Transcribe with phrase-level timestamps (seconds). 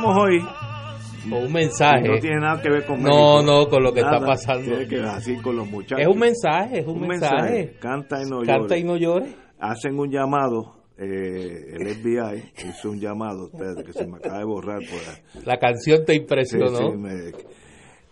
[0.00, 0.40] Empezamos hoy.
[1.28, 2.08] Con un mensaje.
[2.08, 3.42] No tiene nada que ver con No, México.
[3.44, 4.62] no, con lo que está Nada, pasando.
[4.70, 6.00] Tiene que ver así con los muchachos.
[6.00, 7.74] Es un mensaje, es un, Un mensaje.
[7.78, 9.34] Canta y no Canta y no llores.
[9.58, 14.44] Hacen un llamado, eh, el FBI hizo un llamado, ustedes, que se me acaba de
[14.44, 15.44] borrar por.
[15.46, 16.78] La canción te Sí, impresionó.
[16.78, 17.32] sí, me-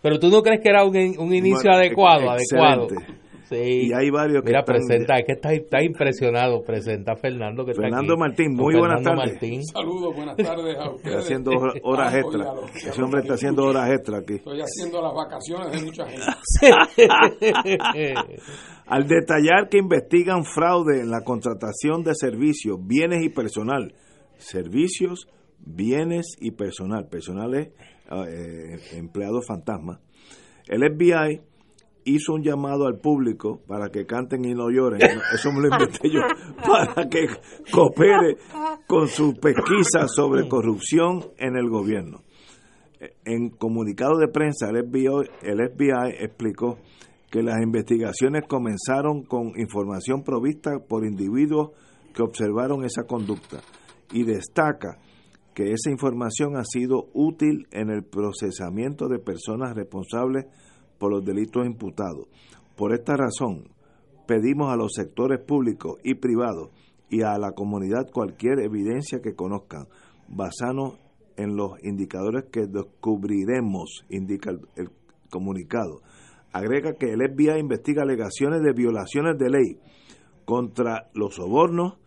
[0.01, 2.95] Pero tú no crees que era un, un inicio Bueno, adecuado, excelente.
[2.95, 3.19] adecuado.
[3.49, 3.87] Sí.
[3.87, 6.61] Y hay varios que Mira, están- presenta, es que está, está impresionado.
[6.61, 8.19] Presenta a Fernando que Fernando está aquí.
[8.19, 9.33] Martín, muy buenas Fernando tardes.
[9.33, 9.63] Martín.
[9.65, 11.15] Saludos, buenas tardes a Está ustedes.
[11.17, 14.35] haciendo hor- horas Ah, lo- Ese hombre está haciendo horas extras aquí.
[14.35, 16.25] Estoy haciendo las vacaciones de mucha gente.
[18.85, 23.93] Al detallar que investigan fraude en la contratación de servicios, bienes y personal.
[24.37, 25.27] Servicios,
[25.59, 27.07] bienes y personal.
[27.07, 27.67] Personal es
[28.11, 29.99] eh, empleado fantasma.
[30.67, 31.41] El FBI
[32.15, 35.01] hizo un llamado al público para que canten y no lloren.
[35.33, 36.21] Eso me lo inventé yo.
[36.65, 37.27] Para que
[37.71, 38.37] coopere
[38.87, 42.23] con su pesquisa sobre corrupción en el gobierno.
[43.23, 46.77] En comunicado de prensa, el FBI, el FBI explicó
[47.29, 51.71] que las investigaciones comenzaron con información provista por individuos
[52.13, 53.61] que observaron esa conducta
[54.11, 54.97] y destaca
[55.53, 60.45] que esa información ha sido útil en el procesamiento de personas responsables
[60.99, 62.27] por los delitos imputados.
[62.75, 63.69] Por esta razón,
[64.27, 66.69] pedimos a los sectores públicos y privados
[67.09, 69.87] y a la comunidad cualquier evidencia que conozcan,
[70.27, 70.99] basándonos
[71.35, 74.89] en los indicadores que descubriremos, indica el, el
[75.31, 76.01] comunicado.
[76.51, 79.79] Agrega que el FBI investiga alegaciones de violaciones de ley
[80.45, 81.97] contra los sobornos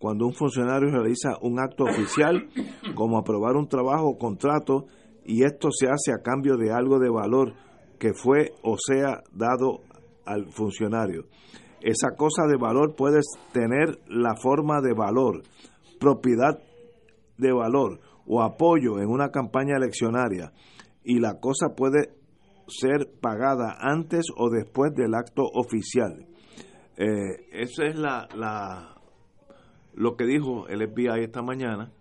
[0.00, 2.48] cuando un funcionario realiza un acto oficial,
[2.94, 4.86] como aprobar un trabajo o contrato,
[5.26, 7.52] y esto se hace a cambio de algo de valor
[8.00, 9.82] que fue o sea dado
[10.24, 11.26] al funcionario.
[11.82, 13.20] Esa cosa de valor puede
[13.52, 15.42] tener la forma de valor,
[16.00, 16.58] propiedad
[17.36, 20.52] de valor o apoyo en una campaña eleccionaria
[21.04, 22.10] y la cosa puede
[22.68, 26.26] ser pagada antes o después del acto oficial.
[26.96, 28.96] Eh, esa es la, la
[29.94, 31.92] lo que dijo el FBI esta mañana.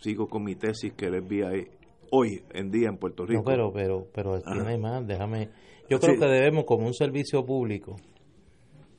[0.00, 1.70] Sigo con mi tesis que el FBI
[2.10, 3.40] hoy en día en Puerto Rico.
[3.40, 4.52] No, pero, pero, pero Ajá.
[4.52, 5.48] tiene más, déjame.
[5.88, 7.96] Yo creo que debemos como un servicio público.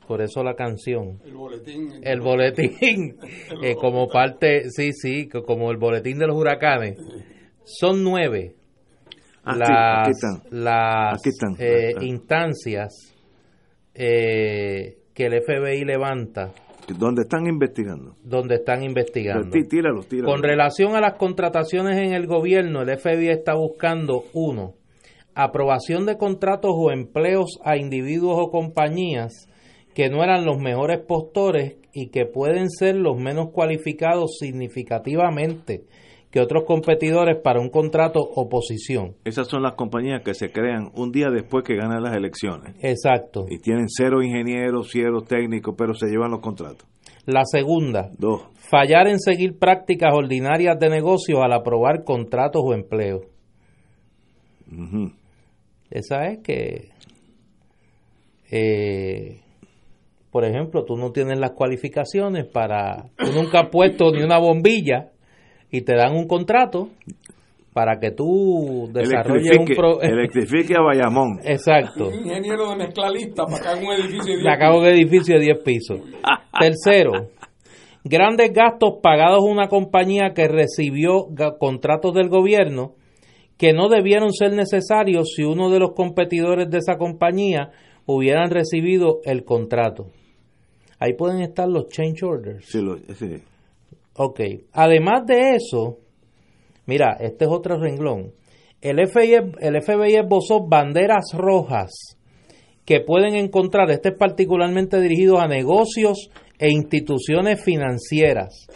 [0.07, 1.19] Por eso la canción.
[1.25, 1.91] El boletín.
[2.03, 3.17] El boletín,
[3.63, 6.97] eh, como parte, sí, sí, co- como el boletín de los huracanes.
[7.63, 8.53] Son nueve
[9.43, 10.63] Ah, sí, las, aquí están.
[10.63, 11.55] las Aquí están.
[11.59, 12.03] eh, Ah, ah.
[12.03, 13.15] instancias
[13.93, 16.51] eh, que el FBI levanta
[16.93, 18.15] donde están investigando.
[18.23, 19.49] donde están investigando.
[19.49, 20.31] Tí- Tíralo, tíralo.
[20.31, 24.73] Con relación a las contrataciones en el gobierno, el FBI está buscando, uno,
[25.33, 29.49] aprobación de contratos o empleos a individuos o compañías
[29.93, 35.85] que no eran los mejores postores y que pueden ser los menos cualificados significativamente
[36.35, 39.15] que otros competidores para un contrato o posición.
[39.23, 42.75] Esas son las compañías que se crean un día después que ganan las elecciones.
[42.81, 43.45] Exacto.
[43.47, 46.85] Y tienen cero ingenieros, cero técnicos, pero se llevan los contratos.
[47.25, 48.49] La segunda, Dos.
[48.69, 53.21] fallar en seguir prácticas ordinarias de negocios al aprobar contratos o empleos.
[55.89, 56.89] Esa es que,
[58.51, 59.39] eh,
[60.31, 65.13] por ejemplo, tú no tienes las cualificaciones para, tú nunca has puesto ni una bombilla
[65.75, 66.89] y te dan un contrato
[67.73, 70.01] para que tú desarrolles un Electrifique, pro...
[70.01, 71.39] electrifique a Bayamón.
[71.43, 72.07] Exacto.
[72.07, 75.41] Un ingeniero de mezclalista para acá en un edificio de Le acabo un edificio de
[75.41, 75.99] 10 pisos.
[76.57, 77.31] Tercero,
[78.05, 81.27] grandes gastos pagados a una compañía que recibió
[81.59, 82.93] contratos del gobierno
[83.57, 87.71] que no debieron ser necesarios si uno de los competidores de esa compañía
[88.05, 90.07] hubieran recibido el contrato.
[90.99, 92.65] Ahí pueden estar los change orders.
[92.65, 93.41] Sí, lo- sí.
[94.15, 94.39] Ok.
[94.73, 95.97] Además de eso,
[96.85, 98.33] mira, este es otro renglón.
[98.81, 102.17] el FBI, el FBI esbozó banderas rojas
[102.85, 106.29] que pueden encontrar, este es particularmente dirigido a negocios
[106.59, 108.67] e instituciones financieras.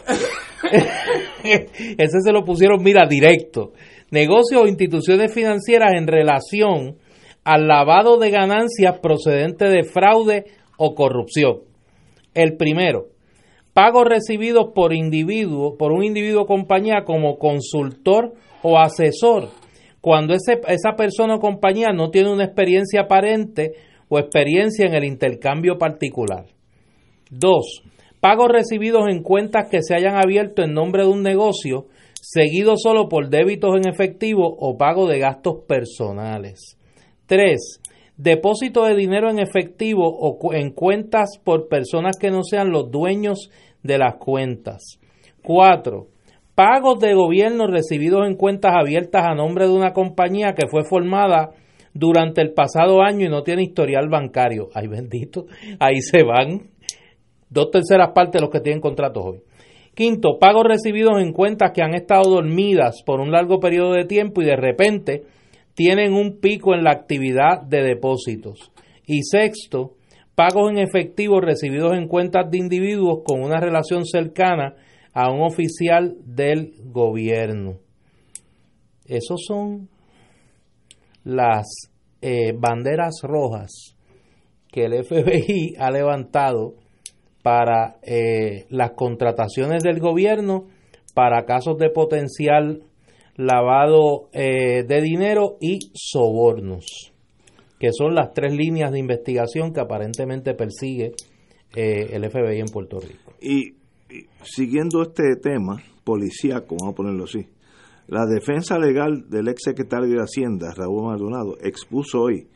[1.44, 3.72] Ese se lo pusieron, mira, directo.
[4.10, 6.98] Negocios o instituciones financieras en relación
[7.44, 10.44] al lavado de ganancias procedente de fraude
[10.76, 11.60] o corrupción.
[12.34, 13.09] El primero,
[13.80, 19.48] pagos recibidos por individuo, por un individuo o compañía como consultor o asesor,
[20.02, 23.72] cuando ese, esa persona o compañía no tiene una experiencia aparente
[24.10, 26.44] o experiencia en el intercambio particular.
[27.30, 27.82] Dos,
[28.20, 31.86] pagos recibidos en cuentas que se hayan abierto en nombre de un negocio,
[32.20, 36.76] seguido solo por débitos en efectivo o pago de gastos personales.
[37.24, 37.80] Tres,
[38.18, 43.48] depósito de dinero en efectivo o en cuentas por personas que no sean los dueños
[43.82, 44.98] de las cuentas.
[45.42, 46.08] Cuatro,
[46.54, 51.50] pagos de gobierno recibidos en cuentas abiertas a nombre de una compañía que fue formada
[51.94, 54.68] durante el pasado año y no tiene historial bancario.
[54.74, 55.46] Ay, bendito,
[55.78, 56.70] ahí se van
[57.48, 59.40] dos terceras partes los que tienen contratos hoy.
[59.94, 64.40] Quinto, pagos recibidos en cuentas que han estado dormidas por un largo periodo de tiempo
[64.40, 65.24] y de repente
[65.74, 68.70] tienen un pico en la actividad de depósitos.
[69.04, 69.94] Y sexto,
[70.40, 74.74] pagos en efectivo recibidos en cuentas de individuos con una relación cercana
[75.12, 77.76] a un oficial del gobierno.
[79.04, 79.90] Esos son
[81.24, 81.66] las
[82.22, 83.94] eh, banderas rojas
[84.72, 86.72] que el FBI ha levantado
[87.42, 90.68] para eh, las contrataciones del gobierno
[91.12, 92.82] para casos de potencial
[93.36, 97.09] lavado eh, de dinero y sobornos,
[97.80, 101.12] que son las tres líneas de investigación que aparentemente persigue
[101.74, 103.32] eh, el FBI en Puerto Rico.
[103.40, 103.74] Y,
[104.42, 107.46] siguiendo este tema policíaco, vamos a ponerlo así,
[108.06, 112.48] la defensa legal del ex secretario de Hacienda, Raúl Maldonado, expuso hoy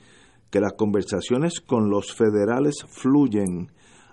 [0.51, 3.69] que las conversaciones con los federales fluyen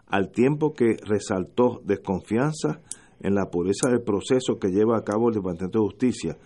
[0.07, 2.79] al tiempo que resaltó desconfianza
[3.19, 6.37] en la pureza del proceso que lleva a cabo el Departamento de Justicia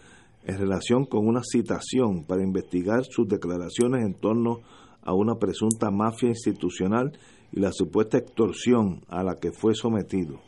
[0.46, 4.60] en relación con una citación para investigar sus declaraciones en torno
[5.02, 7.12] a una presunta mafia institucional
[7.52, 10.40] y la supuesta extorsión a la que fue sometido.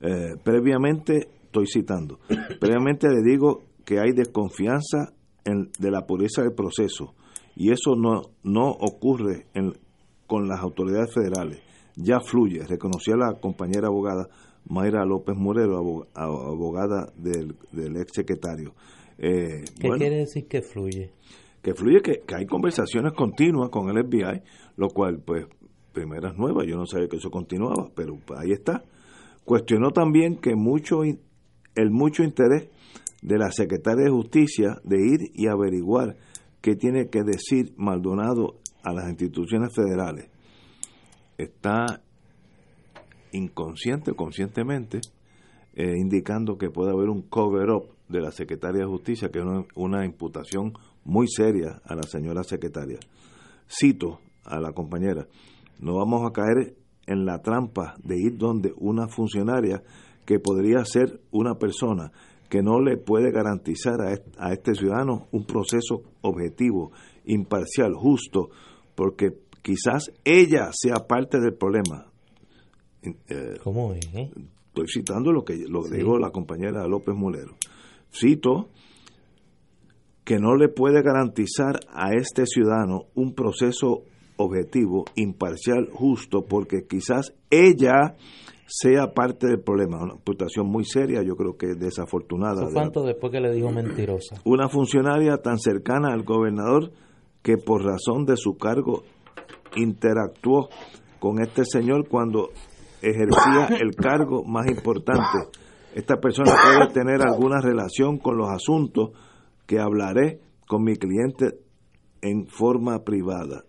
[0.00, 2.18] Eh, previamente, estoy citando,
[2.60, 5.12] previamente le digo que hay desconfianza
[5.44, 7.14] en, de la pureza del proceso
[7.54, 9.46] y eso no, no ocurre
[10.26, 11.60] con las autoridades federales.
[11.96, 14.26] Ya fluye, reconocía la compañera abogada
[14.68, 18.74] Mayra López Morero, abogada del, del ex secretario.
[19.18, 21.10] Eh, ¿Qué quiere decir que fluye?
[21.62, 24.42] Que fluye que, hay conversaciones continuas con el FBI,
[24.76, 25.46] lo cual, pues,
[25.92, 28.82] primeras nuevas, yo no sabía que eso continuaba, pero ahí está.
[29.44, 32.68] Cuestionó también que mucho el mucho interés
[33.22, 36.16] de la secretaria de Justicia de ir y averiguar
[36.60, 40.28] qué tiene que decir Maldonado a las instituciones federales.
[41.38, 42.02] Está
[43.32, 45.00] inconsciente o conscientemente
[45.74, 50.04] eh, indicando que puede haber un cover-up de la Secretaria de Justicia, que es una,
[50.04, 50.72] imputación
[51.04, 52.98] muy seria a la señora secretaria.
[53.68, 55.26] Cito a la compañera,
[55.80, 59.82] no vamos a caer en la trampa de ir donde una funcionaria
[60.24, 62.12] que podría ser una persona
[62.48, 66.92] que no le puede garantizar a este, ciudadano un proceso objetivo,
[67.24, 68.50] imparcial, justo,
[68.94, 72.06] porque quizás ella sea parte del problema.
[73.02, 74.06] Eh, ¿Cómo es?
[74.14, 74.30] Eh?
[74.68, 77.54] Estoy citando lo que lo dijo la compañera López Molero.
[78.14, 78.68] Cito
[80.24, 84.04] que no le puede garantizar a este ciudadano un proceso
[84.36, 88.16] objetivo, imparcial, justo, porque quizás ella
[88.66, 90.02] sea parte del problema.
[90.02, 92.66] Una imputación muy seria, yo creo que desafortunada.
[92.72, 94.36] ¿Cuánto después que le dijo mentirosa?
[94.44, 96.90] Una funcionaria tan cercana al gobernador
[97.42, 99.02] que por razón de su cargo
[99.76, 100.68] interactuó
[101.18, 102.50] con este señor cuando
[103.02, 105.50] ejercía el cargo más importante.
[105.94, 109.10] Esta persona puede tener alguna relación con los asuntos
[109.64, 111.60] que hablaré con mi cliente
[112.20, 113.64] en forma privada.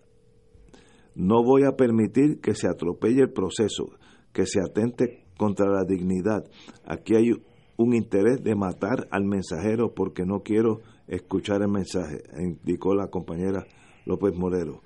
[1.14, 3.90] No voy a permitir que se atropelle el proceso,
[4.32, 6.42] que se atente contra la dignidad.
[6.84, 7.30] Aquí hay
[7.76, 13.66] un interés de matar al mensajero porque no quiero escuchar el mensaje, indicó la compañera
[14.04, 14.82] López Morero.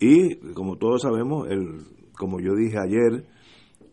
[0.00, 1.82] Y como todos sabemos, el,
[2.16, 3.26] como yo dije ayer,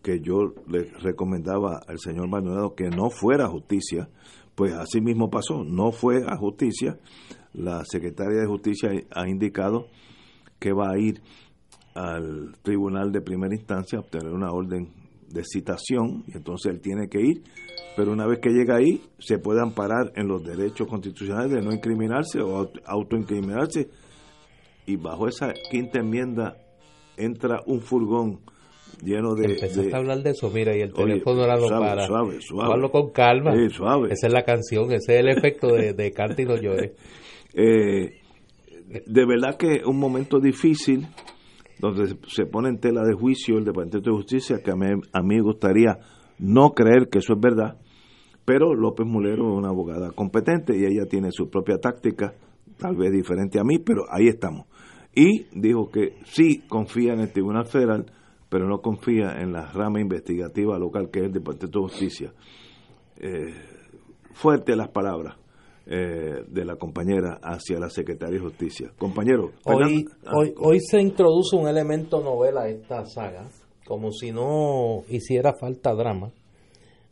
[0.06, 4.08] que yo le recomendaba al señor Maldonado que no fuera a justicia,
[4.54, 7.00] pues así mismo pasó, no fue a justicia.
[7.54, 9.88] La secretaria de justicia ha indicado
[10.60, 11.24] que va a ir
[11.96, 14.94] al tribunal de primera instancia a obtener una orden
[15.28, 17.44] de citación y entonces él tiene que ir,
[17.96, 21.74] pero una vez que llega ahí se puede amparar en los derechos constitucionales de no
[21.74, 23.90] incriminarse o autoincriminarse.
[24.86, 26.58] Y bajo esa quinta enmienda
[27.18, 28.42] entra un furgón
[29.06, 29.46] lleno de...
[29.46, 32.06] Empezaste a hablar de eso, mira, y el teléfono era lo para.
[32.06, 32.74] Suave, suave.
[32.74, 33.54] Hablo con calma.
[33.70, 34.10] suave.
[34.12, 36.92] Esa es la canción, ese es el efecto de, de Canta y no llores.
[37.58, 38.20] Eh,
[39.06, 41.08] de verdad que es un momento difícil
[41.80, 45.22] donde se pone en tela de juicio el Departamento de Justicia, que a mí, a
[45.22, 45.98] mí me gustaría
[46.40, 47.78] no creer que eso es verdad,
[48.46, 52.34] pero López Mulero es una abogada competente y ella tiene su propia táctica,
[52.78, 54.68] tal vez diferente a mí, pero ahí estamos.
[55.14, 58.06] Y dijo que sí confía en el Tribunal Federal,
[58.56, 62.34] pero no confía en la rama investigativa local que es el Departamento de Justicia.
[63.20, 63.54] Eh,
[64.32, 65.36] fuerte las palabras.
[65.88, 68.94] Eh, de la compañera hacia la secretaria de Justicia.
[68.98, 69.52] Compañero.
[69.66, 73.50] Hoy, ah, hoy, hoy se introduce un elemento novela a esta saga,
[73.86, 76.32] como si no hiciera falta drama.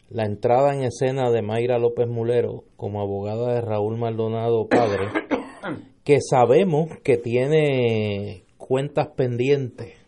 [0.09, 5.09] La entrada en escena de Mayra López Mulero como abogada de Raúl Maldonado Padre,
[6.05, 10.02] que sabemos que tiene cuentas pendientes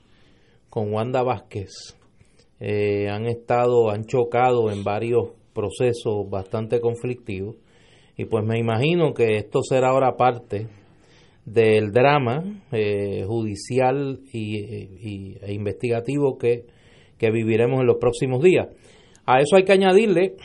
[0.76, 1.72] con Wanda Vázquez.
[2.60, 7.56] Eh, han estado, han chocado en varios procesos bastante conflictivos
[8.18, 10.68] y pues me imagino que esto será ahora parte
[11.46, 16.66] del drama eh, judicial y, e investigativo que,
[17.22, 18.68] viviremos en los próximos días.
[19.26, 20.36] A eso hay que añadirle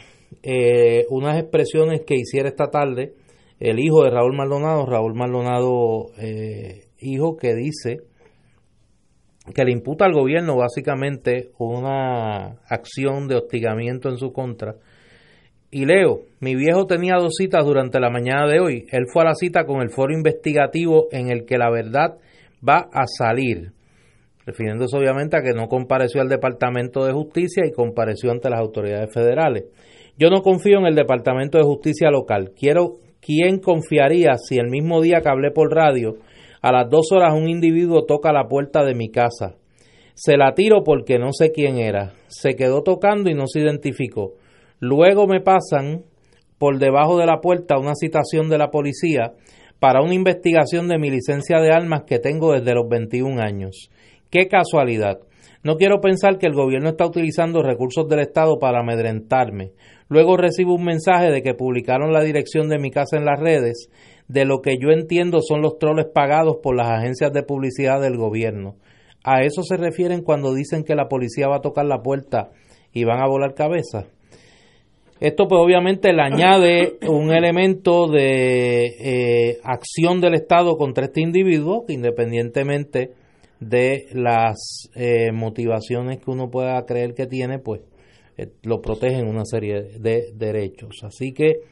[0.44, 3.14] eh, unas expresiones que hiciera esta tarde
[3.58, 8.09] el hijo de Raúl Maldonado, Raúl Maldonado, eh, hijo que dice
[9.54, 14.76] que le imputa al gobierno básicamente una acción de hostigamiento en su contra
[15.72, 18.86] y leo, mi viejo tenía dos citas durante la mañana de hoy.
[18.90, 22.16] Él fue a la cita con el foro investigativo en el que la verdad
[22.68, 23.70] va a salir,
[24.44, 29.14] refiriéndose obviamente a que no compareció al Departamento de Justicia y compareció ante las autoridades
[29.14, 29.66] federales.
[30.18, 32.50] Yo no confío en el Departamento de Justicia local.
[32.58, 36.16] Quiero, ¿quién confiaría si el mismo día que hablé por radio,
[36.62, 39.56] a las dos horas un individuo toca la puerta de mi casa?
[40.14, 42.12] Se la tiro porque no sé quién era.
[42.28, 44.34] Se quedó tocando y no se identificó.
[44.78, 46.04] Luego me pasan
[46.58, 49.32] por debajo de la puerta una citación de la policía
[49.78, 53.90] para una investigación de mi licencia de armas que tengo desde los 21 años.
[54.30, 55.20] Qué casualidad.
[55.62, 59.72] No quiero pensar que el gobierno está utilizando recursos del Estado para amedrentarme.
[60.08, 63.88] Luego recibo un mensaje de que publicaron la dirección de mi casa en las redes,
[64.30, 68.16] de lo que yo entiendo son los troles pagados por las agencias de publicidad del
[68.16, 68.76] gobierno.
[69.24, 72.50] ¿A eso se refieren cuando dicen que la policía va a tocar la puerta
[72.92, 74.06] y van a volar cabeza?
[75.18, 81.84] Esto pues obviamente le añade un elemento de eh, acción del Estado contra este individuo
[81.88, 83.10] independientemente
[83.58, 87.80] de las eh, motivaciones que uno pueda creer que tiene, pues
[88.38, 91.00] eh, lo protegen una serie de derechos.
[91.02, 91.62] Así que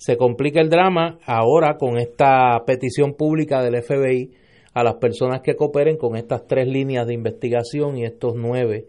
[0.00, 4.32] se complica el drama ahora con esta petición pública del FBI
[4.72, 8.86] a las personas que cooperen con estas tres líneas de investigación y estos nueve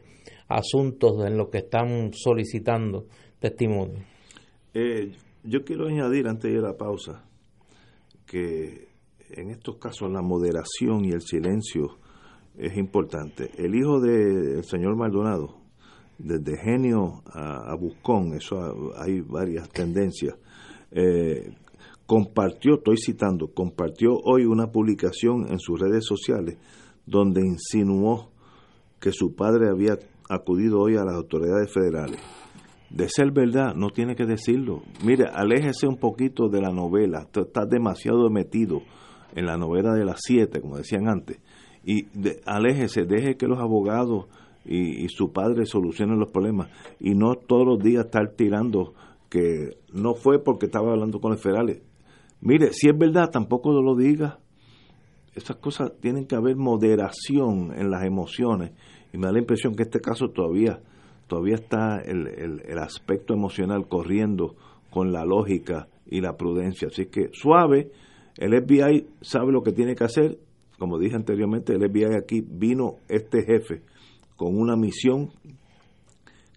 [0.47, 3.07] asuntos en los que están solicitando
[3.39, 4.05] testimonio.
[4.73, 5.11] Eh,
[5.43, 7.25] yo quiero añadir antes de la pausa
[8.25, 8.87] que
[9.31, 11.97] en estos casos la moderación y el silencio
[12.57, 13.51] es importante.
[13.57, 15.57] El hijo del señor Maldonado,
[16.17, 20.35] desde genio a, buscón, eso hay varias tendencias,
[20.91, 21.53] eh,
[22.05, 26.57] compartió, estoy citando, compartió hoy una publicación en sus redes sociales
[27.05, 28.31] donde insinuó
[28.99, 29.97] que su padre había
[30.29, 32.19] acudido hoy a las autoridades federales
[32.93, 34.81] de ser verdad, no tiene que decirlo.
[35.03, 37.27] Mire, aléjese un poquito de la novela.
[37.33, 38.81] Está demasiado metido
[39.33, 41.39] en la novela de las siete, como decían antes.
[41.85, 42.07] Y
[42.45, 44.25] aléjese, deje que los abogados
[44.65, 46.69] y, su padre solucionen los problemas.
[46.99, 48.93] Y no todos los días estar tirando
[49.31, 51.81] que no fue porque estaba hablando con los federales.
[52.41, 54.39] Mire, si es verdad, tampoco lo diga.
[55.33, 58.73] Esas cosas tienen que haber moderación en las emociones.
[59.13, 60.81] Y me da la impresión que este caso todavía
[61.27, 64.57] todavía está el, el, aspecto emocional corriendo
[64.89, 66.89] con la lógica y la prudencia.
[66.89, 67.89] Así que suave,
[68.35, 70.39] el FBI sabe lo que tiene que hacer.
[70.77, 73.81] Como dije anteriormente, el FBI aquí vino este jefe
[74.35, 75.29] con una misión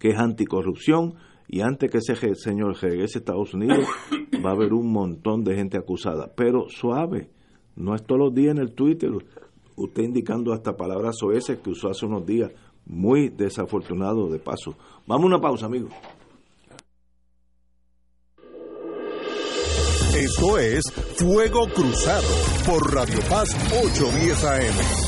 [0.00, 1.14] que es anticorrupción
[1.49, 3.87] y antes que ese señor regrese a Estados Unidos
[4.45, 6.33] va a haber un montón de gente acusada.
[6.35, 7.31] Pero suave,
[7.77, 9.11] no es todos los días en el Twitter
[9.77, 12.51] usted indicando hasta palabras oeces que usó hace unos días
[12.87, 14.77] muy desafortunado de paso.
[15.07, 15.93] Vamos a una pausa, amigos.
[20.17, 20.83] Esto es
[21.17, 22.29] Fuego Cruzado
[22.67, 23.49] por Radio Paz
[23.83, 25.03] 810 AM.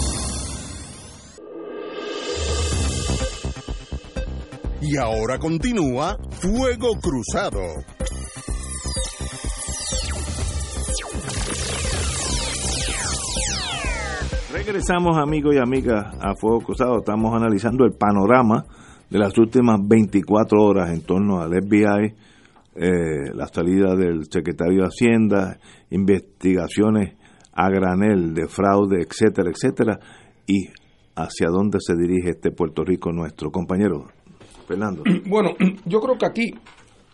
[4.88, 7.60] Y ahora continúa Fuego Cruzado.
[14.52, 16.98] Regresamos amigos y amigas a Fuego Cruzado.
[16.98, 18.64] Estamos analizando el panorama
[19.10, 22.14] de las últimas 24 horas en torno al FBI,
[22.76, 25.58] eh, la salida del secretario de Hacienda,
[25.90, 27.16] investigaciones
[27.52, 29.98] a granel de fraude, etcétera, etcétera,
[30.46, 30.68] y
[31.16, 34.15] hacia dónde se dirige este Puerto Rico nuestro compañero
[34.66, 35.02] Fernando.
[35.26, 35.50] Bueno,
[35.84, 36.54] yo creo que aquí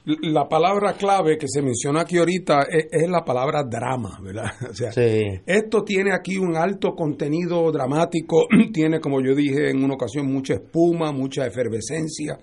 [0.04, 4.50] la palabra clave que se menciona aquí ahorita es, la palabra drama, ¿verdad?
[4.70, 9.94] O sea, esto tiene aquí un alto contenido dramático, tiene, como yo dije en una
[9.94, 12.38] ocasión, mucha espuma, mucha efervescencia,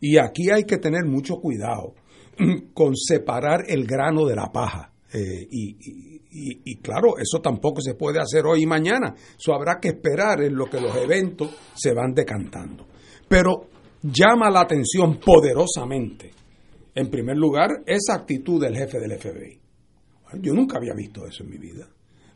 [0.00, 1.94] y aquí hay que tener mucho cuidado
[2.74, 4.92] con separar el grano de la paja.
[5.14, 9.14] Eh, y, claro, eso tampoco se puede hacer hoy y mañana.
[9.38, 12.86] Eso habrá que esperar en lo que los eventos se van decantando.
[13.28, 13.68] Pero
[14.02, 16.30] llama la atención poderosamente,
[16.94, 19.60] en primer lugar, esa actitud del jefe del FBI.
[20.40, 21.86] Yo nunca había visto eso en mi vida.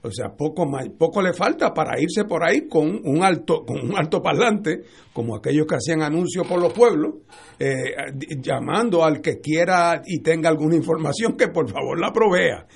[0.02, 3.80] O sea, poco, más, poco le falta para irse por ahí con un alto, con
[3.80, 4.82] un alto parlante,
[5.12, 7.14] como aquellos que hacían anuncios por los pueblos,
[7.58, 7.92] eh,
[8.38, 12.66] llamando al que quiera y tenga alguna información que por favor la provea.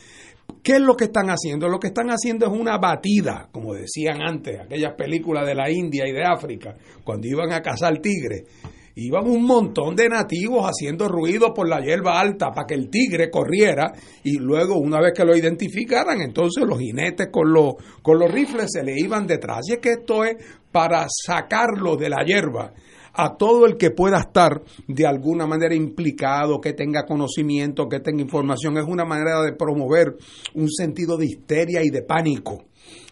[0.63, 1.69] ¿Qué es lo que están haciendo?
[1.69, 6.09] Lo que están haciendo es una batida, como decían antes, aquellas películas de la India
[6.09, 8.43] y de África, cuando iban a cazar tigres
[8.97, 13.31] iban un montón de nativos haciendo ruido por la hierba alta para que el tigre
[13.31, 13.93] corriera
[14.25, 18.67] y luego una vez que lo identificaran, entonces los jinetes con los, con los rifles
[18.73, 19.61] se le iban detrás.
[19.69, 20.37] Y es que esto es
[20.71, 22.73] para sacarlo de la hierba
[23.13, 28.23] a todo el que pueda estar de alguna manera implicado, que tenga conocimiento, que tenga
[28.23, 28.79] información.
[28.79, 30.17] Es una manera de promover
[30.55, 32.65] un sentido de histeria y de pánico.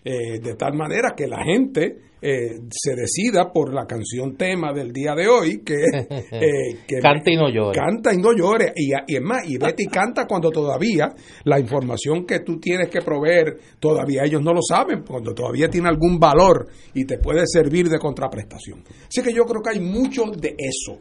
[0.05, 4.93] Eh, de tal manera que la gente eh, se decida por la canción tema del
[4.93, 5.75] día de hoy, que,
[6.33, 7.78] eh, que canta y no llore.
[7.78, 8.73] Canta y no llore.
[8.75, 11.14] Y, es más, y Betty canta cuando todavía
[11.45, 15.88] la información que tú tienes que proveer, todavía ellos no lo saben, cuando todavía tiene
[15.88, 18.82] algún valor y te puede servir de contraprestación.
[19.06, 20.99] Así que yo creo que hay mucho de eso.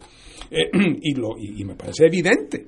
[0.52, 0.70] Eh,
[1.02, 2.68] y, lo, y, me parece evidente.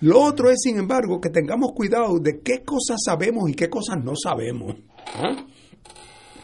[0.00, 3.96] Lo otro es, sin embargo, que tengamos cuidado de qué cosas sabemos y qué cosas
[4.04, 4.76] no sabemos.
[5.16, 5.44] ¿ah?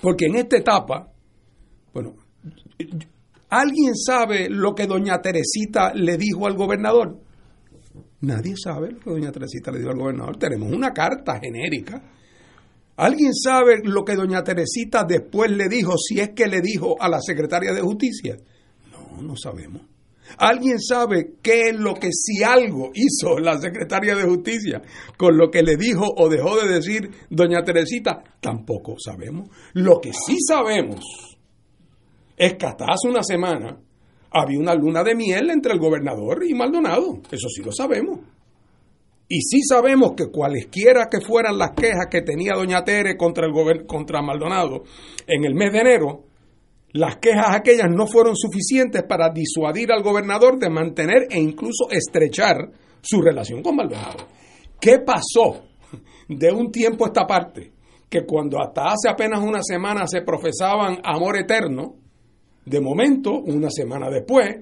[0.04, 1.10] Porque en esta etapa,
[1.94, 2.14] bueno,
[3.48, 7.22] ¿alguien sabe lo que doña Teresita le dijo al gobernador?
[8.20, 10.36] Nadie sabe lo que doña Teresita le dijo al gobernador.
[10.36, 12.02] Tenemos una carta genérica.
[12.96, 17.08] ¿Alguien sabe lo que doña Teresita después le dijo, si es que le dijo a
[17.08, 18.36] la secretaria de justicia?
[18.92, 19.80] No, no sabemos.
[20.38, 24.82] ¿Alguien sabe qué es lo que si algo hizo la secretaria de justicia
[25.16, 28.22] con lo que le dijo o dejó de decir doña Teresita?
[28.40, 29.48] Tampoco sabemos.
[29.74, 31.04] Lo que sí sabemos
[32.36, 33.78] es que hasta hace una semana
[34.30, 37.20] había una luna de miel entre el gobernador y Maldonado.
[37.30, 38.20] Eso sí lo sabemos.
[39.28, 43.86] Y sí sabemos que cualesquiera que fueran las quejas que tenía doña Tere contra, el
[43.86, 44.84] contra Maldonado
[45.26, 46.24] en el mes de enero,
[46.94, 52.70] las quejas aquellas no fueron suficientes para disuadir al gobernador de mantener e incluso estrechar
[53.02, 54.28] su relación con Maldonado.
[54.80, 55.64] ¿Qué pasó
[56.28, 57.72] de un tiempo a esta parte?
[58.08, 61.96] Que cuando hasta hace apenas una semana se profesaban amor eterno,
[62.64, 64.60] de momento, una semana después,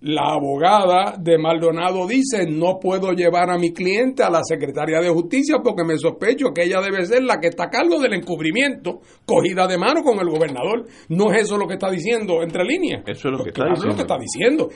[0.00, 5.10] la abogada de Maldonado dice, no puedo llevar a mi cliente a la secretaria de
[5.10, 9.00] justicia porque me sospecho que ella debe ser la que está a cargo del encubrimiento,
[9.26, 10.86] cogida de mano con el gobernador.
[11.10, 13.02] No es eso lo que está diciendo entre líneas.
[13.06, 13.88] Eso es lo que, está, diciendo.
[13.88, 14.68] Lo que está diciendo.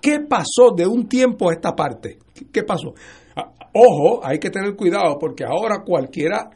[0.00, 2.18] ¿Qué pasó de un tiempo a esta parte?
[2.50, 2.94] ¿Qué pasó?
[3.36, 6.50] Ah, ojo, hay que tener cuidado porque ahora cualquiera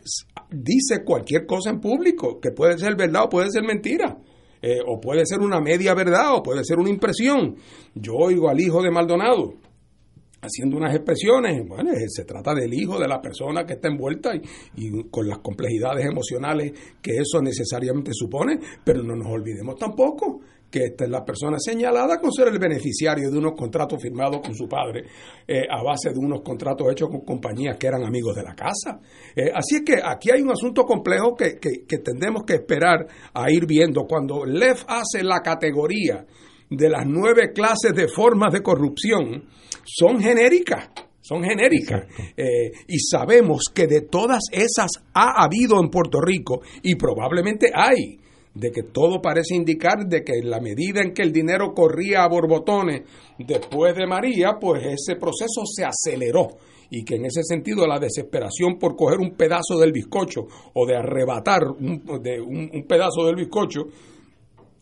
[0.50, 4.16] dice cualquier cosa en público, que puede ser verdad o puede ser mentira.
[4.60, 7.56] Eh, o puede ser una media verdad o puede ser una impresión.
[7.94, 9.54] Yo oigo al hijo de Maldonado
[10.40, 14.36] haciendo unas expresiones, bueno, eh, se trata del hijo de la persona que está envuelta
[14.36, 14.40] y,
[14.76, 20.84] y, con las complejidades emocionales que eso necesariamente supone, pero no nos olvidemos tampoco que
[20.84, 24.68] esta es la persona señalada con ser el beneficiario de unos contratos firmados con su
[24.68, 25.04] padre
[25.46, 29.00] eh, a base de unos contratos hechos con compañías que eran amigos de la casa.
[29.34, 33.06] Eh, así es que aquí hay un asunto complejo que, que, que tendremos que esperar
[33.32, 34.04] a ir viendo.
[34.06, 36.26] Cuando Lev hace la categoría
[36.70, 39.44] de las nueve clases de formas de corrupción,
[39.84, 40.90] son genéricas
[41.28, 42.06] son genéricas.
[42.38, 48.18] Eh, y sabemos que de todas esas ha habido en Puerto Rico y probablemente hay
[48.58, 52.24] de que todo parece indicar de que en la medida en que el dinero corría
[52.24, 53.02] a borbotones
[53.38, 56.48] después de María, pues ese proceso se aceleró.
[56.90, 60.96] Y que en ese sentido la desesperación por coger un pedazo del bizcocho o de
[60.96, 63.82] arrebatar un, pedazo del bizcocho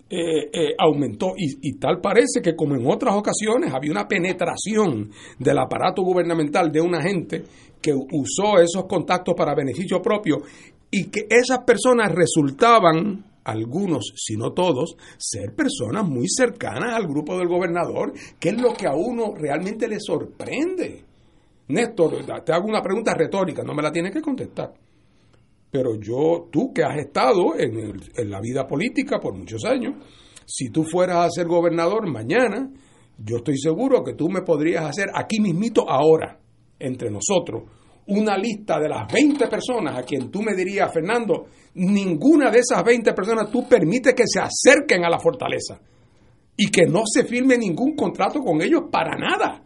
[0.08, 1.32] eh, eh, aumentó.
[1.36, 6.80] Y, tal parece que como en otras ocasiones había una penetración del aparato gubernamental de
[6.80, 7.42] una gente
[7.82, 10.38] que usó esos contactos para beneficio propio
[10.90, 17.38] y que esas personas resultaban algunos, si no todos, ser personas muy cercanas al grupo
[17.38, 21.04] del gobernador, que es lo que a uno realmente le sorprende.
[21.68, 24.72] Néstor, te hago una pregunta retórica, no me la tienes que contestar.
[25.70, 29.94] Pero yo, tú que has estado en, en la vida política por muchos años,
[30.44, 32.70] si tú fueras a ser gobernador mañana,
[33.18, 36.38] yo estoy seguro que tú me podrías hacer aquí mismito ahora,
[36.78, 37.64] entre nosotros,
[38.08, 42.82] una lista de las 20 personas a quien tú me dirías, Fernando, ninguna de esas
[42.84, 45.80] 20 personas tú permite que se acerquen a la fortaleza
[46.56, 49.62] y que no se firme ningún contrato con ellos para nada.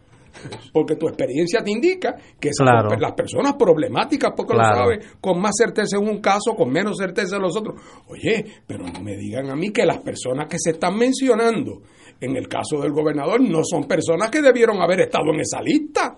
[0.73, 2.51] Porque tu experiencia te indica que
[2.99, 7.37] las personas problemáticas, porque lo sabes, con más certeza en un caso, con menos certeza
[7.37, 7.81] en los otros.
[8.09, 11.83] Oye, pero no me digan a mí que las personas que se están mencionando
[12.21, 16.17] en el caso del gobernador no son personas que debieron haber estado en esa lista.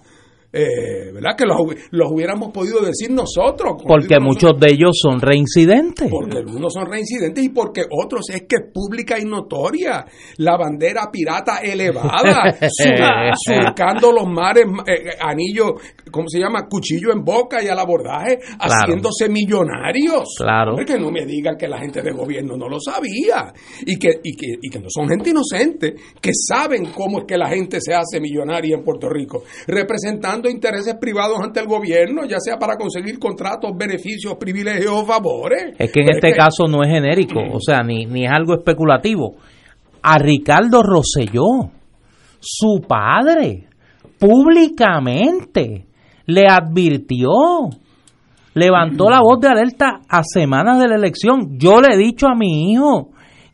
[0.54, 1.30] Eh, ¿verdad?
[1.36, 3.82] Que los, hubiéramos podido decir nosotros.
[3.86, 6.10] Porque muchos de ellos son reincidentes.
[6.10, 10.04] Porque algunos son reincidentes y porque otros es que es pública y notoria.
[10.36, 12.54] La bandera pirata elevada,
[13.46, 15.76] surcando los mares, eh, eh, anillo,
[16.10, 16.66] ¿cómo se llama?
[16.68, 20.34] Cuchillo en boca y al abordaje, haciéndose millonarios.
[20.36, 20.76] Claro.
[20.84, 23.52] Que no me digan que la gente de gobierno no lo sabía
[23.86, 27.36] y que, y que, y que no son gente inocente, que saben cómo es que
[27.36, 32.38] la gente se hace millonaria en Puerto Rico, representando intereses privados ante el gobierno, ya
[32.40, 35.74] sea para conseguir contratos, beneficios, privilegios o favores.
[35.78, 39.36] Es que en este caso no es genérico, o sea, ni, ni es algo especulativo.
[40.02, 41.70] A Ricardo Rosselló,
[42.40, 43.68] su padre,
[44.18, 45.86] públicamente
[46.26, 47.30] le advirtió,
[48.54, 51.58] levantó la voz de alerta a semanas de la elección.
[51.58, 53.10] Yo le he dicho a mi hijo,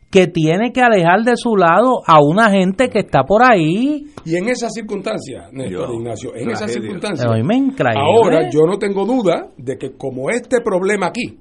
[0.09, 4.07] que tiene que alejar de su lado a una gente que está por ahí.
[4.25, 9.77] Y en esa circunstancia, Néstor Ignacio, en esa circunstancia, ahora yo no tengo duda de
[9.77, 11.37] que como este problema aquí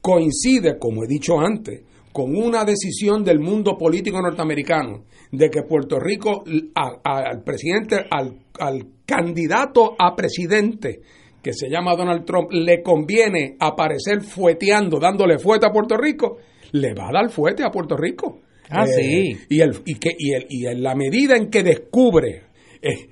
[0.00, 5.98] coincide, como he dicho antes, con una decisión del mundo político norteamericano de que Puerto
[5.98, 11.00] Rico, al presidente, al, al candidato a presidente,
[11.42, 16.38] que se llama Donald Trump, le conviene aparecer fueteando, dándole fuete a Puerto Rico,
[16.72, 18.40] le va a dar fuerte a Puerto Rico.
[18.68, 19.38] Ah, eh, sí.
[19.48, 22.45] Y, el, y, que, y, el, y en la medida en que descubre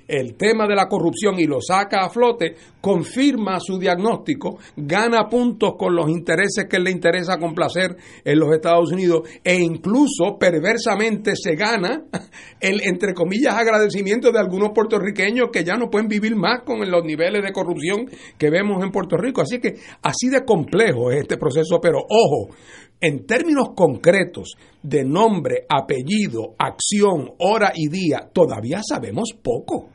[0.07, 5.73] el tema de la corrupción y lo saca a flote, confirma su diagnóstico, gana puntos
[5.77, 11.55] con los intereses que le interesa complacer en los Estados Unidos e incluso perversamente se
[11.55, 12.03] gana
[12.59, 17.03] el, entre comillas, agradecimiento de algunos puertorriqueños que ya no pueden vivir más con los
[17.03, 19.41] niveles de corrupción que vemos en Puerto Rico.
[19.41, 22.55] Así que así de complejo es este proceso, pero ojo,
[23.01, 29.89] en términos concretos de nombre, apellido, acción, hora y día, todavía sabemos poco.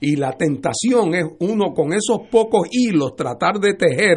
[0.00, 4.16] Y la tentación es uno con esos pocos hilos tratar de tejer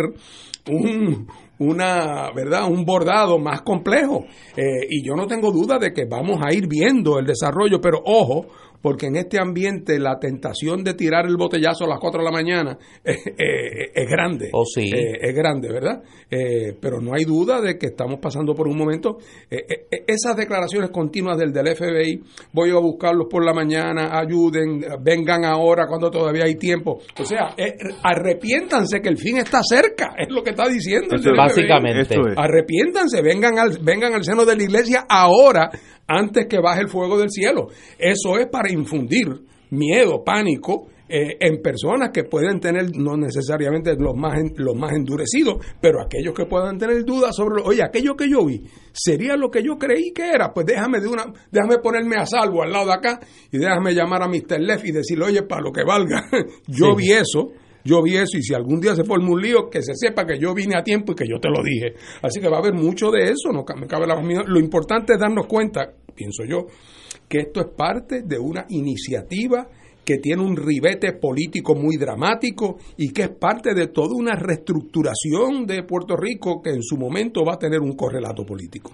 [0.71, 1.27] un,
[1.59, 2.69] una, ¿verdad?
[2.69, 4.25] un bordado más complejo.
[4.55, 7.99] Eh, y yo no tengo duda de que vamos a ir viendo el desarrollo, pero
[8.05, 8.45] ojo,
[8.83, 12.31] porque en este ambiente la tentación de tirar el botellazo a las 4 de la
[12.31, 14.49] mañana es, grande.
[14.51, 14.91] Oh, sí.
[14.93, 16.03] Eh, es grande, ¿verdad?
[16.29, 19.19] Eh, pero no hay duda de que estamos pasando por un momento.
[19.49, 25.45] Eh, esas declaraciones continuas del, del FBI, voy a buscarlos por la mañana, ayuden, vengan
[25.45, 26.99] ahora cuando todavía hay tiempo.
[27.17, 27.55] O sea,
[28.03, 31.15] arrepiéntanse que el fin está cerca, es lo que está diciendo.
[31.37, 32.17] básicamente.
[32.35, 35.71] Arrepiéntanse, vengan al, vengan al seno de la iglesia ahora
[36.07, 37.67] antes que baje el fuego del cielo.
[37.97, 39.27] Eso es para infundir
[39.69, 45.63] miedo, pánico eh, en personas que pueden tener, no necesariamente los más, los más endurecidos,
[45.81, 48.63] pero aquellos que puedan tener dudas sobre, oye, aquello que yo vi,
[48.93, 50.53] ¿sería lo que yo creí que era?
[50.53, 53.19] Pues déjame, de una, déjame ponerme a salvo al lado de acá
[53.51, 54.59] y déjame llamar a Mr.
[54.59, 56.23] Leff y decirle, oye, para lo que valga,
[56.67, 57.51] yo vi eso
[57.83, 60.39] yo vi eso y si algún día se forma un lío, que se sepa que
[60.39, 61.93] yo vine a tiempo y que yo te lo dije.
[62.21, 65.19] Así que va a haber mucho de eso, no me cabe la Lo importante es
[65.19, 66.67] darnos cuenta, pienso yo,
[67.27, 69.67] que esto es parte de una iniciativa
[70.05, 75.65] que tiene un ribete político muy dramático y que es parte de toda una reestructuración
[75.65, 78.91] de Puerto Rico que en su momento va a tener un correlato político.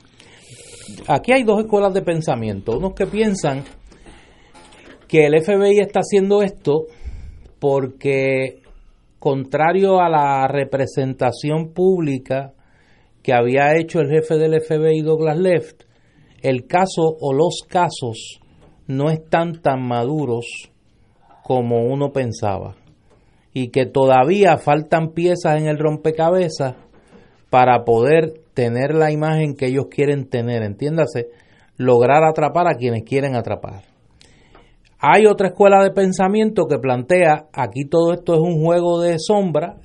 [1.08, 2.78] Aquí hay dos escuelas de pensamiento.
[2.78, 3.64] Unos que piensan
[5.08, 6.86] que el FBI está haciendo esto
[7.60, 8.62] porque
[9.20, 12.54] contrario a la representación pública
[13.22, 15.84] que había hecho el jefe del FBI Douglas Left,
[16.42, 18.40] el caso o los casos
[18.88, 20.46] no están tan maduros
[21.44, 22.76] como uno pensaba
[23.54, 26.76] y que todavía faltan piezas en el rompecabezas
[27.50, 30.64] para poder tener la imagen que ellos quieren tener.
[30.64, 31.30] Entiéndase,
[31.78, 33.89] lograr atrapar a quienes quieren atrapar.
[35.02, 39.78] Hay otra escuela de pensamiento que plantea aquí todo esto es un juego de sombra,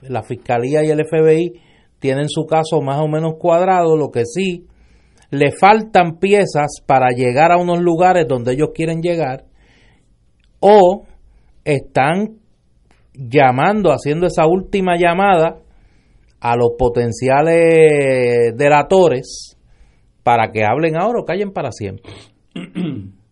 [0.00, 1.60] la Fiscalía y el FBI
[1.98, 4.66] tienen su caso más o menos cuadrado, lo que sí,
[5.30, 9.44] le faltan piezas para llegar a unos lugares donde ellos quieren llegar,
[10.60, 11.04] o
[11.64, 12.38] están
[13.12, 15.58] llamando, haciendo esa última llamada
[16.40, 19.58] a los potenciales delatores
[20.22, 22.10] para que hablen ahora o callen para siempre.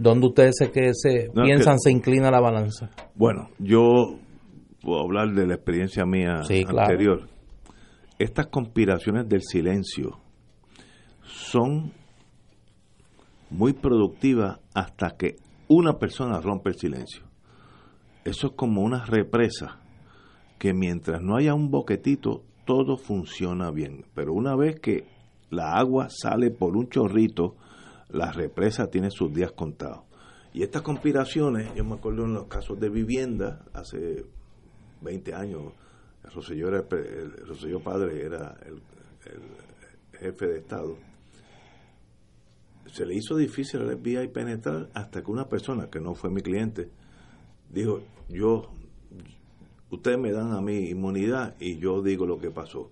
[0.00, 2.88] ¿Dónde ustedes se, que se piensan se inclina la balanza?
[3.14, 4.16] Bueno, yo
[4.80, 7.28] puedo hablar de la experiencia mía anterior.
[8.18, 10.18] Estas conspiraciones del silencio
[11.22, 11.92] son
[13.50, 15.36] muy productivas hasta que
[15.68, 17.24] una persona rompe el silencio.
[18.24, 19.80] Eso es como una represa
[20.58, 25.04] que mientras no haya un boquetito todo funciona bien, pero una vez que
[25.50, 27.56] la agua sale por un chorrito,
[28.12, 30.04] la represa tiene sus días contados.
[30.52, 34.24] Y estas conspiraciones, yo me acuerdo en los casos de vivienda, hace
[35.00, 35.72] 20 años,
[36.34, 38.80] Rosselló, era el, padre era el,
[40.18, 40.98] jefe de Estado,
[42.86, 46.42] se le hizo difícil al FBI penetrar hasta que una persona, que no fue mi
[46.42, 46.90] cliente,
[47.70, 48.70] dijo, yo,
[49.90, 52.90] ustedes me dan a mí inmunidad y yo digo lo que pasó.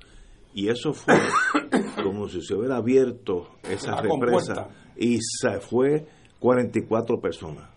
[0.54, 1.14] Y eso fue
[2.02, 6.06] como si se hubiera abierto esa represa y se fue
[6.40, 7.70] 44 personas.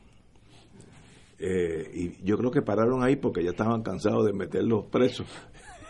[1.39, 5.27] Eh, y yo creo que pararon ahí porque ya estaban cansados de meterlos presos.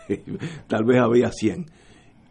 [0.68, 1.66] Tal vez había 100.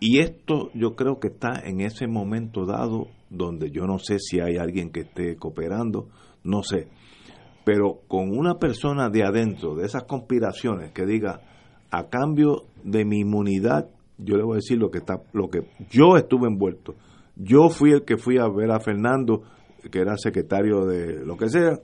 [0.01, 4.41] Y esto yo creo que está en ese momento dado donde yo no sé si
[4.41, 6.09] hay alguien que esté cooperando,
[6.43, 6.89] no sé.
[7.65, 11.43] Pero con una persona de adentro, de esas conspiraciones, que diga,
[11.91, 15.69] a cambio de mi inmunidad, yo le voy a decir lo que está, lo que
[15.91, 16.95] yo estuve envuelto.
[17.37, 19.43] Yo fui el que fui a ver a Fernando
[19.91, 21.79] que era secretario de lo que sea,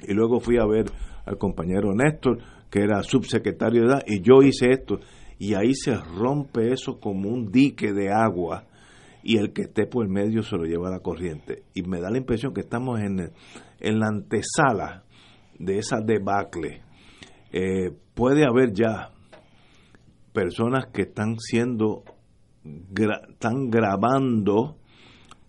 [0.00, 0.86] y luego fui a ver
[1.26, 2.38] al compañero Néstor,
[2.70, 5.00] que era subsecretario de edad, y yo hice esto,
[5.38, 8.64] y ahí se rompe eso como un dique de agua,
[9.22, 11.64] y el que esté por el medio se lo lleva a la corriente.
[11.74, 13.32] Y me da la impresión que estamos en,
[13.80, 15.04] en la antesala
[15.58, 16.82] de esa debacle.
[17.52, 19.10] Eh, puede haber ya
[20.32, 22.02] personas que están siendo,
[22.64, 24.76] están grabando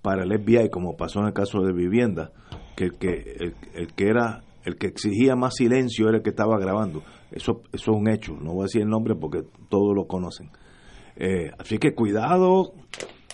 [0.01, 2.31] para el FBI, como pasó en el caso de vivienda,
[2.75, 6.59] que el que, el, que era el que exigía más silencio era el que estaba
[6.59, 7.03] grabando.
[7.31, 10.49] Eso, eso es un hecho, no voy a decir el nombre porque todos lo conocen.
[11.15, 12.73] Eh, así que cuidado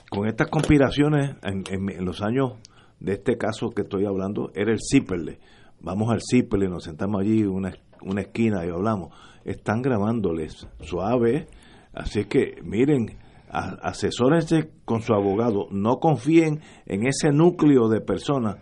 [0.10, 2.54] con estas conspiraciones en, en, los años
[3.00, 5.40] de este caso que estoy hablando, era el Ciperle.
[5.82, 9.14] Vamos al Ciperle, nos sentamos allí en una, una esquina y hablamos.
[9.46, 11.48] Están grabándoles suave,
[11.94, 13.18] así que miren,
[13.50, 18.58] asesórense con su abogado, no confíen en ese núcleo de personas,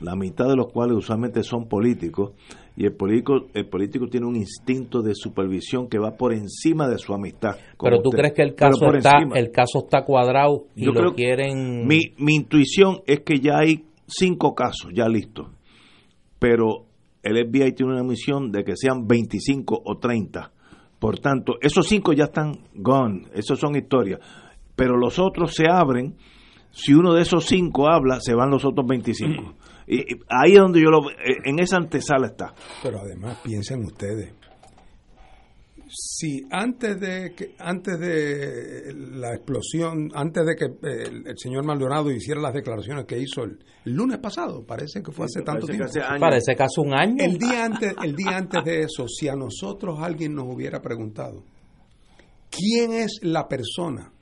[0.00, 2.32] la mitad de los cuales usualmente son políticos,
[2.76, 6.96] y el político, el político tiene un instinto de supervisión que va por encima de
[6.98, 7.56] su amistad.
[7.78, 11.86] Pero tú crees que el caso está, el caso está cuadrado y Yo lo quieren.
[11.86, 15.48] Mi, mi intuición es que ya hay cinco casos ya listos,
[16.38, 16.86] pero
[17.22, 20.50] el FBI tiene una misión de que sean 25 o 30
[21.02, 24.20] por tanto, esos cinco ya están gone, esos son historias.
[24.76, 26.14] Pero los otros se abren,
[26.70, 29.54] si uno de esos cinco habla, se van los otros 25.
[29.84, 29.96] Y,
[30.28, 31.00] ahí es donde yo lo...
[31.44, 32.54] En esa antesala está.
[32.84, 34.32] Pero además piensen ustedes,
[35.94, 42.10] si antes de que antes de la explosión, antes de que eh, el, señor Maldonado
[42.10, 45.86] hiciera las declaraciones que hizo el, lunes pasado, parece que fue hace tanto tiempo.
[46.18, 47.16] parece que hace un año.
[47.18, 51.44] El día antes, el día antes de eso, si a nosotros alguien nos hubiera preguntado
[52.50, 54.12] quién es la persona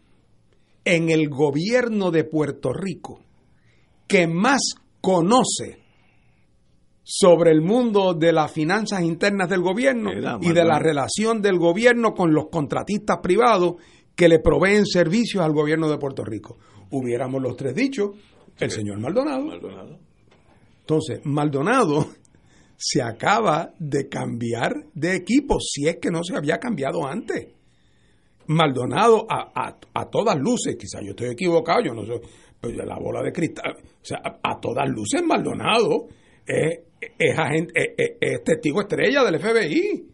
[0.85, 3.21] en el gobierno de Puerto Rico
[4.09, 4.61] que más
[5.01, 5.80] conoce
[7.13, 12.15] sobre el mundo de las finanzas internas del gobierno y de la relación del gobierno
[12.15, 13.75] con los contratistas privados
[14.15, 16.59] que le proveen servicios al gobierno de Puerto Rico.
[16.93, 18.11] Hubiéramos los tres dichos,
[18.61, 19.45] el señor Maldonado.
[19.45, 19.99] Maldonado.
[20.83, 22.07] Entonces, Maldonado
[22.77, 27.49] se acaba de cambiar de equipo, si es que no se había cambiado antes.
[28.47, 32.21] Maldonado a, a, todas luces, quizás yo estoy equivocado, yo no sé,
[32.61, 36.07] pero la bola de cristal, o sea, a, a todas luces Maldonado
[36.47, 40.07] es es, agente, es, testigo estrella del FBI.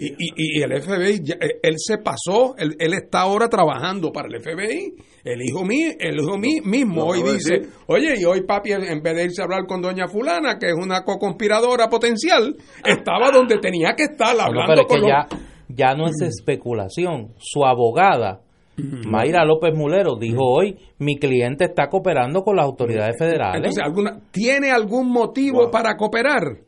[0.00, 4.94] Y, y, el FBI, eh, él se pasó, él, está ahora trabajando para el FBI.
[5.24, 9.16] El hijo mío, el hijo mío mismo hoy dice, oye, y hoy papi, en vez
[9.16, 13.94] de irse a hablar con doña fulana, que es una co-conspiradora potencial, estaba donde tenía
[13.96, 15.26] que estar hablando con ya,
[15.68, 17.34] ya no es especulación.
[17.38, 18.42] Su abogada
[18.78, 23.56] Mayra López Mulero dijo hoy, mi cliente está cooperando con las autoridades federales.
[23.56, 26.58] Entonces, ¿alguna, ¿tiene algún motivo para cooperar?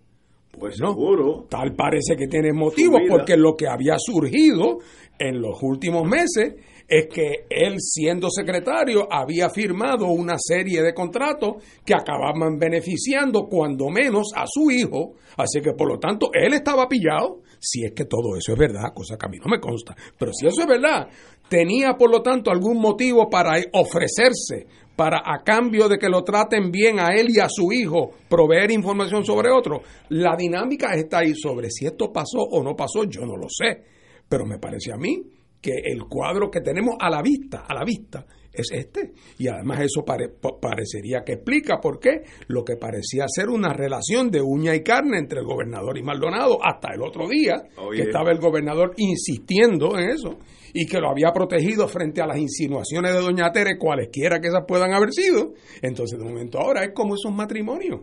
[0.59, 1.47] Pues no, seguro.
[1.49, 4.79] Tal parece que tiene motivo, porque lo que había surgido
[5.19, 6.55] en los últimos meses
[6.91, 13.89] es que él, siendo secretario, había firmado una serie de contratos que acababan beneficiando cuando
[13.91, 15.15] menos a su hijo.
[15.37, 17.43] Así que, por lo tanto, él estaba pillado.
[17.61, 19.95] Si es que todo eso es verdad, cosa que a mí no me consta.
[20.19, 21.09] Pero si eso es verdad,
[21.49, 26.71] tenía, por lo tanto, algún motivo para ofrecerse para a cambio de que lo traten
[26.71, 29.81] bien a él y a su hijo, proveer información sobre otro.
[30.11, 33.83] La dinámica está ahí sobre si esto pasó o no pasó, yo no lo sé.
[34.29, 35.23] Pero me parece a mí
[35.61, 39.13] que el cuadro que tenemos a la vista, a la vista, es este.
[39.39, 44.41] Y además eso parecería que explica por qué lo que parecía ser una relación de
[44.43, 47.63] uña y carne entre el gobernador y Maldonado hasta el otro día,
[47.95, 50.39] que estaba el gobernador insistiendo en eso
[50.73, 54.65] y que lo había protegido frente a las insinuaciones de doña Tere, cualesquiera que esas
[54.67, 55.55] puedan haber sido.
[55.83, 58.01] Entonces, de momento ahora es como esos matrimonios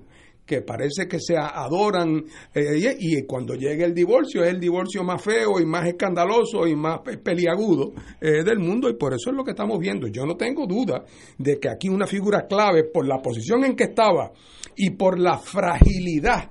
[0.48, 2.24] que parece que se adoran
[2.56, 6.76] eh, y cuando llegue el divorcio es el divorcio más feo y más escandaloso y
[6.76, 10.08] más peliagudo eh, del mundo y por eso es lo que estamos viendo.
[10.08, 11.04] Yo no tengo duda
[11.38, 14.32] de que aquí una figura clave por la posición en que estaba
[14.76, 16.50] y por la fragilidad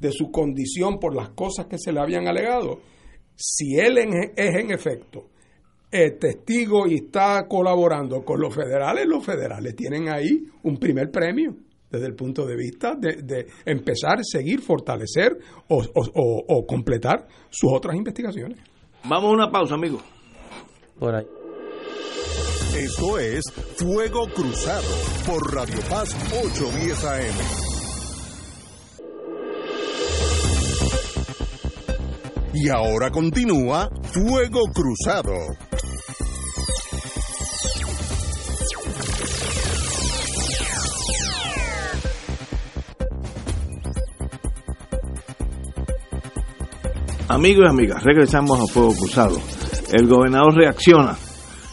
[0.00, 2.80] de su condición por las cosas que se le habían alegado,
[3.36, 5.28] si él es en efecto
[6.18, 11.54] testigo y está colaborando con los federales, los federales tienen ahí un primer premio
[11.94, 18.58] desde el punto de vista de, empezar, seguir, fortalecer o, completar sus otras investigaciones.
[19.04, 20.00] Vamos a una pausa, amigo.
[20.98, 21.26] Por ahí.
[22.76, 23.44] Esto es
[23.76, 24.88] Fuego Cruzado
[25.26, 27.74] por Radio Paz 810 AM.
[32.54, 35.32] Y ahora continúa Fuego Cruzado.
[47.28, 49.36] Amigos y amigas, regresamos a Fuego Cruzado.
[49.92, 51.14] El gobernador reacciona.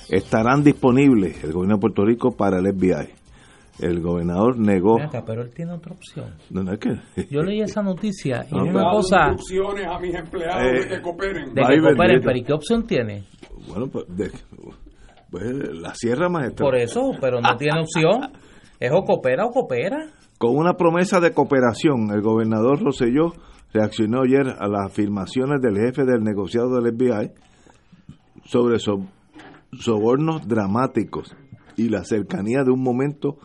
[0.10, 3.10] Estarán disponibles el gobierno de Puerto Rico para el FBI.
[3.80, 4.96] El gobernador negó.
[5.26, 6.36] pero él tiene otra opción.
[6.50, 7.26] ¿Dónde es que?
[7.30, 9.32] Yo leí esa noticia y una cosa.
[9.34, 11.54] opciones a mis empleados de que cooperen.
[11.54, 13.26] De que cooperen, pero ¿y qué opción tiene?
[13.68, 14.06] Bueno, pues,
[15.30, 16.66] pues la Sierra Maestra.
[16.66, 18.32] Por eso, pero no tiene opción.
[18.80, 19.98] Es o coopera o coopera.
[20.38, 23.34] Con una promesa de cooperación, el gobernador Roselló
[23.74, 27.32] reaccionó ayer a las afirmaciones del jefe del negociado del FBI
[28.46, 31.36] sobre sobornos dramáticos
[31.78, 33.38] y la cercanía de un momento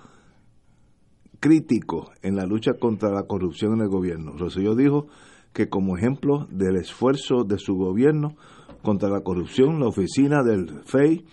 [1.41, 4.33] crítico en la lucha contra la corrupción en el gobierno.
[4.37, 5.07] Rosselló dijo
[5.53, 8.37] que como ejemplo del esfuerzo de su gobierno
[8.83, 11.25] contra la corrupción, la oficina del FEI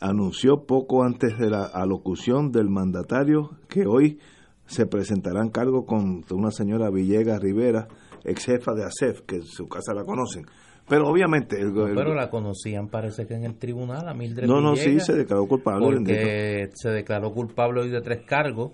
[0.00, 4.18] anunció poco antes de la alocución del mandatario que hoy
[4.66, 7.88] se presentarán cargo contra una señora Villegas Rivera,
[8.24, 10.44] ex jefa de ASEF, que en su casa la conocen.
[10.88, 11.60] Pero obviamente...
[11.60, 15.14] El, pero la conocían, parece que en el tribunal, a Mildred No, no, sí, se
[15.14, 15.86] declaró culpable.
[15.86, 18.72] Porque se declaró culpable hoy de tres cargos,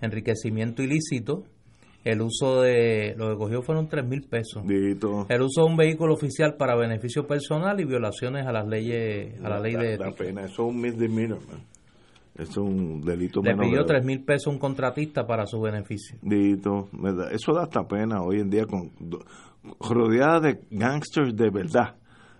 [0.00, 1.44] enriquecimiento ilícito,
[2.02, 4.64] el uso de, lo que cogió fueron tres mil pesos.
[4.66, 9.48] El uso de un vehículo oficial para beneficio personal y violaciones a las leyes, a
[9.50, 9.98] la, ley de...
[9.98, 11.40] La pena, eso es un misdemeanor,
[12.40, 16.18] es un delito Le pidió tres mil pesos a un contratista para su beneficio.
[16.22, 16.88] Dito,
[17.30, 18.90] eso da hasta pena hoy en día con
[19.80, 21.96] rodeada de gangsters de verdad.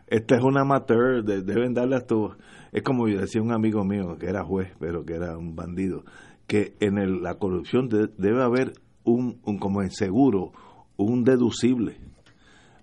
[0.06, 2.30] Esta es una amateur, deben darle a tu...
[2.72, 6.04] Es como decía un amigo mío que era juez, pero que era un bandido,
[6.46, 8.72] que en la corrupción debe haber
[9.04, 10.52] un, un, como en seguro,
[10.96, 11.96] un deducible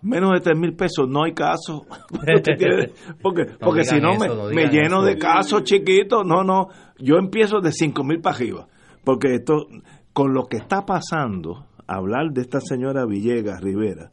[0.01, 1.85] menos de tres mil pesos no hay caso.
[3.21, 8.03] Porque porque si no, me, lleno de casos chiquitos no no yo empiezo de cinco
[8.03, 8.67] mil para arriba
[9.03, 9.67] porque esto
[10.13, 14.11] con lo que está pasando hablar de esta señora Villegas Rivera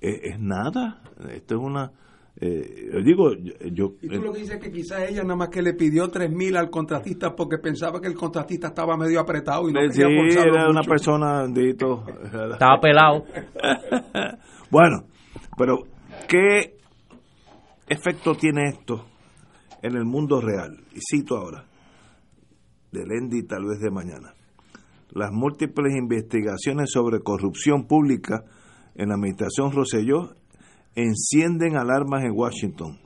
[0.00, 1.02] eh, es nada.
[1.30, 1.92] Esto es una
[2.40, 3.34] eh, digo
[3.70, 6.08] yo y tú lo que dices es que quizás ella nada más que le pidió
[6.08, 10.00] tres mil al contratista porque pensaba que el contratista estaba medio apretado y no sí,
[10.00, 12.04] era una persona dito
[12.52, 13.24] estaba pelado.
[14.70, 15.04] Bueno
[15.56, 15.84] pero,
[16.28, 16.76] ¿qué
[17.88, 19.04] efecto tiene esto
[19.82, 20.84] en el mundo real?
[20.94, 21.66] Y cito ahora,
[22.90, 24.34] del Endy tal vez de mañana.
[25.10, 28.44] Las múltiples investigaciones sobre corrupción pública
[28.94, 30.34] en la administración Roselló
[30.94, 32.98] encienden alarmas en Washington,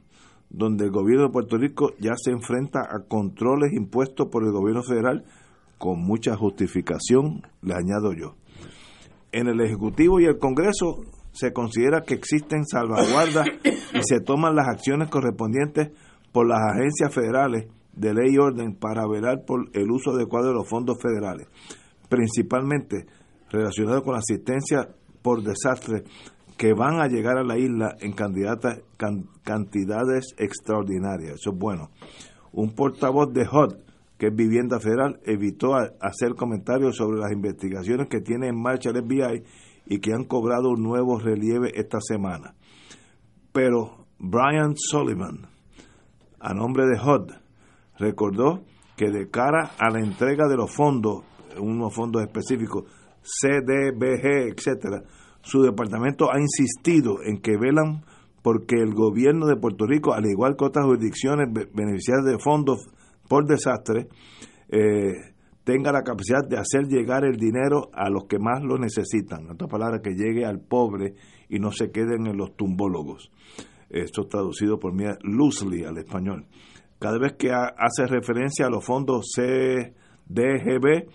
[0.49, 4.83] donde el gobierno de Puerto Rico ya se enfrenta a controles impuestos por el gobierno
[4.83, 5.25] federal
[5.79, 8.37] con mucha justificación, le añado yo.
[9.33, 11.05] En el Ejecutivo y el Congreso
[11.37, 15.91] se considera que existen salvaguardas y se toman las acciones correspondientes
[16.33, 20.55] por las agencias federales de ley y orden para velar por el uso adecuado de
[20.55, 21.47] los fondos federales,
[22.09, 23.07] principalmente
[23.51, 24.89] relacionado con la asistencia
[25.23, 26.05] por desastre
[26.57, 28.83] que van a llegar a la isla en cantidades
[30.39, 31.35] extraordinarias.
[31.35, 31.91] Eso es bueno.
[32.53, 33.75] Un portavoz de HUD,
[34.17, 39.05] que es Vivienda Federal, evitó hacer comentarios sobre las investigaciones que tiene en marcha el
[39.05, 39.45] FBI
[39.87, 42.55] y que han cobrado un nuevo relieve esta semana.
[43.53, 45.47] Pero Brian Sullivan,
[46.41, 47.33] a nombre de HUD,
[47.99, 48.65] recordó
[48.97, 51.25] que de cara a la entrega de los fondos,
[51.59, 52.85] unos fondos específicos,
[53.23, 55.03] CDBG, etcétera,
[55.43, 58.05] su departamento ha insistido en que velan
[58.43, 62.89] porque el gobierno de Puerto Rico, al igual que otras jurisdicciones beneficiadas de fondos
[63.29, 64.09] por desastre,
[64.69, 65.35] eh,
[65.67, 69.47] tenga la capacidad de hacer llegar el dinero a los que más lo necesitan.
[69.47, 71.15] En otras palabras, que llegue al pobre
[71.49, 73.33] y no se queden en los tumbólogos.
[73.91, 76.47] Esto traducido por mí loosely al español.
[77.01, 81.09] Cada vez que hace referencia a los fondos CDGB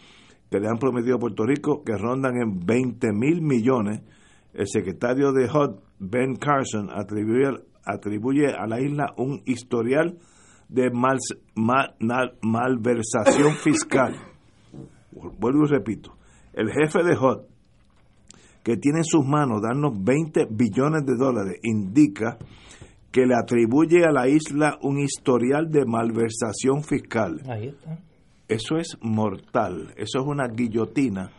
[0.49, 4.01] que le han prometido a Puerto Rico, que rondan en 20 mil millones,
[4.53, 10.17] el secretario de HUD, Ben Carson, atribuye, a la isla un historial
[10.67, 11.19] de mal,
[12.41, 14.13] malversación fiscal.
[15.11, 16.15] Vuelvo y repito,
[16.53, 17.41] el jefe de HUD,
[18.63, 22.37] que tiene en sus manos darnos 20 billones de dólares, indica
[23.11, 27.41] que le atribuye a la isla un historial de malversación fiscal.
[27.49, 27.99] Ahí está.
[28.47, 31.31] Eso es mortal, eso es una guillotina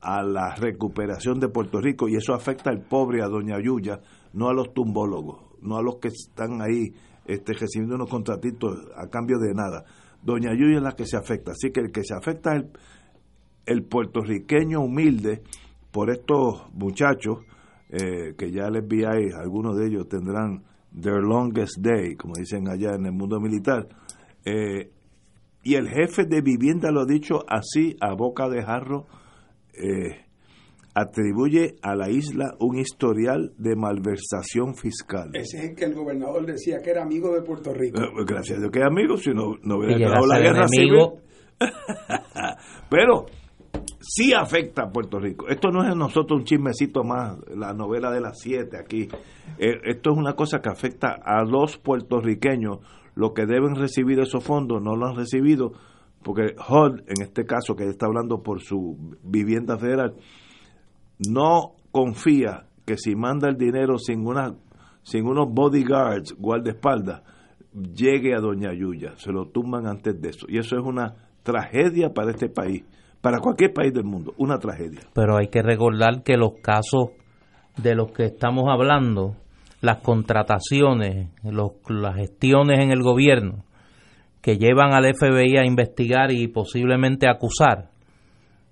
[0.00, 4.00] a la recuperación de Puerto Rico y eso afecta al pobre, a Doña Yuya,
[4.32, 6.92] no a los tumbólogos, no a los que están ahí
[7.24, 9.84] este, recibiendo unos contratitos a cambio de nada.
[10.22, 12.70] Doña Yuya es la que se afecta, así que el que se afecta es el,
[13.66, 15.42] el puertorriqueño humilde
[15.90, 17.40] por estos muchachos
[17.90, 20.62] eh, que ya les vi ahí, algunos de ellos tendrán
[20.92, 23.88] their longest day, como dicen allá en el mundo militar,
[24.44, 24.90] eh,
[25.62, 29.06] y el jefe de vivienda lo ha dicho así a boca de jarro,
[29.72, 30.27] eh,
[31.00, 35.30] atribuye a la isla un historial de malversación fiscal.
[35.32, 38.00] Ese es el que el gobernador decía que era amigo de Puerto Rico.
[38.00, 40.98] Eh, gracias a Dios que es amigo, si no, no hubiera acabado la guerra civil.
[42.90, 43.26] Pero
[44.00, 45.48] sí afecta a Puerto Rico.
[45.48, 49.08] Esto no es nosotros un chismecito más, la novela de las siete aquí.
[49.58, 52.78] Eh, esto es una cosa que afecta a los puertorriqueños.
[53.14, 55.72] Los que deben recibir esos fondos no lo han recibido
[56.22, 60.14] porque HUD, en este caso que está hablando por su vivienda federal,
[61.18, 64.54] no confía que si manda el dinero sin una
[65.02, 67.22] sin unos bodyguards, guardaespaldas,
[67.72, 70.46] llegue a Doña Yuya, se lo tumban antes de eso.
[70.48, 72.84] Y eso es una tragedia para este país,
[73.22, 75.00] para cualquier país del mundo, una tragedia.
[75.14, 77.10] Pero hay que recordar que los casos
[77.78, 79.36] de los que estamos hablando,
[79.80, 83.64] las contrataciones, las gestiones en el gobierno,
[84.42, 87.90] que llevan al FBI a investigar y posiblemente acusar,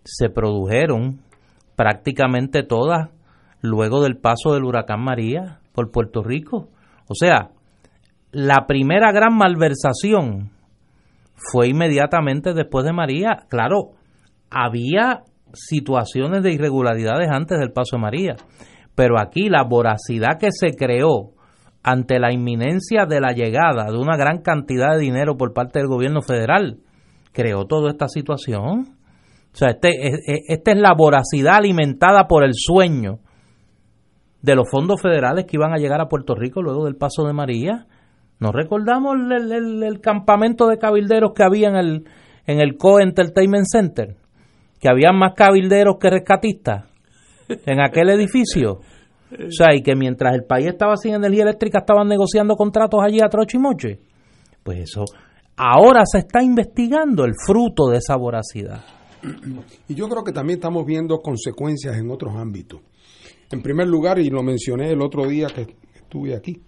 [0.04, 1.20] se produjeron
[1.76, 3.10] prácticamente todas
[3.60, 6.68] luego del paso del huracán María por Puerto Rico.
[7.08, 7.50] O sea,
[8.32, 10.50] la primera gran malversación
[11.36, 13.44] fue inmediatamente después de María.
[13.48, 13.92] Claro,
[14.50, 15.22] había
[15.52, 18.36] situaciones de irregularidades antes del paso de María,
[18.94, 21.32] pero aquí la voracidad que se creó
[21.82, 25.88] ante la inminencia de la llegada de una gran cantidad de dinero por parte del
[25.88, 26.80] gobierno federal,
[27.32, 28.95] creó toda esta situación.
[29.56, 33.20] O sea, este, esta es la voracidad alimentada por el sueño
[34.42, 37.32] de los fondos federales que iban a llegar a Puerto Rico luego del paso de
[37.32, 37.86] María.
[38.38, 42.04] ¿Nos recordamos el, campamento de cabilderos que había en el,
[42.46, 44.16] en el Co Entertainment Center?
[44.78, 46.84] Que había más cabilderos que rescatistas
[47.48, 48.80] en aquel edificio.
[49.32, 53.20] O sea, y que mientras el país estaba sin energía eléctrica estaban negociando contratos allí
[53.24, 54.00] a trocho y moche.
[54.62, 55.06] Pues eso,
[55.56, 58.82] ahora se está investigando el fruto de esa voracidad.
[59.88, 62.80] Y yo creo que también estamos viendo consecuencias en otros ámbitos.
[63.50, 66.60] En primer lugar, y lo mencioné el otro día que estuve aquí,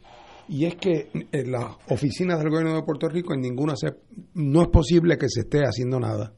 [0.48, 3.94] y es que en las oficinas del gobierno de Puerto Rico en ninguna se,
[4.34, 6.32] no es posible que se esté haciendo nada.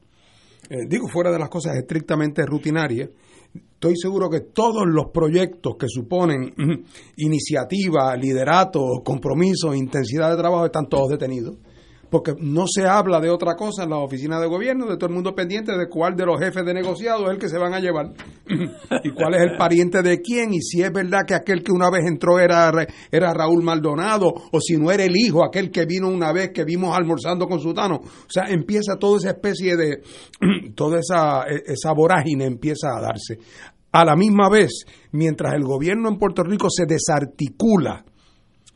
[0.69, 3.09] Eh, digo, fuera de las cosas estrictamente rutinarias,
[3.53, 6.53] estoy seguro que todos los proyectos que suponen
[7.17, 11.57] iniciativa, liderato, compromiso, intensidad de trabajo están todos detenidos.
[12.11, 15.15] Porque no se habla de otra cosa en la oficina de gobierno, de todo el
[15.15, 17.79] mundo pendiente de cuál de los jefes de negociado es el que se van a
[17.79, 18.13] llevar
[19.03, 21.89] y cuál es el pariente de quién y si es verdad que aquel que una
[21.89, 22.69] vez entró era,
[23.09, 26.65] era Raúl Maldonado o si no era el hijo, aquel que vino una vez que
[26.65, 27.95] vimos almorzando con Sutano.
[27.95, 30.03] O sea, empieza toda esa especie de,
[30.75, 33.39] toda esa, e, esa vorágine empieza a darse.
[33.93, 38.05] A la misma vez, mientras el gobierno en Puerto Rico se desarticula,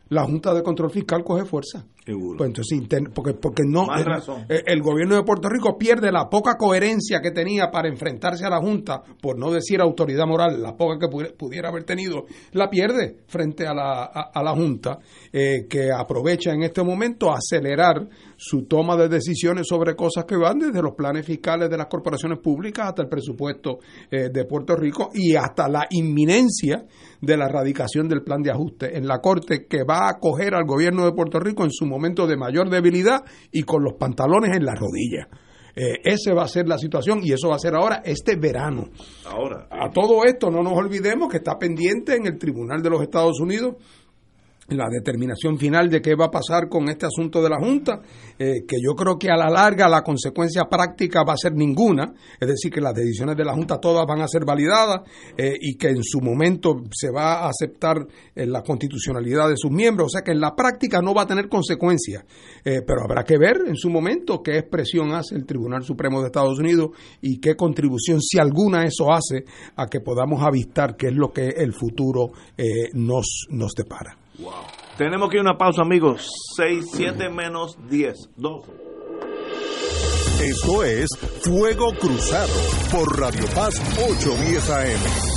[0.08, 1.84] la Junta de Control Fiscal coge fuerza.
[2.06, 2.80] Pues entonces,
[3.12, 7.68] porque, porque no, el, el, gobierno de Puerto Rico pierde la poca coherencia que tenía
[7.72, 11.82] para enfrentarse a la Junta, por no decir autoridad moral, la poca que pudiera haber
[11.82, 15.00] tenido, la pierde frente a la, a, la Junta,
[15.32, 18.06] eh, que aprovecha en este momento a acelerar
[18.36, 22.38] su toma de decisiones sobre cosas que van desde los planes fiscales de las corporaciones
[22.38, 23.78] públicas hasta el presupuesto
[24.10, 26.84] eh, de Puerto Rico y hasta la inminencia
[27.20, 30.64] de la erradicación del plan de ajuste en la Corte que va a acoger al
[30.64, 34.64] gobierno de Puerto Rico en su momento de mayor debilidad y con los pantalones en
[34.64, 35.28] la rodilla.
[35.78, 38.88] Eh, esa va a ser la situación y eso va a ser ahora este verano.
[39.26, 39.68] Ahora.
[39.70, 43.38] A todo esto no nos olvidemos que está pendiente en el Tribunal de los Estados
[43.40, 43.74] Unidos
[44.68, 48.00] la determinación final de qué va a pasar con este asunto de la Junta,
[48.38, 52.12] eh, que yo creo que a la larga la consecuencia práctica va a ser ninguna,
[52.40, 55.02] es decir, que las decisiones de la Junta todas van a ser validadas
[55.36, 59.70] eh, y que en su momento se va a aceptar eh, la constitucionalidad de sus
[59.70, 62.24] miembros, o sea que en la práctica no va a tener consecuencias,
[62.64, 66.58] pero habrá que ver en su momento qué expresión hace el Tribunal Supremo de Estados
[66.58, 66.90] Unidos
[67.20, 69.44] y qué contribución, si alguna, eso hace
[69.76, 72.32] a que podamos avistar qué es lo que el futuro
[72.94, 74.25] nos, nos depara.
[74.96, 76.28] Tenemos que ir a una pausa, amigos.
[76.56, 78.72] 6, 7 menos 10, 12.
[80.42, 81.08] Esto es
[81.42, 82.52] Fuego Cruzado
[82.92, 85.36] por Radio Paz 810 AM.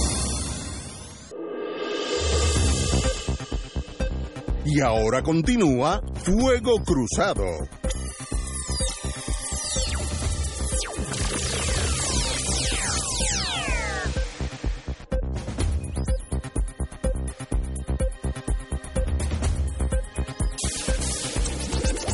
[4.66, 7.46] Y ahora continúa Fuego Cruzado.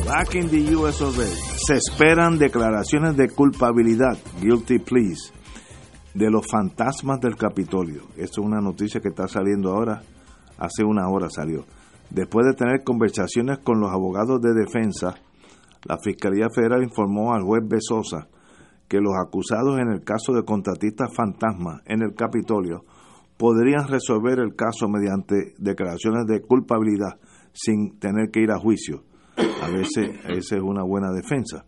[0.06, 1.02] Back in the US
[1.66, 5.32] Se esperan declaraciones de culpabilidad, guilty pleas,
[6.14, 8.02] de los fantasmas del Capitolio.
[8.16, 10.02] Esto es una noticia que está saliendo ahora,
[10.58, 11.64] hace una hora salió.
[12.08, 15.16] Después de tener conversaciones con los abogados de defensa,
[15.82, 18.28] la Fiscalía Federal informó al juez Besosa
[18.86, 22.84] que los acusados en el caso de contratistas fantasmas en el Capitolio
[23.36, 27.18] podrían resolver el caso mediante declaraciones de culpabilidad
[27.52, 29.02] sin tener que ir a juicio
[29.36, 31.64] a veces esa es una buena defensa.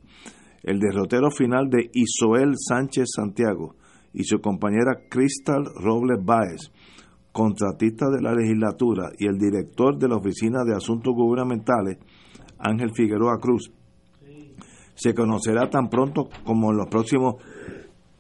[0.63, 3.77] El derrotero final de Isoel Sánchez Santiago
[4.13, 6.73] y su compañera Cristal Robles Báez,
[7.33, 11.99] contratista de la legislatura, y el director de la Oficina de Asuntos Gubernamentales,
[12.59, 13.71] Ángel Figueroa Cruz,
[14.95, 17.37] se conocerá tan pronto como en los próximos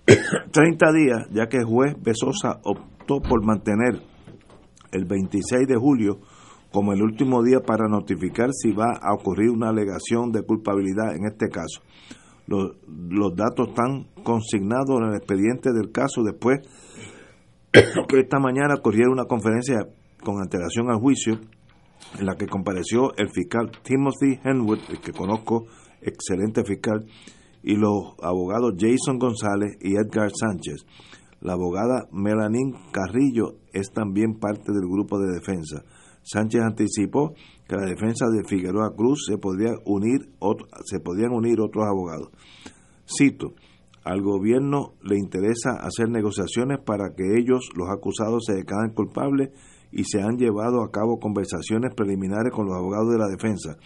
[0.52, 4.00] 30 días, ya que el juez Besosa optó por mantener
[4.92, 6.20] el 26 de julio
[6.72, 11.26] como el último día para notificar si va a ocurrir una alegación de culpabilidad en
[11.26, 11.80] este caso.
[12.46, 12.76] Los,
[13.36, 16.60] datos están consignados en el expediente del caso después
[17.72, 19.86] que esta mañana ocurriera una conferencia
[20.22, 21.38] con antelación al juicio
[22.18, 25.66] en la que compareció el fiscal Timothy Henwood, el que conozco,
[26.00, 27.04] excelente fiscal,
[27.62, 30.86] y los abogados Jason González y Edgar Sánchez.
[31.40, 35.84] La abogada Melanín Carrillo es también parte del grupo de defensa.
[36.30, 37.32] Sánchez anticipó
[37.66, 39.38] que la defensa de Figueroa Cruz se,
[39.86, 40.28] unir
[40.84, 42.28] se podrían unir otros abogados.
[43.06, 43.54] Cito,
[44.04, 49.50] al gobierno le interesa hacer negociaciones para que ellos, los acusados, se declaren culpables
[49.90, 53.76] y se han llevado a cabo conversaciones preliminares con los abogados de la defensa.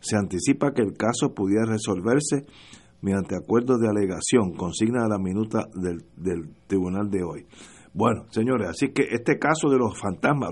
[0.00, 2.44] Se anticipa que el caso pudiera resolverse
[3.00, 7.46] mediante acuerdos de alegación, consigna a la minuta del, del tribunal de hoy.
[7.94, 10.50] Bueno, señores, así que este caso de los fantasmas,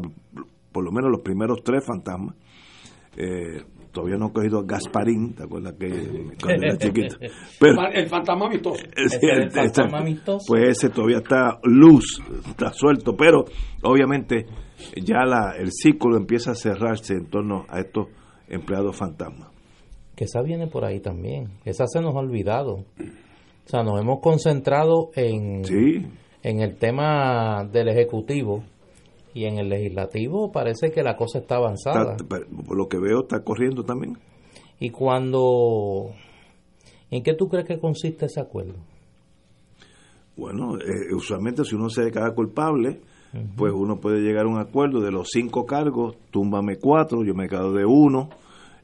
[0.75, 2.35] por lo menos los primeros tres fantasmas.
[3.17, 3.63] Eh,
[3.93, 5.89] todavía no he cogido a Gasparín, ¿te acuerdas que
[6.43, 7.17] cuando era chiquito?
[7.21, 8.85] el fantasma amistoso.
[8.97, 10.45] el, fantasma amistoso.
[10.49, 13.45] Pues ese todavía está luz, está suelto, pero
[13.85, 14.47] obviamente
[15.01, 18.09] ya la, el círculo empieza a cerrarse en torno a estos
[18.49, 19.51] empleados fantasmas.
[20.17, 22.75] Que esa viene por ahí también, esa se nos ha olvidado.
[22.75, 25.63] O sea, nos hemos concentrado en,
[26.43, 28.65] en el tema del Ejecutivo
[29.35, 32.17] y en el legislativo parece que la cosa está avanzada.
[32.17, 34.17] por lo que veo, está corriendo también.
[34.79, 36.13] Y cuando...
[37.11, 38.75] ¿En qué tú crees que consiste ese acuerdo?
[40.37, 43.01] Bueno, eh, usualmente si uno se declara culpable,
[43.57, 47.49] pues uno puede llegar a un acuerdo de los cinco cargos, túmbame cuatro, yo me
[47.49, 48.31] quedo de uno.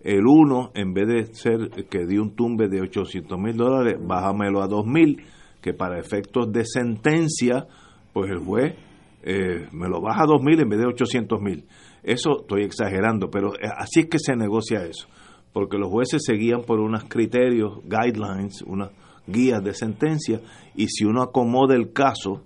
[0.03, 4.63] El uno, en vez de ser que di un tumbe de 800 mil dólares, bájamelo
[4.63, 5.25] a dos mil,
[5.61, 7.67] que para efectos de sentencia,
[8.13, 8.75] pues el juez
[9.23, 11.65] eh, me lo baja a 2.000 en vez de 800.000.
[12.03, 15.07] Eso estoy exagerando, pero eh, así es que se negocia eso,
[15.53, 18.91] porque los jueces se guían por unos criterios, guidelines, unas
[19.27, 20.41] guías de sentencia,
[20.75, 22.45] y si uno acomoda el caso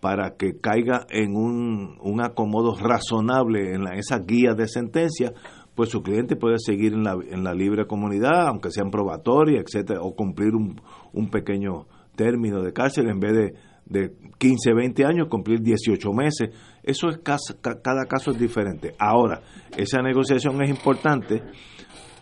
[0.00, 5.32] para que caiga en un, un acomodo razonable en la, esas guías de sentencia,
[5.74, 10.00] pues su cliente puede seguir en la, en la libre comunidad, aunque sean probatoria, etcétera,
[10.02, 10.80] o cumplir un,
[11.12, 13.52] un pequeño término de cárcel en vez de,
[13.92, 16.50] de 15, 20 años, cumplir 18 meses.
[16.82, 18.94] Eso es cada caso es diferente.
[18.98, 19.42] Ahora,
[19.76, 21.42] esa negociación es importante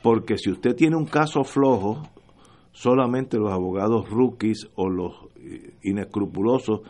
[0.03, 2.03] porque si usted tiene un caso flojo,
[2.73, 6.81] solamente los abogados rookies o los eh, inescrupulosos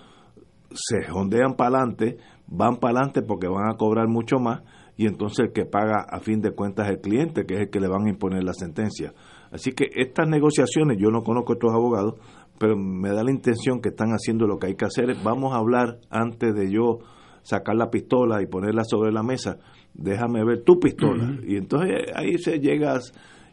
[0.72, 4.62] se jondean para adelante, van para adelante porque van a cobrar mucho más
[4.96, 7.70] y entonces el que paga a fin de cuentas es el cliente, que es el
[7.70, 9.14] que le van a imponer la sentencia.
[9.50, 12.14] Así que estas negociaciones, yo no conozco a estos abogados,
[12.60, 15.16] pero me da la intención que están haciendo lo que hay que hacer.
[15.24, 16.98] Vamos a hablar antes de yo
[17.40, 19.56] sacar la pistola y ponerla sobre la mesa.
[19.94, 21.38] Déjame ver tu pistola.
[21.42, 23.00] Y entonces ahí se llega.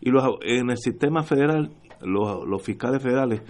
[0.02, 3.44] Y los, en el sistema federal, los, los fiscales federales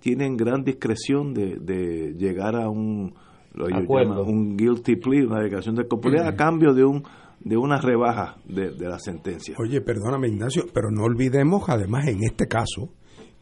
[0.00, 3.14] tienen gran discreción de, de llegar a un,
[3.54, 7.04] un guilty plea, una declaración de culpabilidad, a cambio de un
[7.38, 9.54] de una rebaja de, de la sentencia.
[9.60, 12.90] Oye, perdóname Ignacio, pero no olvidemos además en este caso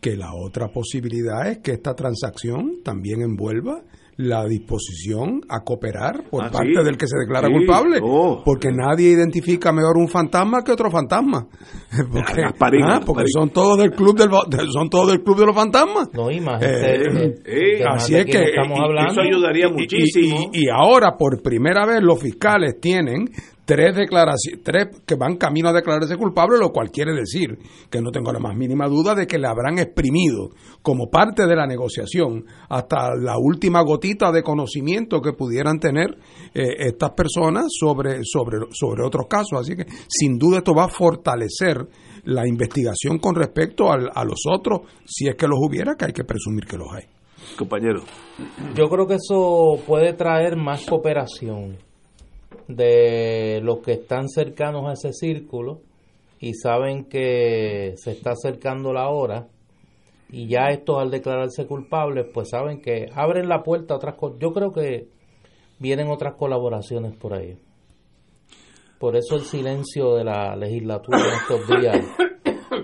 [0.05, 3.81] que la otra posibilidad es que esta transacción también envuelva
[4.17, 8.43] la disposición a cooperar por ah, parte del que se declara culpable, oh.
[8.45, 11.49] porque nadie identifica mejor un fantasma que otro fantasma,
[12.13, 14.29] porque, ah, porque son todos del club del
[14.71, 16.11] son todos del club de los fantasmas.
[16.13, 19.11] No, eh, eh, así es que estamos hablando.
[19.11, 20.51] eso ayudaría muchísimo.
[20.53, 23.31] y, ahora por primera vez los fiscales tienen
[23.65, 27.59] tres declaraciones, tres que van camino a declararse culpable, lo cual quiere decir
[27.91, 30.51] que no tengo la más mínima duda de que le habrán exprimido
[30.83, 36.19] como parte de la negociación hasta la última gotita de conocimiento que pudieran tener
[36.55, 39.61] eh, estas personas sobre, sobre, sobre otros casos.
[39.61, 41.87] Así que sin duda esto va a fortalecer
[42.25, 46.25] la investigación con respecto a los otros, si es que los hubiera, que hay que
[46.25, 47.05] presumir que los hay.
[47.59, 48.03] Compañero.
[48.75, 51.77] Yo creo que eso puede traer más cooperación
[52.69, 55.81] de los que están cercanos a ese círculo
[56.41, 59.49] y saben que se está acercando la hora
[60.31, 64.39] y ya estos al declararse culpables pues saben que abren la puerta a otras cosas.
[64.41, 65.09] Yo creo que
[65.79, 67.57] vienen otras colaboraciones por ahí.
[68.99, 72.07] Por eso el silencio de la legislatura en estos días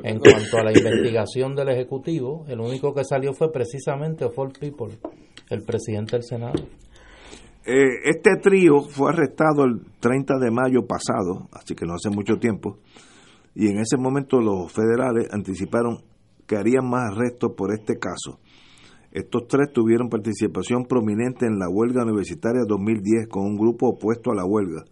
[0.03, 4.99] en cuanto a la investigación del Ejecutivo, el único que salió fue precisamente Ford People,
[5.51, 6.63] el presidente del Senado.
[7.73, 12.35] Eh, este trío fue arrestado el 30 de mayo pasado, así que no hace mucho
[12.37, 12.79] tiempo,
[13.55, 15.99] y en ese momento los federales anticiparon
[16.49, 18.41] que harían más arrestos por este caso.
[19.13, 24.35] Estos tres tuvieron participación prominente en la huelga universitaria 2010 con un grupo opuesto a
[24.35, 24.83] la huelga.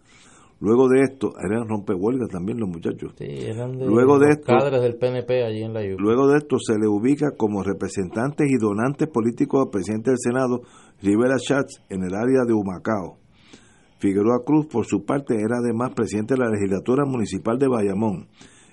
[0.61, 3.13] Luego de esto, eran rompehuelgas también los muchachos.
[3.17, 4.51] Sí, eran de luego de esto,
[4.81, 9.07] del PNP allí en la Luego de esto se le ubica como representantes y donantes
[9.07, 10.61] políticos al presidente del Senado,
[11.01, 13.17] Rivera Schatz, en el área de Humacao.
[13.99, 18.27] Figueroa Cruz, por su parte, era además presidente de la legislatura municipal de Bayamón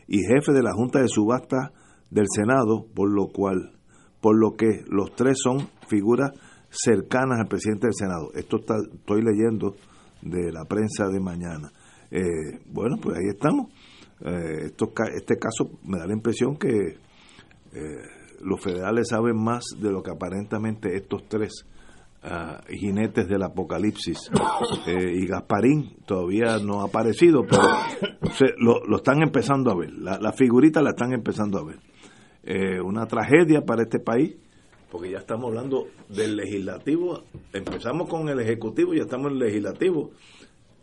[0.08, 1.72] y jefe de la Junta de Subasta
[2.10, 3.72] del Senado, por lo cual,
[4.20, 6.32] por lo que los tres son figuras
[6.68, 8.30] cercanas al presidente del Senado.
[8.34, 9.74] Esto está, estoy leyendo
[10.30, 11.70] de la prensa de mañana.
[12.10, 13.70] Eh, bueno, pues ahí estamos.
[14.20, 14.72] Eh,
[15.14, 18.02] este caso me da la impresión que eh,
[18.42, 21.66] los federales saben más de lo que aparentemente estos tres
[22.22, 24.30] ah, jinetes del apocalipsis
[24.86, 27.62] y Gasparín todavía no ha aparecido, pero
[28.58, 32.80] lo, están empezando a ver, la, la, figurita la están empezando a ver.
[32.82, 34.36] una tragedia para este país,
[34.90, 37.22] porque ya estamos hablando del legislativo,
[37.52, 40.10] empezamos con el ejecutivo y ya estamos en el legislativo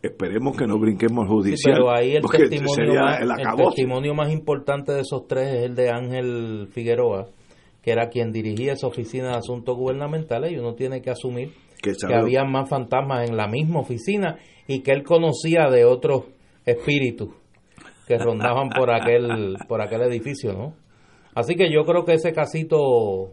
[0.06, 1.74] esperemos que no brinquemos judicial.
[1.74, 5.90] pero ahí el testimonio, más, el, testimonio más importante de esos tres es el de
[5.90, 7.28] Ángel Figueroa,
[7.82, 11.52] que era quien dirigía esa oficina de asuntos gubernamentales y uno tiene que asumir
[11.82, 16.24] que, había más fantasmas en la misma oficina y que él conocía de otros
[16.64, 17.30] espíritus
[18.06, 20.74] que rondaban por aquel por aquel edificio, ¿no?
[21.34, 23.32] Así que yo creo que ese casito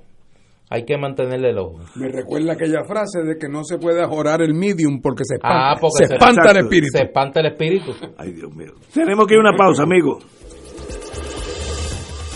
[0.71, 1.79] hay que mantenerle el ojo.
[1.95, 5.73] Me recuerda aquella frase de que no se puede orar el medium porque se espanta,
[5.73, 6.97] ah, se, espanta el espíritu.
[6.97, 7.91] Se espanta el espíritu.
[8.17, 8.71] Ay, Dios mío.
[8.93, 10.19] Tenemos que ir a una pausa, amigo.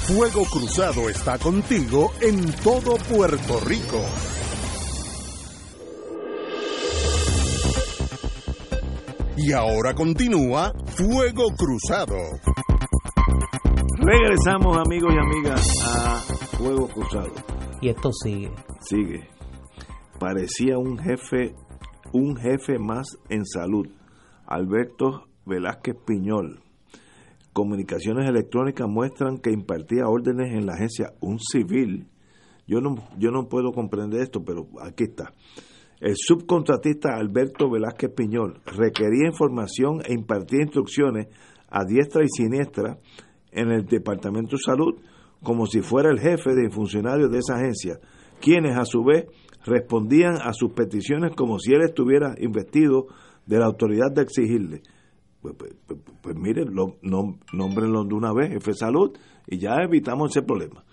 [0.04, 4.02] Fuego Cruzado está contigo en todo Puerto Rico.
[9.38, 12.18] Y ahora continúa Fuego Cruzado.
[13.98, 16.18] Regresamos amigos y amigas a
[16.58, 17.55] Fuego Cruzado.
[17.86, 18.50] Y esto sigue.
[18.80, 19.30] Sigue.
[20.20, 21.54] Parecía un jefe,
[22.14, 23.86] un jefe más en salud.
[24.48, 26.64] Alberto Velázquez Piñol.
[27.54, 32.08] Comunicaciones electrónicas muestran que impartía órdenes en la agencia un civil.
[32.66, 35.32] Yo no, yo no puedo comprender esto, pero aquí está.
[36.02, 41.28] El subcontratista Alberto Velázquez Piñol requería información e impartía instrucciones
[41.70, 42.98] a diestra y siniestra
[43.52, 44.96] en el Departamento de Salud
[45.44, 48.00] como si fuera el jefe de funcionarios de esa agencia,
[48.42, 49.26] quienes a su vez
[49.66, 53.08] respondían a sus peticiones como si él estuviera investido
[53.46, 54.82] de la autoridad de exigirle.
[55.42, 59.12] Pues, pues, pues, pues miren, lo, de una vez, jefe salud,
[59.48, 60.84] y ya evitamos ese problema.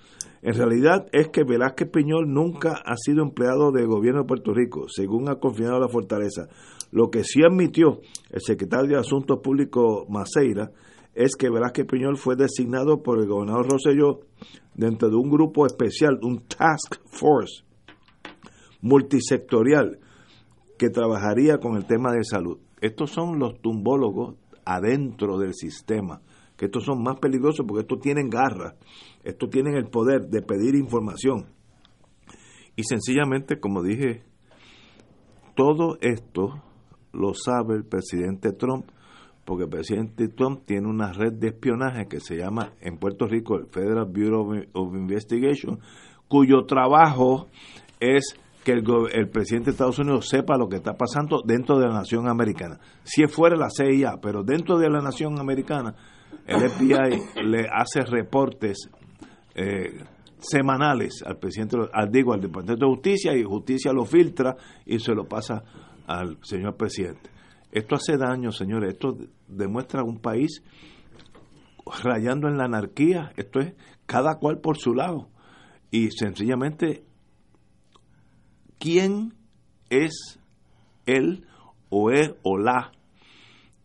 [0.43, 4.87] En realidad es que Velázquez Piñol nunca ha sido empleado del gobierno de Puerto Rico,
[4.89, 6.49] según ha confinado la fortaleza.
[6.91, 10.73] Lo que sí admitió el secretario de Asuntos Públicos Maceira
[11.15, 14.21] es que Velázquez Piñol fue designado por el gobernador Rosselló
[14.75, 17.65] dentro de un grupo especial, un task force
[18.81, 19.99] multisectorial
[20.79, 22.59] que trabajaría con el tema de salud.
[22.81, 26.21] Estos son los tumbólogos adentro del sistema,
[26.57, 28.75] que estos son más peligrosos porque estos tienen garra,
[29.23, 31.47] estos tienen el poder de pedir información.
[32.75, 34.25] Y sencillamente, como dije,
[35.55, 36.63] todo esto
[37.13, 38.87] lo sabe el presidente Trump,
[39.45, 43.57] porque el presidente Trump tiene una red de espionaje que se llama en Puerto Rico
[43.57, 45.81] el Federal Bureau of Investigation,
[46.29, 47.49] cuyo trabajo
[47.99, 51.95] es que el, presidente de Estados Unidos sepa lo que está pasando dentro de la
[51.95, 52.79] nación americana.
[53.03, 55.95] Si fuera la CIA, pero dentro de la nación americana,
[56.47, 58.89] el FBI le hace reportes
[59.55, 60.05] eh,
[60.39, 65.13] semanales al presidente, al digo, al Departamento de Justicia y Justicia lo filtra y se
[65.13, 65.63] lo pasa
[66.07, 67.31] al señor presidente.
[67.73, 68.93] Esto hace daño, señores.
[68.93, 69.17] Esto
[69.49, 70.63] demuestra un país
[72.05, 73.33] rayando en la anarquía.
[73.37, 73.75] Esto es
[74.07, 75.31] cada cual por su lado.
[75.91, 77.03] Y sencillamente
[78.79, 79.33] quién
[79.89, 80.39] es
[81.07, 81.47] él
[81.89, 82.93] o es o la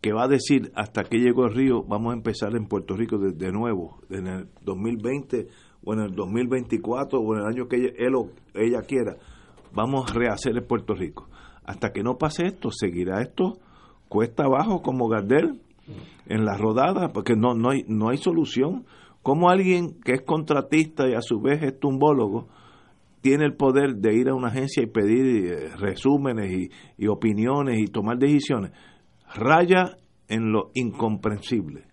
[0.00, 3.18] que va a decir hasta que llegó el río, vamos a empezar en Puerto Rico
[3.18, 5.48] de, nuevo, en el 2020
[5.82, 9.16] o en el 2024 o en el año que él o ella quiera,
[9.72, 11.28] vamos a rehacer el Puerto Rico.
[11.64, 13.58] Hasta que no pase esto, seguirá esto
[14.08, 15.60] cuesta abajo como Gardel
[16.26, 18.84] en la rodada, porque no, no, hay, no hay solución.
[19.22, 22.48] Como alguien que es contratista y a su vez es tumbólogo,
[23.20, 27.86] tiene el poder de ir a una agencia y pedir eh, resúmenes y, opiniones y
[27.86, 28.72] tomar decisiones.
[29.34, 29.96] Raya
[30.28, 31.84] en lo incomprensible.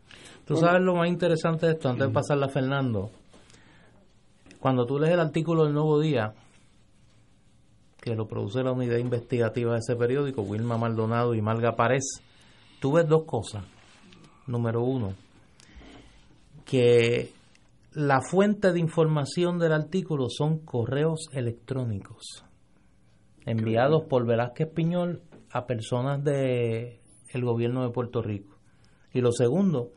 [0.45, 3.09] Tú sabes lo más interesante de esto, antes de pasarla a Fernando.
[4.59, 6.33] Cuando tú lees el artículo del Nuevo Día,
[8.05, 12.21] que lo produce la unidad investigativa de ese periódico, Wilma Maldonado y Malga Párez,
[12.79, 13.65] tú ves dos cosas.
[14.45, 15.15] Número uno,
[16.65, 17.31] que
[17.93, 22.45] la fuente de información del artículo son correos electrónicos
[23.43, 27.01] enviados por Velázquez Piñol a personas de
[27.33, 28.55] gobierno de Puerto Rico.
[29.13, 29.89] Y lo segundo,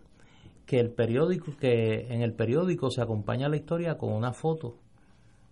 [0.64, 4.78] que el periódico que en el periódico se acompaña la historia con una foto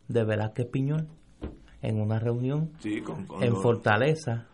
[0.08, 1.06] de Velázquez Piñol
[1.86, 2.70] en una reunión
[3.40, 4.46] en Fortaleza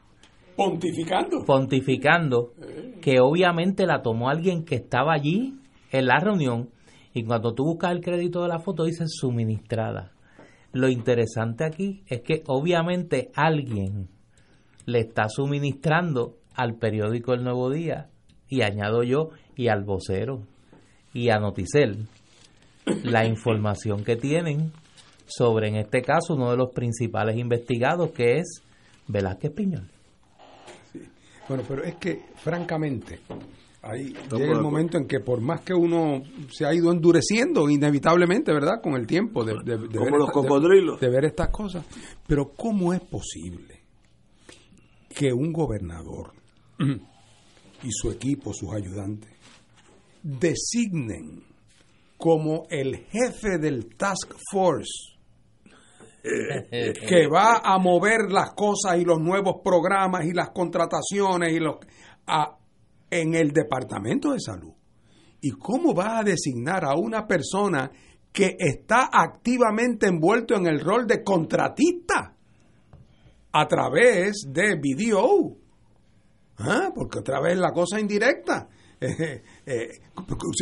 [0.57, 2.99] pontificando pontificando eh.
[3.01, 5.59] que obviamente la tomó alguien que estaba allí
[5.91, 6.70] en la reunión
[7.14, 10.12] y cuando tú buscas el crédito de la foto dice suministrada.
[10.72, 14.09] Lo interesante aquí es que obviamente alguien
[14.87, 18.09] le está suministrando al periódico El Nuevo Día
[18.49, 20.47] y añado yo y al vocero
[21.12, 22.09] y a Noticel
[23.05, 24.72] la información que tienen
[25.37, 28.62] sobre en este caso uno de los principales investigados que es
[29.09, 29.91] Velázquez Piñol.
[31.49, 33.20] Bueno, pero es que francamente
[33.85, 36.22] Ahí llega el momento en que por más que uno
[36.53, 38.80] se ha ido endureciendo inevitablemente, ¿verdad?
[38.80, 41.01] Con el tiempo de, de, ver los cocodrilos.
[41.01, 41.85] De, ver estas cosas.
[42.24, 43.83] Pero ¿cómo es posible
[45.09, 46.33] que un gobernador
[47.83, 49.33] y su equipo, sus ayudantes,
[50.22, 51.43] designen
[52.16, 55.12] como el jefe del task force
[56.23, 61.77] que va a mover las cosas y los nuevos programas y las contrataciones y los
[62.27, 62.59] a
[63.12, 64.73] en el Departamento de Salud.
[65.43, 67.91] ¿Y cómo va a designar a una persona
[68.33, 72.35] que está activamente envuelto en el rol de contratista
[73.53, 75.57] a través de BDO?
[76.59, 76.91] ¿Ah?
[76.95, 78.68] Porque otra vez la cosa indirecta.
[79.05, 80.01] Eh, eh,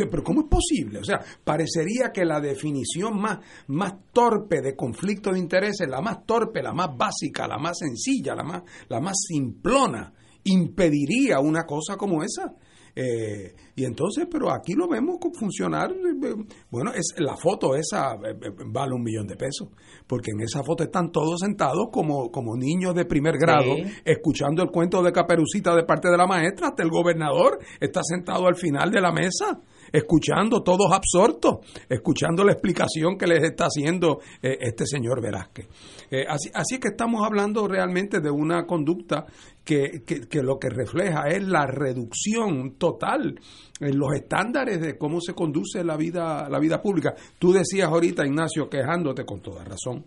[0.09, 0.99] pero ¿cómo es posible?
[0.99, 6.25] O sea, parecería que la definición más, más torpe de conflicto de intereses, la más
[6.25, 11.97] torpe, la más básica, la más sencilla, la más, la más simplona, impediría una cosa
[11.97, 12.53] como esa.
[12.95, 15.91] Eh, y entonces, pero aquí lo vemos funcionar.
[15.91, 16.35] Eh,
[16.69, 18.35] bueno, es la foto esa eh,
[18.65, 19.69] vale un millón de pesos,
[20.07, 23.75] porque en esa foto están todos sentados como, como niños de primer grado,
[24.05, 28.47] escuchando el cuento de Caperucita de parte de la maestra, hasta el gobernador está sentado
[28.47, 29.61] al final de la mesa.
[29.91, 35.67] Escuchando, todos absortos, escuchando la explicación que les está haciendo eh, este señor Velázquez.
[36.09, 39.25] Eh, así, así que estamos hablando realmente de una conducta
[39.63, 43.39] que, que, lo que refleja es la reducción total
[43.79, 47.13] en los estándares de cómo se conduce la vida, la vida pública.
[47.37, 50.05] Tú decías ahorita, Ignacio, quejándote con toda razón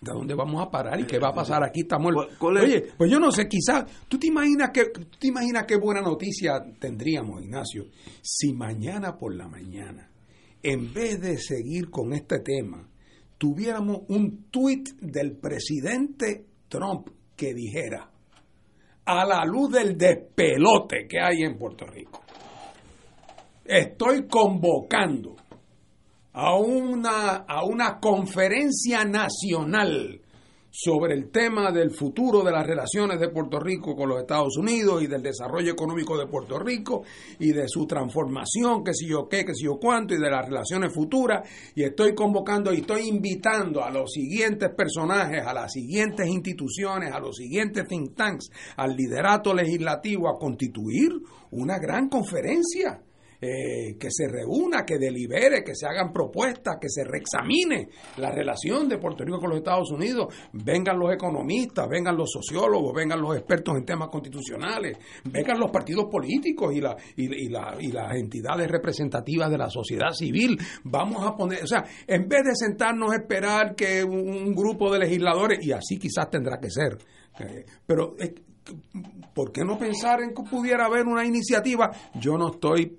[0.00, 1.80] ¿De dónde vamos a parar y qué va a pasar aquí?
[1.80, 5.76] Estamos Oye, pues yo no sé, quizás, ¿tú te imaginas que tú te imaginas qué
[5.76, 7.86] buena noticia tendríamos, Ignacio,
[8.22, 10.08] si mañana por la mañana,
[10.62, 12.88] en vez de seguir con este tema,
[13.38, 18.08] tuviéramos un tuit del presidente Trump que dijera,
[19.04, 22.22] a la luz del despelote que hay en Puerto Rico,
[23.64, 25.34] estoy convocando
[26.40, 30.20] a una, a una conferencia nacional
[30.70, 35.02] sobre el tema del futuro de las relaciones de Puerto Rico con los Estados Unidos
[35.02, 37.02] y del desarrollo económico de Puerto Rico
[37.40, 40.46] y de su transformación, que si yo qué, que si yo cuánto, y de las
[40.46, 41.48] relaciones futuras.
[41.74, 47.18] Y estoy convocando y estoy invitando a los siguientes personajes, a las siguientes instituciones, a
[47.18, 51.10] los siguientes think tanks, al liderato legislativo a constituir
[51.50, 53.02] una gran conferencia
[53.40, 58.88] eh, que se reúna, que delibere, que se hagan propuestas, que se reexamine la relación
[58.88, 60.34] de Puerto Rico con los Estados Unidos.
[60.52, 66.06] Vengan los economistas, vengan los sociólogos, vengan los expertos en temas constitucionales, vengan los partidos
[66.10, 70.58] políticos y, la, y, la, y las entidades representativas de la sociedad civil.
[70.84, 74.98] Vamos a poner, o sea, en vez de sentarnos a esperar que un, grupo de
[74.98, 76.98] legisladores, y así quizás tendrá que ser,
[77.38, 78.16] eh, pero
[79.34, 81.90] ¿por qué no pensar en que pudiera haber una iniciativa?
[82.14, 82.96] Yo no estoy,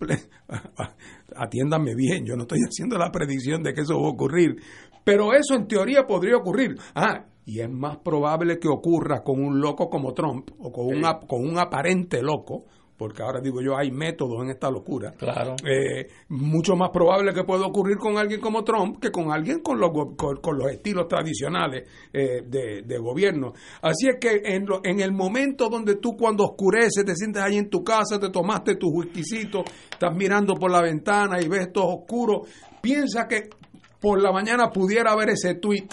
[1.36, 4.58] atiéndanme bien, yo no estoy haciendo la predicción de que eso va a ocurrir,
[5.04, 6.78] pero eso en teoría podría ocurrir.
[6.96, 10.88] Ah, y es más probable que ocurra con un loco como Trump o con,
[11.28, 12.66] con un aparente loco
[13.00, 15.14] porque ahora digo yo, hay métodos en esta locura.
[15.18, 15.56] Claro.
[15.66, 19.80] Eh, mucho más probable que pueda ocurrir con alguien como Trump que con alguien con
[19.80, 23.54] los, con, los estilos tradicionales eh, de, gobierno.
[23.82, 27.70] Así es que en, en el momento donde tú cuando oscurece te sientes ahí en
[27.70, 32.42] tu casa, te tomaste tu whiskycito, estás mirando por la ventana y ves todo oscuro,
[32.82, 33.50] piensa que
[34.02, 35.88] por la mañana pudiera haber ese tweet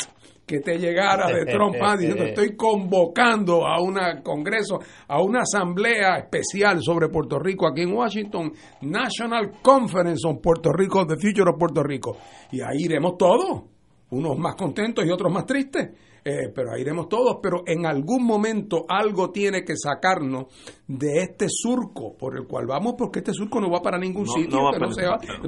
[0.46, 4.78] que te llegara de Trump diciendo estoy convocando a un congreso,
[5.08, 11.04] a una asamblea especial sobre Puerto Rico aquí en Washington, National Conference on Puerto Rico,
[11.06, 12.16] The Future of Puerto Rico.
[12.52, 13.64] Y ahí iremos todos,
[14.10, 15.90] unos más contentos y otros más tristes.
[16.28, 20.46] Eh, pero ahí iremos todos, pero en algún momento algo tiene que sacarnos
[20.84, 24.58] de este surco por el cual vamos, porque este surco no va para ningún sitio,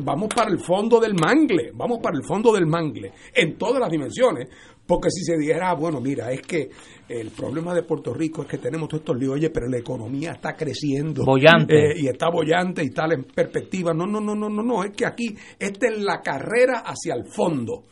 [0.04, 3.90] vamos para el fondo del mangle, vamos para el fondo del mangle, en todas las
[3.90, 4.50] dimensiones,
[4.88, 6.70] porque si se dijera, ah, bueno, mira, es que
[7.10, 10.32] el problema de Puerto Rico es que tenemos todos estos líos, oye, pero la economía
[10.32, 11.26] está creciendo.
[11.26, 11.90] Bollante.
[11.90, 13.92] Eh, y está bollante y tal en perspectiva.
[13.92, 14.82] No, no, no, no, no, no.
[14.82, 17.82] Es que aquí, esta es la carrera hacia el fondo.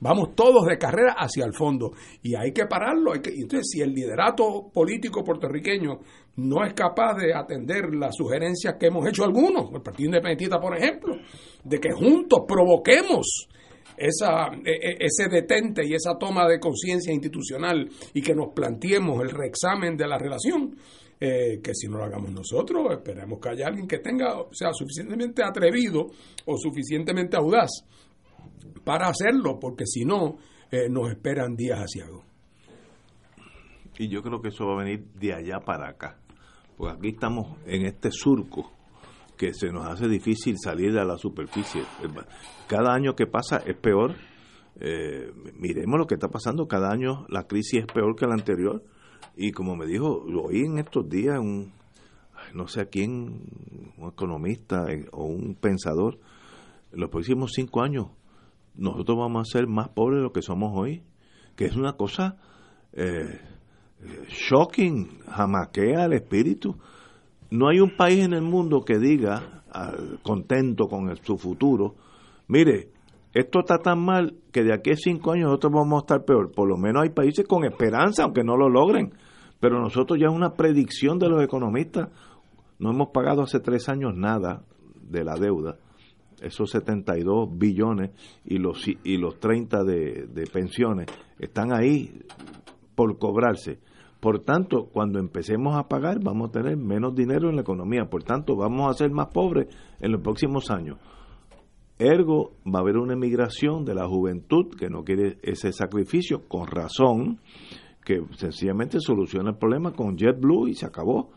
[0.00, 1.92] Vamos todos de carrera hacia el fondo.
[2.22, 3.12] Y hay que pararlo.
[3.12, 6.00] Hay que, entonces, si el liderato político puertorriqueño
[6.36, 10.74] no es capaz de atender las sugerencias que hemos hecho algunos, el Partido Independentista, por
[10.74, 11.16] ejemplo,
[11.64, 13.46] de que juntos provoquemos
[13.96, 19.22] esa, e, e, ese detente y esa toma de conciencia institucional y que nos planteemos
[19.22, 20.76] el reexamen de la relación,
[21.20, 25.42] eh, que si no lo hagamos nosotros, esperemos que haya alguien que tenga, sea suficientemente
[25.44, 26.06] atrevido
[26.46, 27.70] o suficientemente audaz
[28.84, 30.38] para hacerlo, porque si no,
[30.70, 32.24] eh, nos esperan días asiagos.
[33.98, 36.18] Y yo creo que eso va a venir de allá para acá,
[36.76, 38.79] porque aquí estamos en este surco
[39.40, 41.82] que se nos hace difícil salir a la superficie.
[42.68, 44.16] Cada año que pasa es peor.
[44.78, 46.68] Eh, miremos lo que está pasando.
[46.68, 48.84] Cada año la crisis es peor que la anterior.
[49.34, 51.72] Y como me dijo, lo oí en estos días, un,
[52.52, 56.18] no sé a quién, un economista eh, o un pensador,
[56.92, 58.08] en los próximos cinco años
[58.74, 61.02] nosotros vamos a ser más pobres de lo que somos hoy.
[61.56, 62.36] Que es una cosa
[62.92, 63.40] eh,
[64.28, 66.76] shocking, jamaquea el espíritu
[67.50, 69.62] no hay un país en el mundo que diga,
[70.22, 71.94] contento con su futuro,
[72.48, 72.90] mire,
[73.32, 76.50] esto está tan mal que de aquí a cinco años nosotros vamos a estar peor.
[76.52, 79.12] Por lo menos hay países con esperanza, aunque no lo logren.
[79.60, 82.08] Pero nosotros ya es una predicción de los economistas.
[82.78, 84.64] No hemos pagado hace tres años nada
[85.00, 85.76] de la deuda.
[86.40, 88.10] Esos 72 billones
[88.44, 91.06] y los, y los 30 de, de pensiones
[91.38, 92.22] están ahí
[92.96, 93.78] por cobrarse
[94.20, 98.04] por tanto, cuando empecemos a pagar, vamos a tener menos dinero en la economía.
[98.10, 99.68] Por tanto, vamos a ser más pobres
[99.98, 100.98] en los próximos años.
[101.98, 106.66] Ergo, va a haber una emigración de la juventud que no quiere ese sacrificio, con
[106.66, 107.40] razón,
[108.04, 111.30] que sencillamente soluciona el problema con JetBlue y se acabó.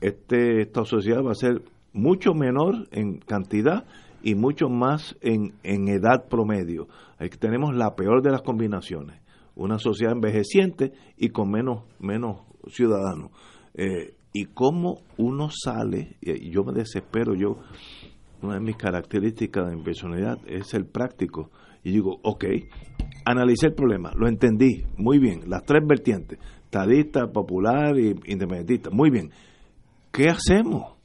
[0.00, 1.62] Este, esta sociedad va a ser
[1.92, 3.84] mucho menor en cantidad
[4.22, 6.88] y mucho más en, en edad promedio.
[7.38, 9.20] tenemos la peor de las combinaciones,
[9.54, 13.30] una sociedad envejeciente y con menos, menos ciudadanos.
[13.74, 17.58] Eh, y cómo uno sale, y yo me desespero, yo,
[18.42, 21.50] una de mis características de mi personalidad es el práctico,
[21.82, 22.44] y digo, ok,
[23.24, 29.10] analicé el problema, lo entendí, muy bien, las tres vertientes, estadista, popular e independentista, muy
[29.10, 29.30] bien,
[30.12, 30.96] ¿qué hacemos?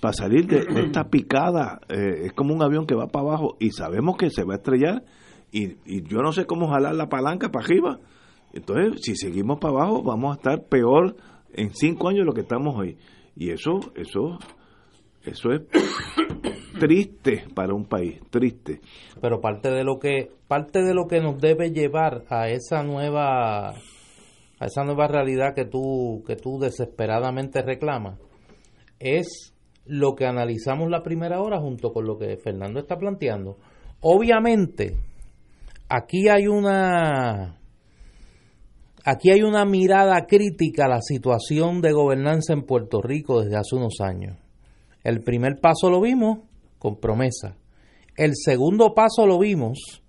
[0.00, 3.70] Para salir de, esta picada, eh, es como un avión que va para abajo y
[3.70, 5.04] sabemos que se va a estrellar
[5.52, 8.00] y, y yo no sé cómo jalar la palanca para arriba.
[8.52, 11.16] Entonces, si seguimos para abajo, vamos a estar peor
[11.52, 12.98] en cinco años lo que estamos hoy.
[13.36, 14.38] Y eso, eso,
[15.24, 15.62] eso es
[16.80, 18.80] triste para un país, triste.
[19.20, 23.68] Pero parte de lo que, parte de lo que nos debe llevar a esa nueva,
[23.70, 28.18] a esa nueva realidad que tú, que tú desesperadamente reclamas,
[28.98, 29.54] es
[29.86, 33.56] lo que analizamos la primera hora junto con lo que Fernando está planteando.
[34.00, 34.96] Obviamente,
[35.92, 37.58] aquí hay una
[39.04, 43.74] Aquí hay una mirada crítica a la situación de gobernanza en Puerto Rico desde hace
[43.74, 44.38] unos años.
[45.02, 46.38] El primer paso lo vimos
[46.78, 47.56] con promesa.
[48.16, 50.04] El segundo paso lo vimos,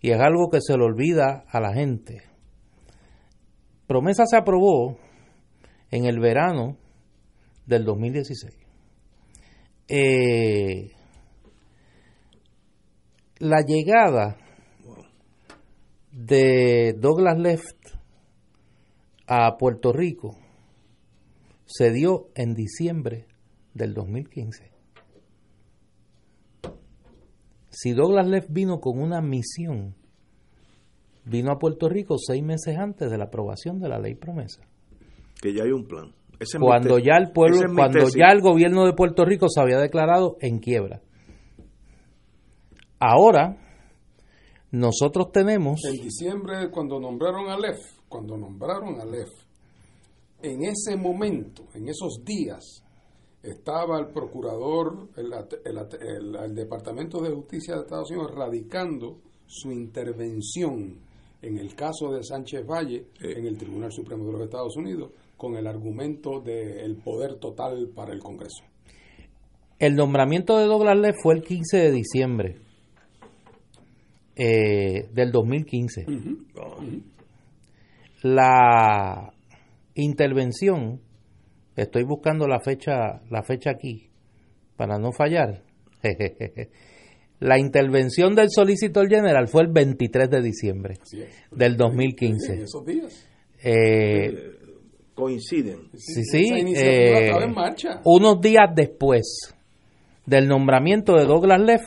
[0.00, 2.22] y es algo que se le olvida a la gente.
[3.86, 4.96] Promesa se aprobó
[5.90, 6.78] en el verano
[7.66, 8.54] del 2016.
[9.88, 10.90] Eh,
[13.40, 14.38] la llegada
[16.12, 17.96] de Douglas Left
[19.26, 20.36] a Puerto Rico
[21.64, 23.26] se dio en diciembre
[23.72, 24.70] del 2015.
[27.70, 29.94] Si Douglas Leff vino con una misión,
[31.24, 34.60] vino a Puerto Rico seis meses antes de la aprobación de la ley promesa.
[35.40, 36.12] Que ya hay un plan.
[36.60, 40.58] cuando ya el pueblo, cuando ya el gobierno de Puerto Rico se había declarado en
[40.58, 41.00] quiebra.
[42.98, 43.56] Ahora,
[44.72, 45.84] nosotros tenemos...
[45.84, 49.30] En diciembre, cuando nombraron a Leff, cuando nombraron a Leff,
[50.42, 52.82] en ese momento, en esos días,
[53.42, 61.00] estaba el procurador, el, Departamento de Justicia de Estados Unidos radicando su intervención
[61.42, 65.56] en el caso de Sánchez Valle en el Tribunal Supremo de los Estados Unidos con
[65.56, 68.64] el argumento del poder total para el Congreso.
[69.78, 72.71] El nombramiento de Douglas Leff fue el 15 de diciembre
[74.36, 76.06] eh, del 2015
[78.22, 79.32] la
[79.94, 81.00] intervención,
[81.76, 84.08] estoy buscando la fecha, la fecha aquí,
[84.76, 85.62] para no fallar.
[87.40, 90.94] la intervención del Solicitor General fue el 23 de diciembre
[91.50, 92.52] del 2015.
[92.52, 93.28] En esos días.
[93.64, 94.32] Eh,
[95.14, 95.90] coinciden.
[95.94, 96.52] Sí, sí.
[96.76, 97.30] Eh,
[98.04, 99.54] unos días después
[100.26, 101.82] del nombramiento de Douglas Leff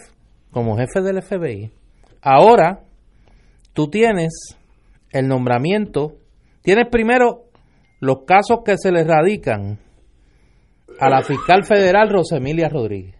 [0.51, 1.71] como jefe del FBI,
[2.25, 2.81] ahora
[3.71, 4.57] tú tienes
[5.11, 6.17] el nombramiento
[6.65, 7.43] Tienes primero
[7.99, 9.77] los casos que se le radican
[10.99, 13.15] a la fiscal federal Rosemilia Rodríguez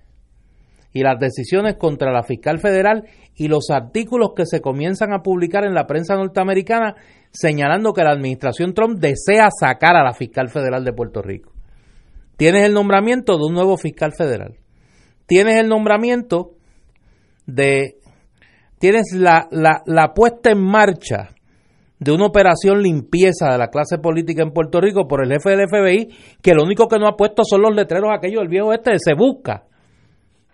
[0.92, 3.04] y las decisiones contra la fiscal federal
[3.36, 6.96] y los artículos que se comienzan a publicar en la prensa norteamericana
[7.30, 11.52] señalando que la administración Trump desea sacar a la fiscal federal de Puerto Rico.
[12.38, 14.56] Tienes el nombramiento de un nuevo fiscal federal.
[15.28, 16.54] Tienes el nombramiento
[17.46, 18.00] de...
[18.86, 21.30] Tienes la, la, la puesta en marcha
[21.98, 25.68] de una operación limpieza de la clase política en Puerto Rico por el jefe del
[25.68, 26.10] FBI,
[26.40, 29.00] que lo único que no ha puesto son los letreros aquellos del viejo este de
[29.00, 29.64] se busca.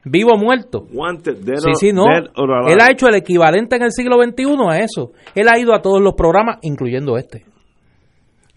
[0.05, 0.86] Vivo o muerto.
[0.88, 2.05] sí, sí, no.
[2.69, 5.11] Él ha hecho el equivalente en el siglo XXI a eso.
[5.36, 7.43] Él ha ido a todos los programas, incluyendo este.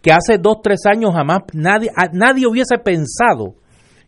[0.00, 3.56] Que hace dos, tres años jamás nadie, nadie hubiese pensado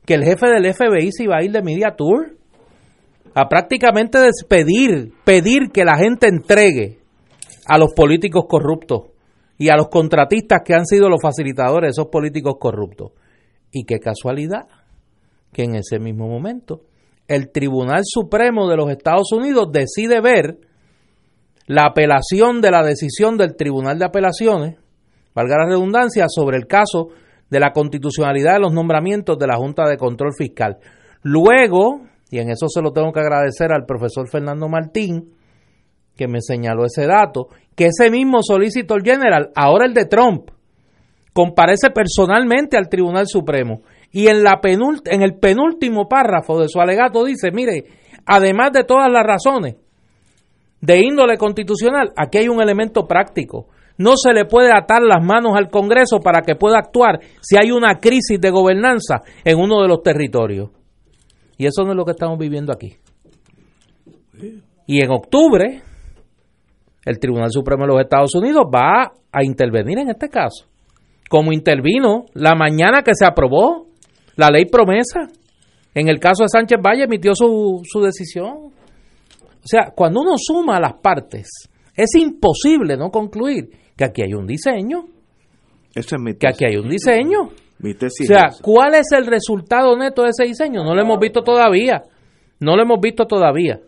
[0.05, 2.37] que el jefe del FBI se iba a ir de Media Tour
[3.39, 7.01] a prácticamente despedir, pedir que la gente entregue
[7.67, 9.11] a los políticos corruptos
[9.59, 13.13] y a los contratistas que han sido los facilitadores de esos políticos corruptos.
[13.71, 14.69] Y qué casualidad
[15.53, 16.81] que en ese mismo momento
[17.29, 20.57] el Tribunal Supremo de los Estados Unidos decide ver
[21.67, 24.79] la apelación de la decisión del Tribunal de Apelaciones,
[25.35, 27.09] valga la redundancia, sobre el caso
[27.51, 30.79] de la constitucionalidad de los nombramientos de la Junta de Control Fiscal.
[31.23, 35.33] Luego, y en eso se lo tengo que agradecer al profesor Fernando Martín,
[36.17, 40.51] que me señaló ese dato, que ese mismo Solicitor General, ahora el de Trump,
[41.33, 47.51] comparece personalmente al Tribunal Supremo y en, la el penúltimo párrafo de su alegato dice,
[47.53, 47.85] mire,
[48.25, 49.77] además de todas las razones
[50.81, 53.69] de índole constitucional, aquí hay un elemento práctico.
[53.99, 57.71] no se le puede atar las manos al Congreso para que pueda actuar si hay
[57.71, 60.71] una crisis de gobernanza en uno de los territorios.
[61.57, 62.97] Y eso no es lo que estamos viviendo aquí.
[64.87, 65.83] Y en octubre,
[67.05, 70.67] el Tribunal Supremo de los Estados Unidos va a intervenir en este caso,
[71.29, 73.87] como intervino la mañana que se aprobó
[74.37, 75.29] la ley promesa.
[75.95, 78.67] En el caso de Sánchez Valle emitió su, su decisión.
[78.69, 81.49] O sea, cuando uno suma las partes,
[81.95, 85.07] es imposible no concluir que aquí hay un diseño.
[86.39, 87.49] que aquí hay un diseño.
[87.83, 90.83] O sea, ¿cuál es el resultado neto de ese diseño?
[90.83, 92.03] No lo hemos visto todavía.
[92.61, 93.81] No lo hemos visto todavía.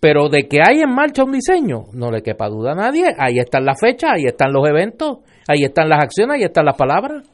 [0.00, 3.14] Pero de que hay en marcha un diseño, no le quepa duda a nadie.
[3.18, 6.76] Ahí están las fechas, ahí están los eventos, ahí están las acciones, ahí están las
[6.76, 7.28] palabras.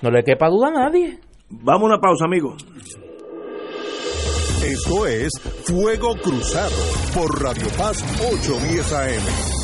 [0.00, 1.18] No le quepa duda a nadie.
[1.50, 2.64] Vamos a una pausa, amigos.
[4.64, 5.30] Esto es
[5.64, 6.74] Fuego Cruzado
[7.14, 8.02] por Radio Paz
[8.32, 9.63] 810 AM.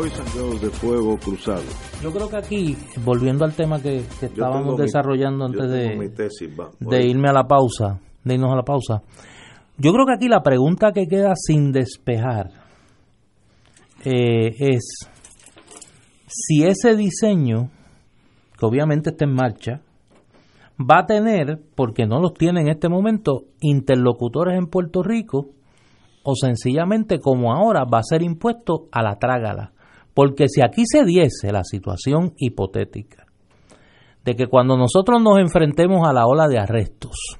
[0.00, 1.62] De fuego cruzado.
[2.02, 7.44] Yo creo que aquí, volviendo al tema que, estábamos desarrollando antes de, irme a la
[7.44, 9.02] pausa, de irnos a la pausa,
[9.76, 12.48] yo creo que aquí la pregunta que queda sin despejar
[14.02, 15.10] eh, es
[16.26, 17.68] si ese diseño,
[18.58, 19.82] que obviamente está en marcha,
[20.80, 25.50] va a tener, porque no los tiene en este momento, interlocutores en Puerto Rico,
[26.24, 29.72] o sencillamente como ahora va a ser impuesto a la trágala.
[30.14, 33.26] Porque si aquí se diese la situación hipotética
[34.24, 37.38] de que cuando nosotros nos enfrentemos a la ola de arrestos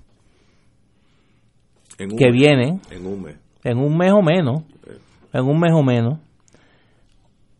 [1.96, 4.64] que vienen en un mes, en un mes o menos,
[5.32, 6.18] en un mes o menos,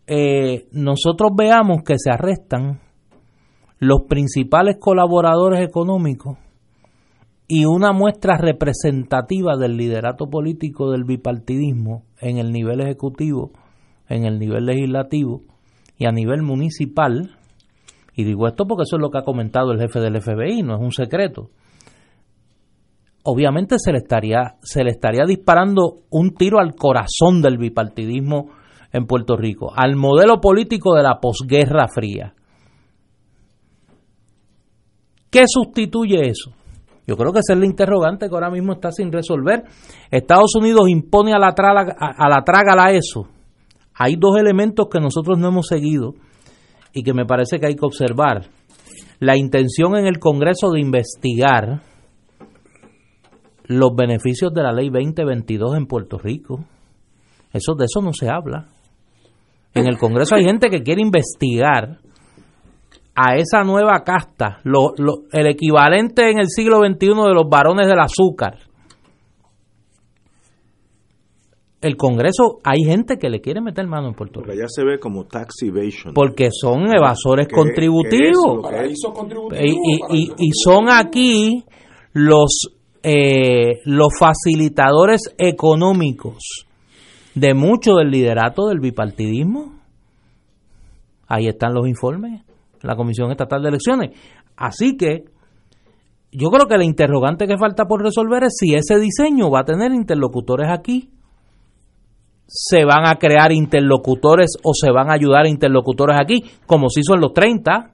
[0.06, 2.80] eh, nosotros veamos que se arrestan
[3.78, 6.38] los principales colaboradores económicos
[7.46, 13.52] y una muestra representativa del liderato político del bipartidismo en el nivel ejecutivo
[14.12, 15.42] en el nivel legislativo
[15.98, 17.36] y a nivel municipal,
[18.14, 20.74] y digo esto porque eso es lo que ha comentado el jefe del FBI, no
[20.74, 21.50] es un secreto,
[23.24, 28.50] obviamente se le estaría, se le estaría disparando un tiro al corazón del bipartidismo
[28.92, 32.34] en Puerto Rico, al modelo político de la posguerra fría.
[35.30, 36.52] ¿Qué sustituye eso?
[37.06, 39.64] Yo creo que ese es el interrogante que ahora mismo está sin resolver.
[40.10, 43.26] Estados Unidos impone a la, traga, a, la trágala eso
[43.94, 46.14] hay dos elementos que nosotros no hemos seguido
[46.92, 48.46] y que me parece que hay que observar.
[49.18, 51.82] La intención en el Congreso de investigar
[53.64, 56.64] los beneficios de la ley 2022 en Puerto Rico.
[57.52, 58.68] Eso, de eso no se habla.
[59.74, 61.98] En el Congreso hay gente que quiere investigar
[63.14, 68.71] a esa nueva casta, el equivalente en el siglo XXI de los varones del azúcar
[71.82, 74.46] el Congreso, hay gente que le quiere meter mano en Puerto Rico.
[74.46, 76.14] Porque ya se ve como tax evasion.
[76.14, 78.64] Porque son evasores contributivos.
[79.60, 81.64] y, son aquí
[82.12, 82.68] los,
[83.02, 86.66] eh, los facilitadores económicos
[87.34, 89.72] de mucho del liderato del bipartidismo.
[91.26, 92.42] Ahí están los informes,
[92.82, 94.10] la Comisión Estatal de Elecciones.
[94.56, 95.24] Así que
[96.30, 99.64] yo creo que la interrogante que falta por resolver es si ese diseño va a
[99.64, 101.10] tener interlocutores aquí
[102.54, 107.14] se van a crear interlocutores o se van a ayudar interlocutores aquí, como se hizo
[107.14, 107.92] en los 30.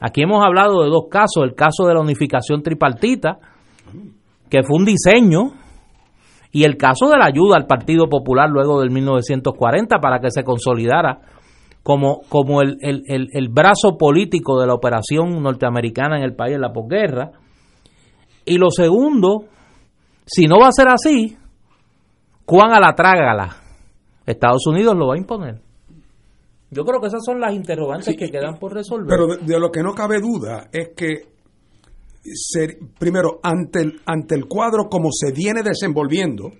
[0.00, 3.38] Aquí hemos hablado de dos casos, el caso de la unificación tripartita,
[4.48, 5.52] que fue un diseño,
[6.52, 10.42] y el caso de la ayuda al Partido Popular luego del 1940 para que se
[10.42, 11.20] consolidara
[11.82, 16.72] como, como el, el brazo político de la operación norteamericana en el país en la
[16.72, 17.32] posguerra.
[18.46, 19.44] Y lo segundo,
[20.24, 21.36] si no va a ser así,
[22.46, 23.65] ¿cuán a la trágala?
[24.26, 25.60] Estados Unidos lo va a imponer.
[26.70, 29.06] Yo creo que esas son las interrogantes que quedan por resolver.
[29.08, 31.28] Pero de, lo que no cabe duda es que,
[32.98, 36.50] primero, ante el, ante el cuadro como se viene desenvolviendo,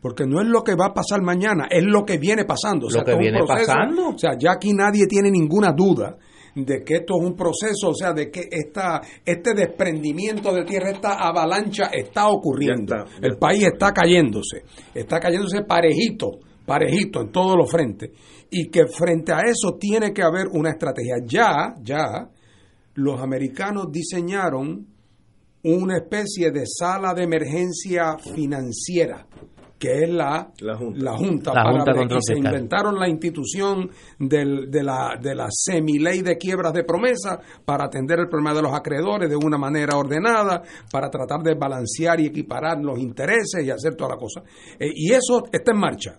[0.00, 2.86] porque no es lo que va a pasar mañana, es lo que viene pasando.
[2.88, 4.10] lo que viene pasando.
[4.10, 6.16] O sea, ya aquí nadie tiene ninguna duda
[6.54, 10.90] de que esto es un proceso, o sea, de que esta, este desprendimiento de tierra,
[10.90, 12.94] esta avalancha está ocurriendo.
[13.20, 14.62] el país está cayéndose,
[14.94, 18.10] está cayéndose parejito parejito en todos los frentes,
[18.50, 21.16] y que frente a eso tiene que haber una estrategia.
[21.26, 22.28] Ya, ya,
[22.94, 24.86] los americanos diseñaron
[25.64, 29.26] una especie de sala de emergencia financiera
[29.78, 33.88] que es la, la Junta, la junta, para se inventaron la institución
[34.18, 38.62] del, de la, de la semiley de quiebras de promesa para atender el problema de
[38.62, 43.70] los acreedores de una manera ordenada, para tratar de balancear y equiparar los intereses y
[43.70, 44.42] hacer toda la cosa.
[44.78, 46.18] Eh, y eso está en marcha.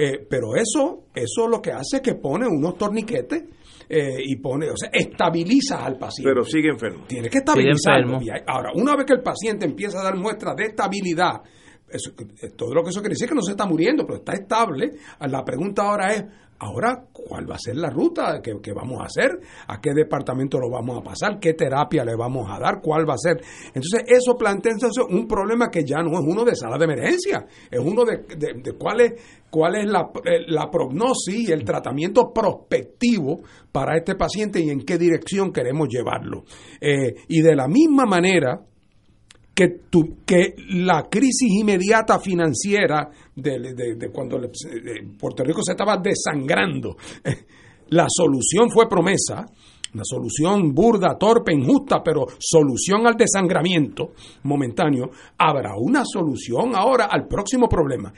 [0.00, 3.42] Eh, pero eso, eso lo que hace es que pone unos torniquetes
[3.88, 6.30] eh, y pone, o sea, estabiliza al paciente.
[6.30, 7.04] Pero sigue enfermo.
[7.08, 8.20] Tiene que estabilizarlo.
[8.46, 11.42] Ahora, una vez que el paciente empieza a dar muestras de estabilidad,
[11.90, 12.12] eso,
[12.54, 14.92] todo lo que eso quiere decir es que no se está muriendo, pero está estable.
[15.18, 16.24] La pregunta ahora es,
[16.58, 19.38] ahora, ¿cuál va a ser la ruta que, que, vamos a hacer?
[19.66, 21.38] ¿A qué departamento lo vamos a pasar?
[21.38, 22.80] ¿Qué terapia le vamos a dar?
[22.82, 23.40] ¿Cuál va a ser?
[23.66, 27.46] Entonces, eso plantea entonces un problema que ya no es uno de sala de emergencia,
[27.70, 29.12] es uno de, de, cuál es,
[29.50, 34.80] cuál es la, eh, la prognosis y el tratamiento prospectivo para este paciente y en
[34.80, 36.44] qué dirección queremos llevarlo.
[36.80, 38.60] Eh, y de la misma manera,
[39.58, 44.38] que, tu, que la crisis inmediata financiera de, cuando
[45.18, 46.96] Puerto Rico se estaba desangrando,
[47.88, 49.44] la solución fue promesa,
[49.94, 54.12] una solución burda, torpe, injusta, pero solución al desangramiento
[54.44, 58.12] momentáneo, habrá una solución ahora al próximo problema.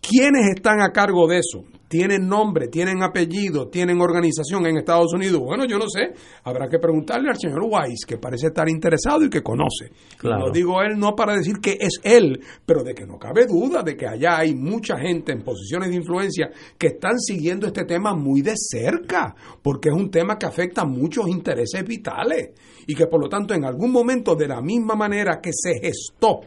[0.00, 1.64] ¿Quiénes están a cargo de eso?
[1.92, 5.42] ¿Tienen nombre, tienen apellido, tienen organización en Estados Unidos?
[5.44, 6.14] Bueno, yo no sé.
[6.42, 9.90] Habrá que preguntarle al señor Weiss, que parece estar interesado y que conoce.
[10.22, 13.82] Lo digo él no para decir que es él, pero de que no cabe duda
[13.82, 18.14] de que allá hay mucha gente en posiciones de influencia que están siguiendo este tema
[18.14, 22.52] muy de cerca, porque es un tema que afecta a muchos intereses vitales
[22.86, 26.40] y que por lo tanto en algún momento de la misma manera que se gestó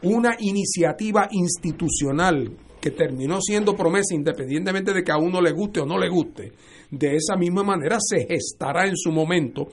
[0.00, 5.86] una iniciativa institucional que terminó siendo promesa independientemente de que a uno le guste o
[5.86, 6.52] no le guste,
[6.90, 9.68] de esa misma manera se gestará en su momento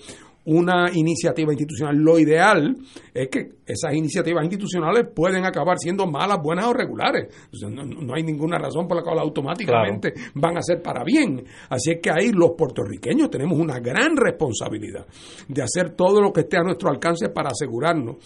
[0.45, 1.95] una iniciativa institucional.
[1.97, 2.77] Lo ideal
[3.13, 7.49] es que esas iniciativas institucionales pueden acabar siendo malas, buenas o regulares.
[7.69, 11.43] no, hay ninguna razón por la cual automáticamente van a ser para bien.
[11.69, 15.05] Así es que ahí los puertorriqueños tenemos una gran responsabilidad
[15.47, 18.17] de hacer todo lo que esté a nuestro alcance para asegurarnos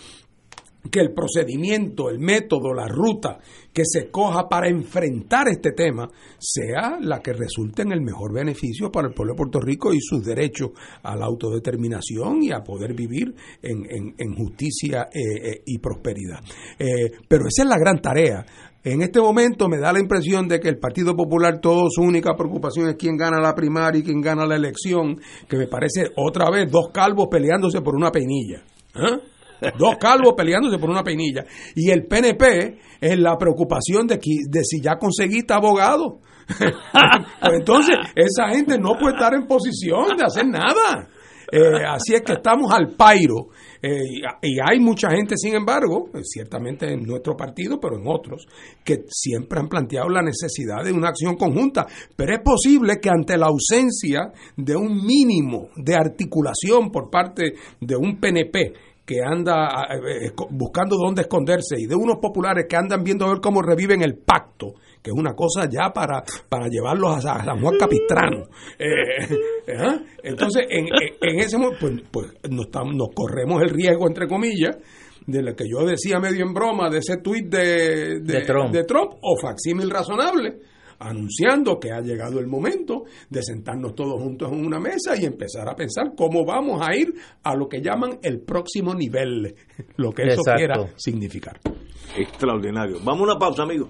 [0.90, 3.40] que el procedimiento, el método, la ruta
[3.74, 8.92] que se coja para enfrentar este tema sea la que resulte en el mejor beneficio
[8.92, 10.72] para el pueblo de Puerto Rico y sus derechos
[11.04, 16.40] a la autodeterminación y a poder vivir en, justicia eh, eh, y prosperidad.
[16.78, 18.46] Eh, pero esa es la gran tarea.
[18.82, 22.36] En este momento me da la impresión de que el Partido Popular, todo su única
[22.38, 25.20] preocupación es quién gana la primaria y quién gana la elección,
[25.50, 28.64] que me parece otra vez dos calvos peleándose por una peinilla.
[28.96, 29.20] ¿Ah?
[29.78, 31.46] Dos calvos peleándose por una peinilla.
[31.76, 36.20] Y el PNP es la preocupación de, de si ya conseguiste abogado.
[36.50, 41.08] pues entonces, esa gente no puede estar en posición de hacer nada.
[41.52, 43.48] Eh, así es que estamos al pairo.
[43.82, 48.46] Eh, y hay mucha gente, sin embargo, eh, ciertamente en nuestro partido, pero en otros,
[48.84, 51.88] que siempre han planteado la necesidad de una acción conjunta.
[52.16, 57.96] Pero es posible que ante la ausencia de un mínimo de articulación por parte de
[57.96, 58.74] un PNP
[59.10, 63.30] que anda eh, eh, buscando dónde esconderse y de unos populares que andan viendo a
[63.30, 67.60] ver cómo reviven el pacto, que es una cosa ya para, para llevarlos a, San
[67.60, 68.44] Juan Capistrano.
[68.78, 69.98] Eh, ¿ah?
[70.22, 74.78] Entonces, en, ese momento, pues, pues nos, nos corremos el riesgo, entre comillas,
[75.26, 79.16] de lo que yo decía medio en broma, de ese tuit de, de, de Trump,
[79.22, 80.60] o facsímil razonable,
[81.00, 85.68] anunciando que ha llegado el momento de sentarnos todos juntos en una mesa y empezar
[85.70, 87.14] a pensar cómo vamos a ir
[87.44, 89.56] a lo que llaman el próximo nivel,
[89.98, 91.60] lo que eso quiera significar.
[92.16, 92.98] Extraordinario.
[93.04, 93.90] Vamos a una pausa, amigo.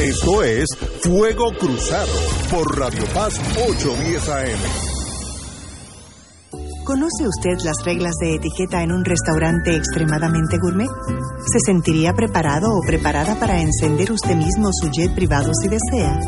[0.00, 0.68] Esto es
[1.02, 2.12] Fuego Cruzado
[2.52, 4.97] por Radio Paz 810 AM.
[6.88, 10.88] ¿Conoce usted las reglas de etiqueta en un restaurante extremadamente gourmet?
[11.52, 16.18] ¿Se sentiría preparado o preparada para encender usted mismo su jet privado si desea?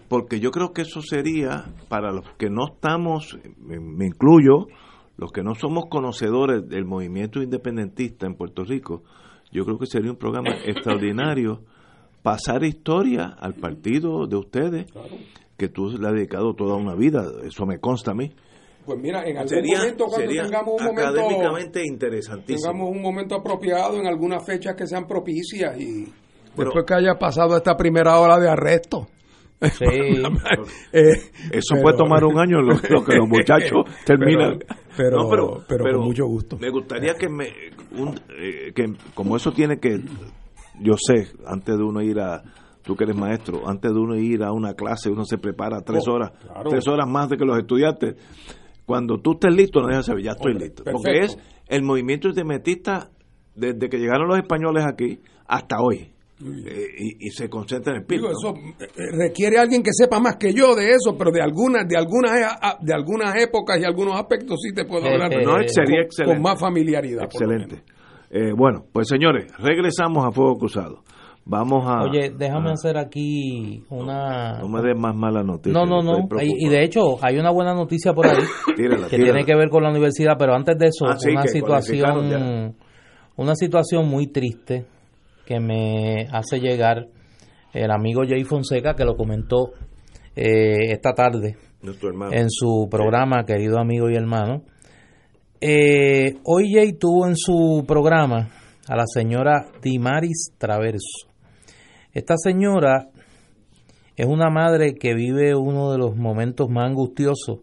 [0.08, 4.68] Porque yo creo que eso sería, para los que no estamos, me, incluyo,
[5.16, 9.02] los que no somos conocedores del movimiento independentista en Puerto Rico,
[9.50, 11.62] yo creo que sería un programa extraordinario
[12.22, 14.86] pasar historia al partido de ustedes,
[15.56, 18.30] que tú le has dedicado toda una vida, eso me consta a mí.
[18.88, 22.72] Pues mira, en algún momento cuando tengamos un momento interesantísimo.
[22.72, 26.10] Tengamos un momento apropiado en algunas fechas que sean propicias y
[26.56, 29.06] después que haya pasado esta primera hora de arresto.
[29.60, 29.84] Sí.
[30.92, 31.12] Eh,
[31.52, 34.58] eso puede tomar un año lo, que los muchachos terminan.
[34.96, 35.28] Pero,
[35.68, 36.56] pero, con mucho gusto.
[36.56, 40.00] Me gustaría que me eh, que como eso tiene que
[40.80, 42.42] yo sé, antes de uno ir a
[42.82, 46.04] tú que eres maestro, antes de uno ir a una clase, uno se prepara tres
[46.08, 46.32] oh, horas,
[46.70, 48.16] tres horas más de que los estudiantes
[48.88, 50.82] cuando tú estés listo, no dejas saber, ya estoy listo.
[50.82, 51.36] Porque es
[51.68, 53.10] el movimiento independientista
[53.54, 56.10] desde que llegaron los españoles aquí hasta hoy.
[56.40, 58.20] Eh, y, se concentra en el PIB.
[58.26, 61.98] eso eh, requiere alguien que sepa más que yo de eso, pero de algunas de
[61.98, 62.32] algunas
[62.80, 65.30] de algunas épocas y algunos aspectos sí te puedo hablar.
[65.44, 66.34] no, sería excelente.
[66.34, 67.24] Con más familiaridad.
[67.24, 67.82] Excelente.
[68.30, 71.02] Eh, bueno, pues señores, regresamos a Fuego Cruzado.
[71.50, 72.02] Vamos a.
[72.02, 74.58] Oye, déjame hacer aquí una.
[74.58, 75.72] No me des más mala noticia.
[75.72, 76.28] No, no, no.
[76.42, 78.36] Y, de hecho, hay una buena noticia por ahí
[78.76, 82.76] que tiene que ver con la universidad, pero antes de eso, ah, una situación.
[83.36, 84.86] Una situación muy triste
[85.46, 87.06] que me hace llegar
[87.72, 89.70] el amigo Jay Fonseca, que lo comentó
[90.34, 91.56] eh, esta tarde
[92.32, 94.64] en su programa, querido amigo y hermano.
[95.60, 98.48] Eh, hoy Jay tuvo en su programa
[98.88, 101.27] a la señora Dimaris Traverso.
[102.14, 103.10] Esta señora
[104.16, 107.60] es una madre que vive uno de los momentos más angustiosos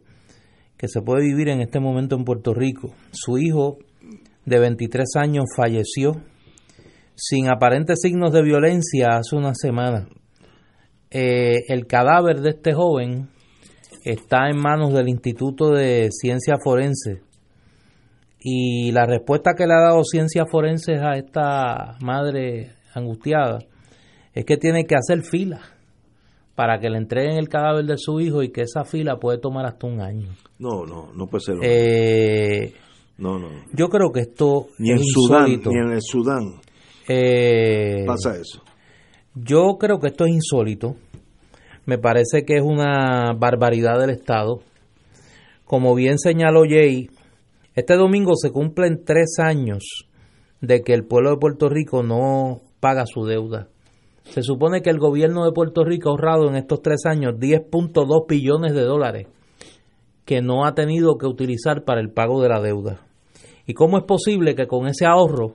[0.77, 2.93] que se puede vivir en este momento en Puerto Rico.
[3.11, 3.77] Su hijo
[4.45, 6.21] de 23 años falleció
[7.15, 10.07] sin aparentes signos de violencia hace una semana.
[11.09, 13.29] Eh, el cadáver de este joven
[14.03, 17.23] está en manos del Instituto de Ciencia Forense
[18.39, 23.59] y la respuesta que le ha dado Ciencia Forense a esta madre angustiada
[24.35, 25.61] es que tiene que hacer fila
[26.55, 29.65] para que le entreguen el cadáver de su hijo y que esa fila puede tomar
[29.65, 30.27] hasta un año.
[30.59, 31.55] No, no, no puede ser.
[31.63, 32.73] Eh,
[33.17, 33.47] no, no.
[33.73, 36.59] Yo creo que esto ni en Sudán, ni en el Sudán
[37.07, 38.61] eh, pasa eso.
[39.35, 40.95] Yo creo que esto es insólito.
[41.85, 44.59] Me parece que es una barbaridad del Estado.
[45.65, 47.09] Como bien señaló Jay,
[47.73, 50.07] este domingo se cumplen tres años
[50.61, 53.69] de que el pueblo de Puerto Rico no paga su deuda.
[54.25, 58.27] Se supone que el gobierno de Puerto Rico ha ahorrado en estos tres años 10.2
[58.27, 59.27] billones de dólares
[60.25, 63.01] que no ha tenido que utilizar para el pago de la deuda.
[63.67, 65.53] ¿Y cómo es posible que con ese ahorro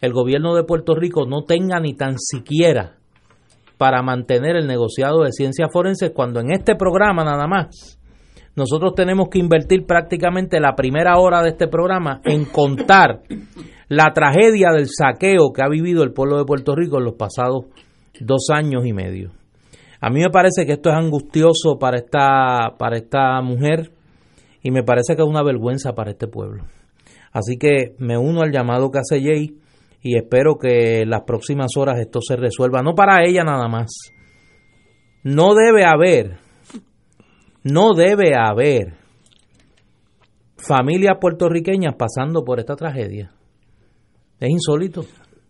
[0.00, 2.96] el gobierno de Puerto Rico no tenga ni tan siquiera
[3.78, 7.98] para mantener el negociado de ciencias forenses cuando en este programa nada más
[8.56, 13.22] nosotros tenemos que invertir prácticamente la primera hora de este programa en contar
[13.88, 17.66] la tragedia del saqueo que ha vivido el pueblo de Puerto Rico en los pasados
[18.20, 19.32] dos años y medio.
[20.00, 23.90] A mí me parece que esto es angustioso para esta, para esta mujer
[24.62, 26.64] y me parece que es una vergüenza para este pueblo.
[27.32, 29.58] Así que me uno al llamado que hace Jay
[30.02, 33.90] y espero que las próximas horas esto se resuelva, no para ella nada más.
[35.22, 36.36] No debe haber,
[37.62, 38.98] no debe haber
[40.58, 43.32] familias puertorriqueñas pasando por esta tragedia.
[44.38, 45.06] Es insólito.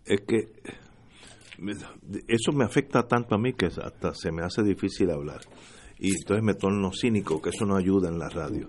[0.06, 0.48] Es que
[2.28, 5.40] eso me afecta tanto a mí que hasta se me hace difícil hablar.
[5.98, 8.68] Y entonces me torno cínico, que eso no ayuda en la radio.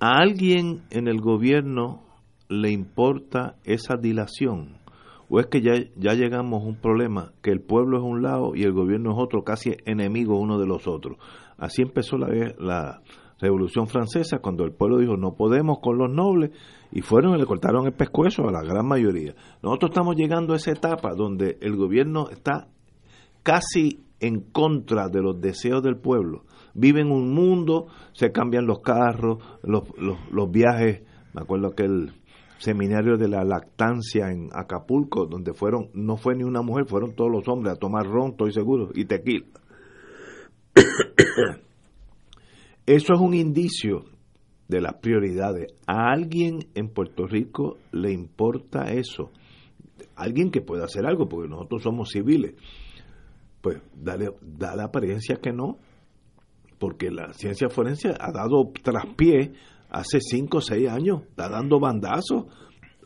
[0.00, 2.04] ¿A alguien en el gobierno
[2.48, 4.78] le importa esa dilación?
[5.28, 8.52] ¿O es que ya, ya llegamos a un problema que el pueblo es un lado
[8.54, 11.16] y el gobierno es otro, casi enemigo uno de los otros?
[11.56, 12.28] Así empezó la,
[12.58, 13.02] la
[13.42, 16.52] Revolución Francesa, cuando el pueblo dijo no podemos con los nobles,
[16.92, 19.34] y fueron y le cortaron el pescuezo a la gran mayoría.
[19.62, 22.68] Nosotros estamos llegando a esa etapa donde el gobierno está
[23.42, 26.44] casi en contra de los deseos del pueblo.
[26.74, 31.02] Vive en un mundo, se cambian los carros, los, los, viajes
[31.34, 32.12] me acuerdo aquel
[32.58, 37.30] seminario de la lactancia en Acapulco, donde fueron, no fue ni una mujer, fueron todos
[37.32, 39.46] los hombres a tomar ron, estoy seguro, y tequila.
[42.86, 44.04] Eso es un indicio
[44.68, 45.72] de las prioridades.
[45.86, 49.30] ¿A alguien en Puerto Rico le importa eso?
[50.16, 52.54] Alguien que pueda hacer algo, porque nosotros somos civiles.
[53.60, 55.78] Pues dale, da la apariencia que no,
[56.78, 59.52] porque la ciencia forense ha dado traspié
[59.88, 62.46] hace 5 o 6 años, está dando bandazos.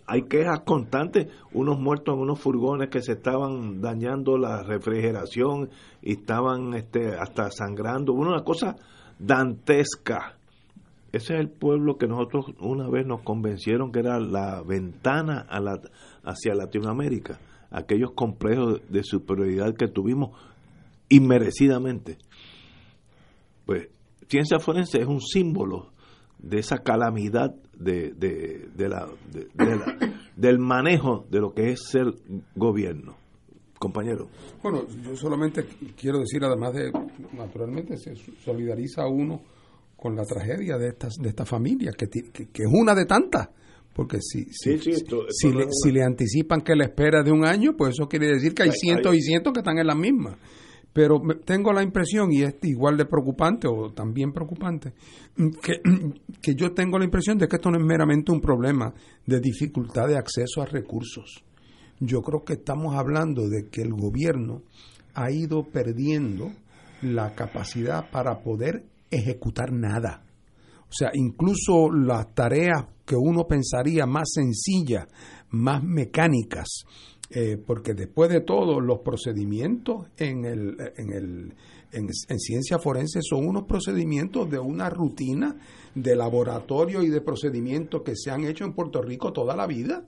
[0.07, 5.69] Hay quejas constantes, unos muertos en unos furgones que se estaban dañando la refrigeración
[6.01, 8.15] y estaban este, hasta sangrando.
[8.15, 8.77] Una cosa
[9.19, 10.37] dantesca.
[11.13, 15.61] Ese es el pueblo que nosotros una vez nos convencieron que era la ventana a
[15.61, 15.81] la,
[16.25, 17.39] hacia Latinoamérica.
[17.71, 20.31] Aquellos complejos de superioridad que tuvimos
[21.09, 22.19] inmerecidamente.
[23.65, 23.89] Pues
[24.29, 25.91] ciencia forense es un símbolo
[26.39, 29.09] de esa calamidad de, de, la,
[30.37, 32.07] del manejo de lo que es ser
[32.55, 33.17] gobierno.
[33.79, 34.29] Compañero.
[34.63, 35.67] Bueno, yo solamente
[36.01, 36.91] quiero decir, además de,
[37.35, 39.43] naturalmente, se solidariza uno
[39.97, 43.49] con la tragedia de estas de esta familia, que, que, es una de tantas.
[43.93, 47.95] Porque si, si, si, le, si, le, anticipan que la espera de un año, pues
[47.95, 50.37] eso quiere decir que hay, cientos y cientos que están en la misma.
[50.93, 54.93] Pero tengo la impresión, y es igual de preocupante o también preocupante,
[55.63, 55.81] que,
[56.43, 58.93] que yo tengo la impresión de que esto no es meramente un problema
[59.27, 61.43] de dificultad de acceso a recursos.
[62.01, 64.63] Yo creo que estamos hablando de que el gobierno
[65.15, 66.53] ha ido perdiendo
[67.03, 70.23] la capacidad para poder ejecutar nada.
[70.89, 75.07] O sea, incluso las tareas que uno pensaría más sencillas,
[75.51, 76.85] más mecánicas,
[77.31, 81.55] eh, porque después de todo los procedimientos en, el, en, el,
[81.93, 85.57] en, ciencia forense son unos procedimientos de una rutina
[85.95, 90.05] de laboratorio y de procedimientos que se han hecho en Puerto Rico toda la vida.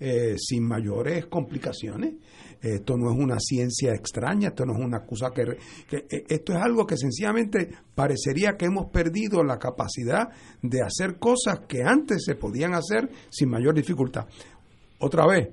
[0.00, 2.14] Eh, sin mayores complicaciones.
[2.60, 5.44] Esto no es una ciencia extraña, esto no es una cosa que,
[5.88, 10.28] que, eh, Esto es algo que sencillamente parecería que hemos perdido la capacidad
[10.62, 14.26] de hacer cosas que antes se podían hacer sin mayor dificultad.
[15.00, 15.48] Otra vez,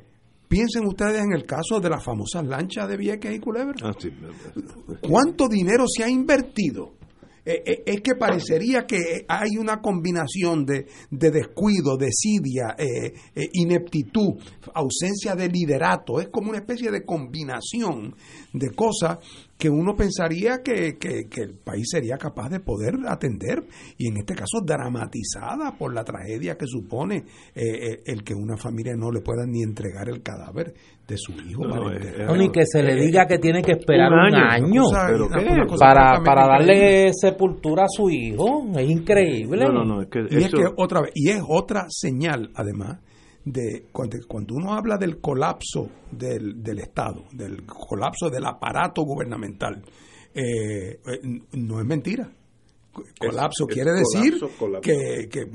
[0.48, 3.76] Piensen ustedes en el caso de las famosas lanchas de Vieques y Culebra.
[3.82, 3.96] Ah,
[5.02, 6.95] ¿Cuánto dinero se ha invertido?
[7.46, 13.14] Eh, eh, es que parecería que hay una combinación de, descuido, desidia, eh,
[13.54, 14.34] ineptitud,
[14.74, 16.20] ausencia de liderato.
[16.20, 18.16] Es como una especie de combinación
[18.52, 19.20] de cosas
[19.57, 23.64] que uno pensaría que, el país sería capaz de poder atender
[23.98, 28.57] y en este caso dramatizada por la tragedia que supone eh, eh, el que una
[28.57, 30.73] familia no le pueda ni entregar el cadáver
[31.07, 31.64] de su hijo
[32.36, 34.84] ni que se le diga que tiene que esperar un año,
[35.80, 39.65] para, para darle sepultura a su hijo es increíble.
[40.32, 42.99] Y es que otra vez y es otra señal además
[43.46, 49.84] de cuando, uno habla del colapso del, del, Estado, del colapso del aparato gubernamental,
[50.34, 52.30] eh, eh, no es mentira.
[53.20, 54.40] Colapso quiere decir
[54.82, 55.46] Que, que,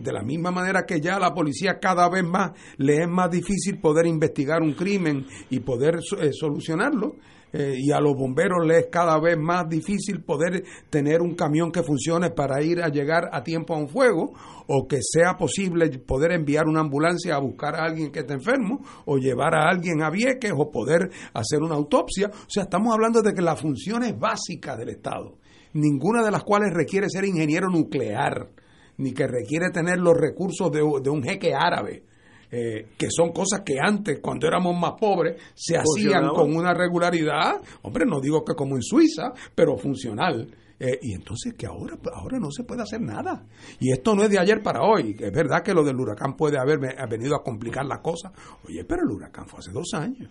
[0.00, 3.80] de la misma manera que ya la policía cada vez más le es más difícil
[3.80, 7.14] poder investigar un crimen y poder eh, solucionarlo,
[7.56, 11.70] eh, y a los bomberos les es cada vez más difícil poder tener un camión
[11.70, 14.32] que funcione para ir a llegar a tiempo a un fuego
[14.66, 18.84] o que sea posible poder enviar una ambulancia a buscar a alguien que esté enfermo
[19.04, 22.26] o llevar a alguien a Vieques o poder hacer una autopsia.
[22.26, 25.38] O sea, estamos hablando de que las funciones básicas del Estado,
[25.74, 28.48] ninguna de las cuales requiere ser ingeniero nuclear,
[28.96, 32.02] ni que requiere tener los recursos de, de un jeque árabe,
[32.50, 37.60] eh, que son cosas que antes, cuando éramos más pobres, se hacían con una regularidad,
[37.82, 40.48] hombre, no digo que como en Suiza, pero funcional.
[40.78, 43.46] Eh, y entonces que ahora, ahora no se puede hacer nada.
[43.78, 45.16] Y esto no es de ayer para hoy.
[45.18, 48.32] Es verdad que lo del huracán puede haber venido a complicar la cosa.
[48.68, 50.28] Oye, pero el huracán fue hace dos años.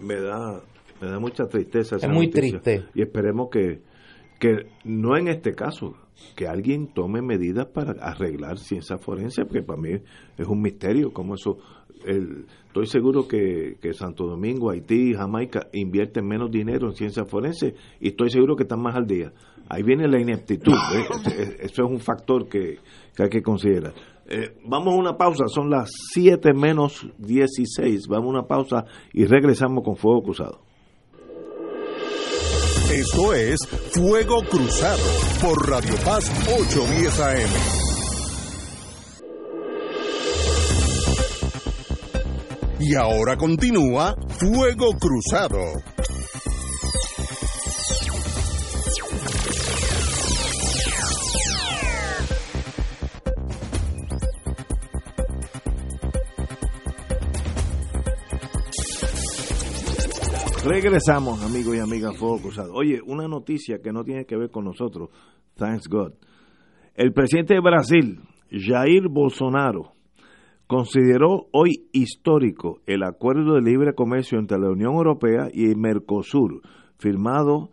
[0.00, 0.60] Me da,
[1.00, 1.96] me da mucha tristeza.
[1.96, 2.86] es muy triste.
[2.94, 3.82] Y esperemos que,
[4.38, 5.94] que no en este caso,
[6.36, 9.90] que alguien tome medidas para arreglar ciencia forense, porque para mí
[10.36, 11.58] es un misterio cómo eso...
[12.04, 17.24] El, estoy seguro que, que, Santo Domingo, Haití y Jamaica invierten menos dinero en ciencia
[17.24, 19.32] forense y estoy seguro que están más al día.
[19.70, 20.74] Ahí viene la ineptitud,
[21.60, 22.78] eso es un factor que,
[23.18, 23.94] hay que considerar.
[24.26, 28.84] Eh, vamos a una pausa, son las 7 menos 16, vamos a una pausa
[29.14, 30.60] y regresamos con Fuego Cruzado.
[32.94, 33.58] Esto es
[33.90, 35.02] Fuego Cruzado
[35.42, 37.50] por Radio Paz 810 AM.
[42.78, 45.58] Y ahora continúa Fuego Cruzado.
[60.64, 62.72] Regresamos, amigos y amigas Fuego Cruzado.
[62.72, 65.10] Oye, una noticia que no tiene que ver con nosotros,
[65.56, 66.14] thanks God.
[66.94, 68.20] El presidente de Brasil,
[68.50, 69.92] Jair Bolsonaro,
[70.66, 76.62] consideró hoy histórico el acuerdo de libre comercio entre la Unión Europea y el Mercosur,
[76.96, 77.70] firmado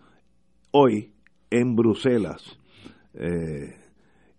[0.71, 1.13] hoy
[1.49, 2.59] en Bruselas.
[3.13, 3.73] Eh,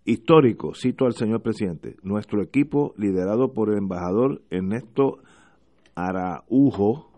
[0.05, 5.23] histórico, cito al señor presidente, nuestro equipo liderado por el embajador Ernesto
[5.95, 7.12] Araujo,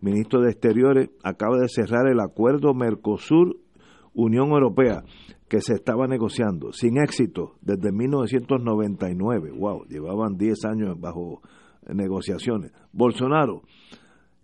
[0.00, 5.02] ministro de Exteriores, acaba de cerrar el acuerdo Mercosur-Unión Europea
[5.48, 9.52] que se estaba negociando sin éxito desde 1999.
[9.58, 11.40] Wow, llevaban 10 años bajo
[11.88, 12.72] negociaciones.
[12.92, 13.62] Bolsonaro,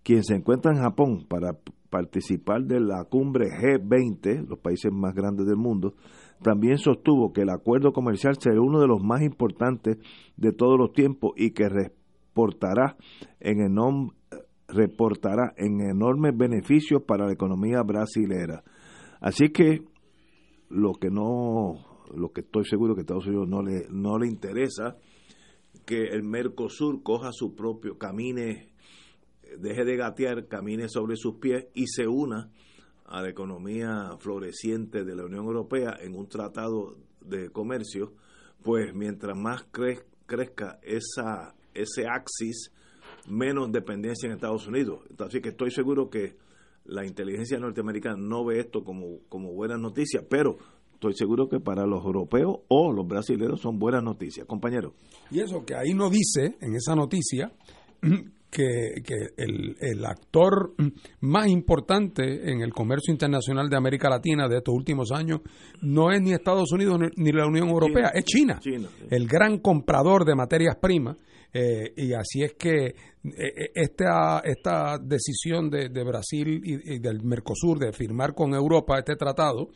[0.03, 1.57] quien se encuentra en Japón para
[1.91, 5.95] participar de la cumbre G20, los países más grandes del mundo,
[6.43, 9.99] también sostuvo que el acuerdo comercial será uno de los más importantes
[10.37, 12.97] de todos los tiempos y que reportará
[13.39, 14.17] en el, nombre
[14.75, 18.63] reportará en enormes beneficios para la economía brasilera.
[19.21, 19.83] Así que
[20.69, 24.97] lo que no, lo que estoy seguro que Estados Unidos no le, no le interesa
[25.87, 28.69] que el Mercosur coja su propio, camine,
[29.59, 32.51] deje de gatear, camine sobre sus pies y se una
[33.07, 38.13] a la economía floreciente de la Unión Europea en un tratado de comercio,
[38.63, 39.67] pues mientras más
[40.27, 42.73] crezca esa, ese axis
[43.29, 45.01] menos dependencia en Estados Unidos.
[45.19, 46.37] Así que estoy seguro que
[46.87, 50.59] la inteligencia norteamericana no ve esto como, como buenas noticias, pero
[50.93, 54.95] estoy seguro que para los europeos o los brasileños son buenas noticias, compañero.
[55.31, 57.53] Y eso que ahí no dice, en esa noticia,
[58.51, 60.75] que, que el, el, actor
[61.21, 65.41] más importante en el comercio internacional de América Latina de estos últimos años
[65.83, 68.61] no es ni Estados Unidos ni, la Unión Europea, es China,
[69.11, 71.17] el gran comprador de materias primas
[71.57, 77.79] eh, y así es que eh, eh, esta, esta decisión de, Brasil y, del Mercosur
[77.79, 79.69] de firmar con Europa este tratado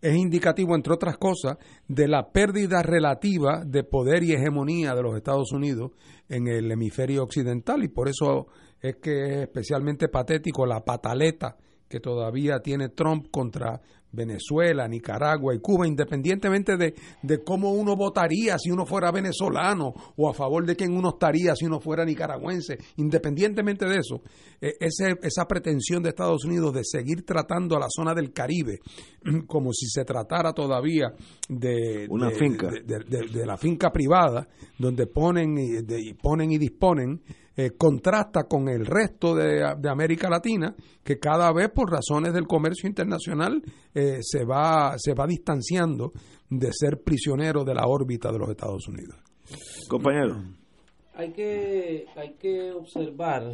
[0.00, 1.58] es indicativo, entre otras cosas,
[1.88, 5.90] de la pérdida relativa de poder y hegemonía de los Estados Unidos
[6.28, 7.82] en el hemisferio occidental.
[7.82, 8.46] Y por eso
[8.80, 11.56] es que es especialmente patético la pataleta
[11.88, 13.80] que todavía tiene Trump contra
[14.16, 20.28] Venezuela, Nicaragua y Cuba, independientemente de, de, cómo uno votaría si uno fuera venezolano o
[20.28, 24.22] a favor de quién uno estaría si uno fuera nicaragüense, independientemente de eso,
[24.60, 28.80] eh, ese, esa pretensión de Estados Unidos de seguir tratando a la zona del Caribe
[29.46, 31.12] como si se tratara todavía
[31.48, 32.70] de, Una finca.
[32.70, 34.48] de, la finca privada,
[34.78, 37.22] donde ponen y, ponen y disponen,
[37.56, 42.86] eh, contrasta con el resto de, América Latina, que cada vez por razones del comercio
[42.86, 43.62] internacional
[43.94, 46.12] eh, se, va, se va distanciando
[46.50, 49.16] de ser prisionero de la órbita de los Estados Unidos.
[49.88, 50.42] Compañero.
[51.14, 53.52] Hay que, hay que observar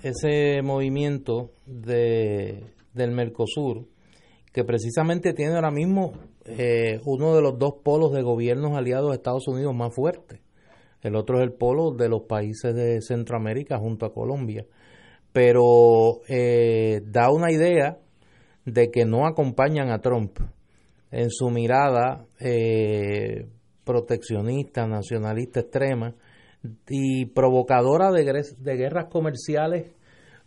[0.00, 3.88] ese movimiento de, del Mercosur,
[4.52, 6.12] que precisamente tiene ahora mismo
[6.44, 10.40] eh, uno de los dos polos de gobiernos aliados de Estados Unidos más fuertes
[11.02, 14.66] el otro es el polo de los países de Centroamérica junto a Colombia.
[15.32, 17.98] Pero eh, da una idea
[18.64, 20.38] de que no acompañan a Trump
[21.10, 23.48] en su mirada eh,
[23.84, 26.14] proteccionista, nacionalista extrema
[26.88, 28.24] y provocadora de,
[28.76, 29.92] guerras comerciales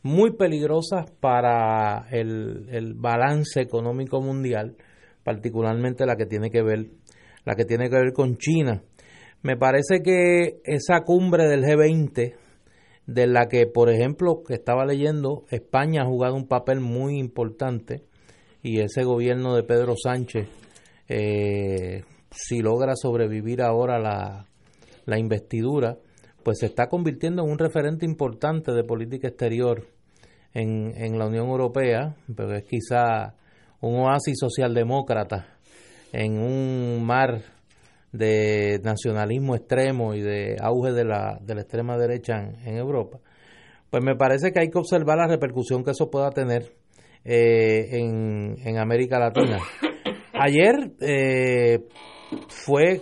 [0.04, 4.76] muy peligrosas para el, el, balance económico mundial,
[5.24, 6.90] particularmente la que tiene que ver
[7.46, 8.84] la que tiene que ver con China
[9.44, 12.34] me parece que esa cumbre del G20,
[13.06, 18.04] de la que, por ejemplo, que estaba leyendo, España ha jugado un papel muy importante
[18.62, 20.48] y ese gobierno de Pedro Sánchez,
[21.10, 24.48] eh, si logra sobrevivir ahora la,
[25.06, 25.98] la investidura,
[26.44, 29.86] pues se está convirtiendo en un referente importante de política exterior
[30.54, 33.36] en, en la Unión Europea, pero es quizá
[33.82, 35.58] un oasis socialdemócrata
[36.14, 37.42] en un mar
[38.14, 43.20] de nacionalismo extremo y de auge de la, de la extrema derecha en, Europa,
[43.90, 46.72] pues me parece que hay que observar la repercusión que eso pueda tener
[47.26, 49.58] eh, en, en, América Latina.
[50.34, 51.80] Ayer eh,
[52.48, 53.02] fue,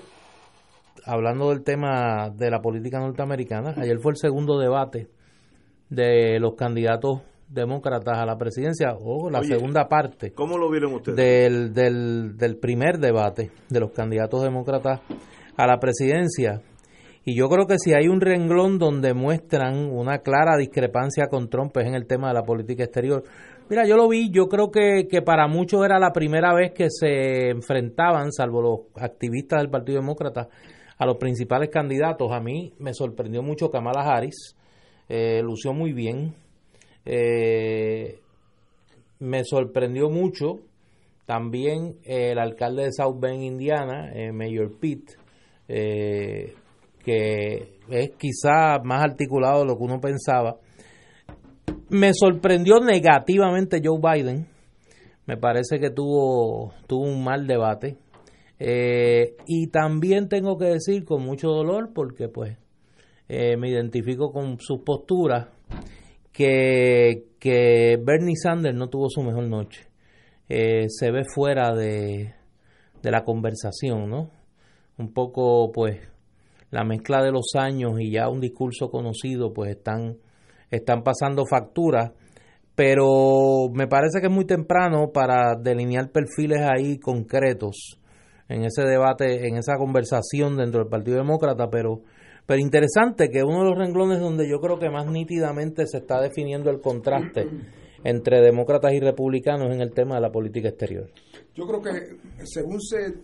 [1.05, 5.07] hablando del tema de la política norteamericana, ayer fue el segundo debate
[5.89, 7.21] de los candidatos
[7.51, 11.17] demócratas a la presidencia o la segunda parte ¿cómo lo vieron ustedes?
[11.17, 15.01] Del, del, del primer debate de los candidatos demócratas
[15.57, 16.61] a la presidencia
[17.23, 21.75] y yo creo que si hay un renglón donde muestran una clara discrepancia con Trump
[21.77, 23.23] es en el tema de la política exterior.
[23.69, 26.87] Mira, yo lo vi, yo creo que, que para muchos era la primera vez que
[26.89, 30.49] se enfrentaban, salvo los activistas del Partido Demócrata,
[30.97, 32.31] a los principales candidatos.
[32.31, 34.57] A mí me sorprendió mucho Kamala Harris,
[35.07, 36.33] eh, lució muy bien,
[37.05, 38.19] eh,
[39.19, 40.59] me sorprendió mucho
[41.25, 45.11] también el alcalde de South Bend, Indiana, eh, Mayor Pitt,
[45.67, 46.53] eh,
[47.03, 50.57] que es quizá más articulado de lo que uno pensaba.
[51.89, 54.47] Me sorprendió negativamente Joe Biden.
[55.25, 57.97] Me parece que tuvo, tuvo un mal debate.
[58.59, 62.57] Eh, y también tengo que decir con mucho dolor, porque pues
[63.27, 65.47] eh, me identifico con sus posturas,
[66.31, 69.87] que, que Bernie Sanders no tuvo su mejor noche.
[70.49, 72.33] Eh, se ve fuera de,
[73.01, 74.29] de la conversación, ¿no?
[74.97, 75.99] Un poco, pues,
[76.71, 80.17] la mezcla de los años y ya un discurso conocido, pues están,
[80.69, 82.11] están pasando facturas,
[82.75, 87.99] pero me parece que es muy temprano para delinear perfiles ahí concretos
[88.47, 92.01] en ese debate, en esa conversación dentro del Partido Demócrata, pero,
[92.51, 96.19] pero interesante que uno de los renglones donde yo creo que más nítidamente se está
[96.19, 97.47] definiendo el contraste
[98.03, 101.09] entre demócratas y republicanos en el tema de la política exterior.
[101.55, 103.21] Yo creo que según se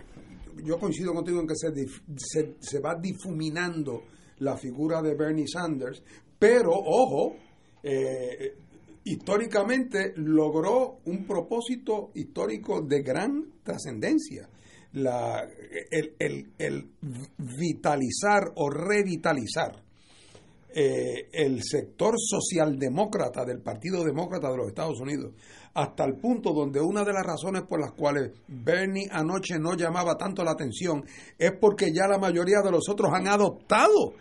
[0.64, 4.04] yo coincido contigo en que se, se, va difuminando
[4.40, 6.02] la figura de Bernie Sanders,
[6.40, 7.36] pero ojo,
[7.84, 8.56] eh,
[9.04, 14.48] históricamente logró un propósito histórico de gran trascendencia.
[14.94, 16.90] El, el, el,
[17.38, 19.84] vitalizar o revitalizar
[20.80, 25.34] eh, el sector socialdemócrata del Partido Demócrata de los Estados Unidos,
[25.74, 30.18] hasta el punto donde una de las razones por las cuales Bernie anoche no llamaba
[30.18, 31.04] tanto la atención
[31.38, 34.14] es porque ya la mayoría de los otros han adoptado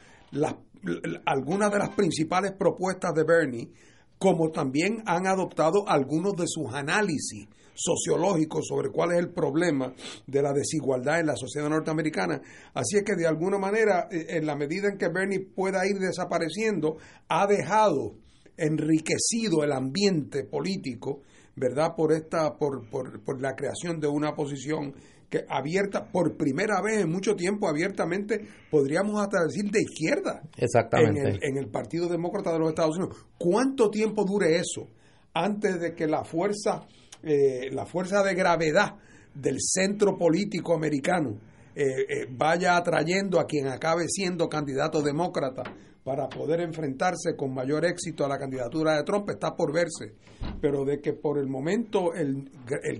[1.26, 3.70] algunas de las principales propuestas de Bernie,
[4.18, 9.94] como también han adoptado algunos de sus análisis sociológicos sobre cuál es el problema
[10.26, 12.42] de la desigualdad en la sociedad norteamericana.
[12.74, 15.98] Así es que de alguna manera, eh, en la medida en que Bernie pueda ir
[15.98, 16.96] desapareciendo,
[17.28, 18.14] ha dejado
[18.56, 21.20] enriquecido el ambiente político
[21.56, 21.94] ¿verdad?
[21.96, 24.94] Por esta, por, por, por la creación de una posición
[25.30, 31.40] que abierta por primera vez en mucho tiempo abiertamente podríamos hasta decir de izquierda exactamente
[31.42, 34.88] en el, Partido Demócrata de los Estados Unidos cuánto tiempo dure eso
[35.34, 36.86] antes de que la fuerza
[37.28, 38.94] eh, la fuerza de gravedad
[39.34, 41.36] del centro político americano
[41.74, 45.64] eh, eh, vaya atrayendo a quien acabe siendo candidato demócrata
[46.04, 50.14] para poder enfrentarse con mayor éxito a la candidatura de Trump está por verse,
[50.60, 52.48] pero de que por el momento el,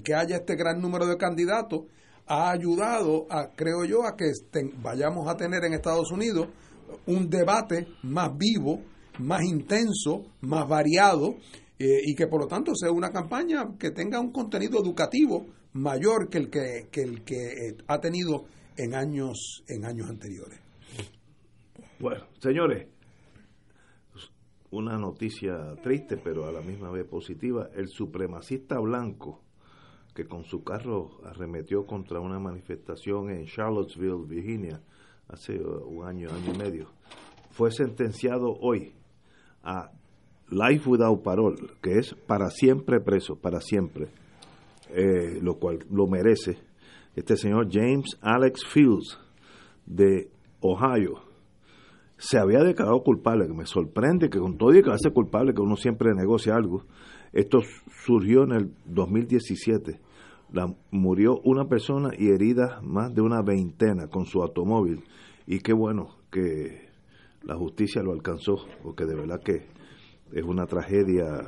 [0.02, 1.82] que haya este gran número de candidatos
[2.26, 4.32] ha ayudado, a, creo yo, a que
[4.82, 6.48] vayamos a tener en Estados Unidos
[7.06, 8.80] un debate más vivo,
[9.20, 11.36] más intenso, más variado
[11.78, 16.28] eh, y que por lo tanto sea una campaña que tenga un contenido educativo mayor
[16.28, 18.46] que el que, que el que eh, ha tenido
[18.76, 20.60] en años en años anteriores.
[21.98, 22.88] Bueno, señores,
[24.70, 27.70] una noticia triste, pero a la misma vez positiva.
[27.74, 29.42] El supremacista blanco
[30.14, 34.80] que con su carro arremetió contra una manifestación en Charlottesville, Virginia,
[35.28, 36.88] hace uh, un año, año y medio,
[37.50, 38.94] fue sentenciado hoy
[39.62, 39.90] a
[40.50, 44.08] life without parole, que es para siempre preso, para siempre,
[44.90, 46.58] eh, lo cual lo merece.
[47.14, 49.18] Este señor James Alex Fields
[49.86, 50.28] de
[50.60, 51.22] Ohio
[52.18, 55.60] se había declarado culpable, que me sorprende que con todo y que hace culpable, que
[55.60, 56.84] uno siempre negocia algo,
[57.32, 57.58] esto
[58.04, 60.00] surgió en el 2017.
[60.52, 65.02] La, murió una persona y herida más de una veintena con su automóvil.
[65.46, 66.88] Y qué bueno que
[67.42, 69.66] la justicia lo alcanzó, porque de verdad que
[70.32, 71.46] es una tragedia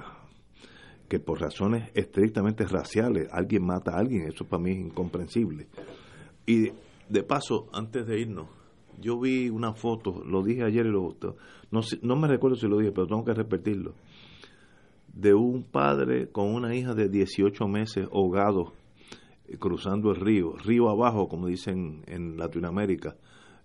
[1.09, 5.67] que por razones estrictamente raciales alguien mata a alguien, eso para mí es incomprensible.
[6.47, 6.71] Y
[7.09, 8.49] de paso, antes de irnos,
[9.01, 11.17] yo vi una foto, lo dije ayer y lo
[11.71, 13.95] no, no me recuerdo si lo dije, pero tengo que repetirlo,
[15.15, 18.73] de un padre con una hija de 18 meses ahogado
[19.47, 23.17] eh, cruzando el río, río abajo, como dicen en Latinoamérica.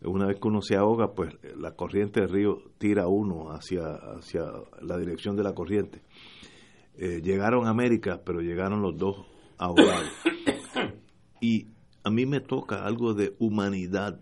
[0.06, 4.44] Una vez que uno se ahoga, pues la corriente del río tira uno hacia, hacia
[4.82, 6.02] la dirección de la corriente.
[6.96, 9.26] Eh, llegaron a América, pero llegaron los dos
[9.58, 10.12] ahogados.
[11.42, 11.68] Y
[12.04, 14.20] a mí me toca algo de humanidad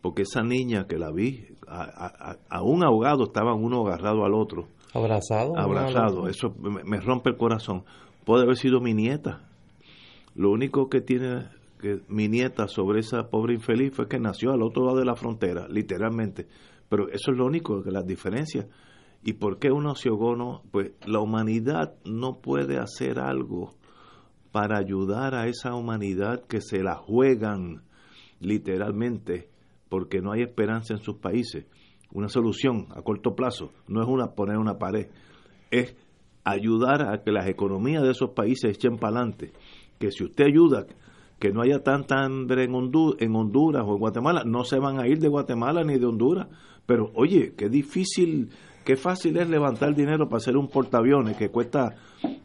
[0.00, 4.68] porque esa niña que la vi, a, un ahogado estaban uno agarrado al otro.
[4.94, 5.56] Abrazado.
[5.56, 7.84] Abrazado, eso me, rompe el corazón.
[8.24, 9.42] Puede haber sido mi nieta.
[10.34, 11.48] Lo único que tiene
[11.80, 15.16] que mi nieta sobre esa pobre infeliz fue que nació al otro lado de la
[15.16, 16.46] frontera, literalmente.
[16.88, 18.68] Pero eso es lo único que la diferencia.
[19.22, 20.36] ¿Y por qué uno se ahogó?
[20.36, 20.62] No?
[20.70, 23.74] Pues la humanidad no puede hacer algo
[24.52, 27.82] para ayudar a esa humanidad que se la juegan
[28.40, 29.48] literalmente
[29.88, 31.66] porque no hay esperanza en sus países.
[32.12, 35.08] Una solución a corto plazo no es una poner una pared,
[35.70, 35.94] es
[36.44, 39.52] ayudar a que las economías de esos países echen para adelante.
[39.98, 40.86] Que si usted ayuda,
[41.40, 45.08] que no haya tanta hambre en, en Honduras o en Guatemala, no se van a
[45.08, 46.48] ir de Guatemala ni de Honduras.
[46.84, 48.50] Pero oye, qué difícil,
[48.84, 51.96] qué fácil es levantar dinero para hacer un portaaviones que cuesta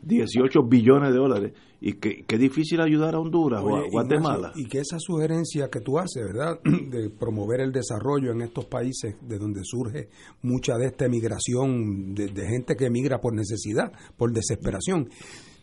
[0.02, 4.54] 18 billones de dólares y qué, difícil ayudar a Honduras o a Guatemala.
[4.56, 6.60] y que esa sugerencia que tú haces, ¿verdad?
[6.64, 10.08] De promover el desarrollo en estos países de donde surge
[10.42, 15.10] mucha de esta emigración de, de gente que emigra por necesidad, por desesperación,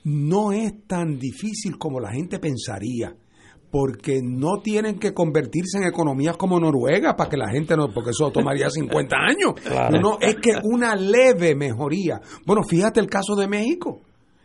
[0.04, 3.14] no es tan difícil como la gente pensaría
[3.70, 8.10] porque no tienen que convertirse en economías como Noruega para que la gente no, porque
[8.10, 10.00] eso tomaría 50 años.
[10.00, 12.20] No, es que una leve mejoría.
[12.44, 14.02] Bueno, fíjate el caso de México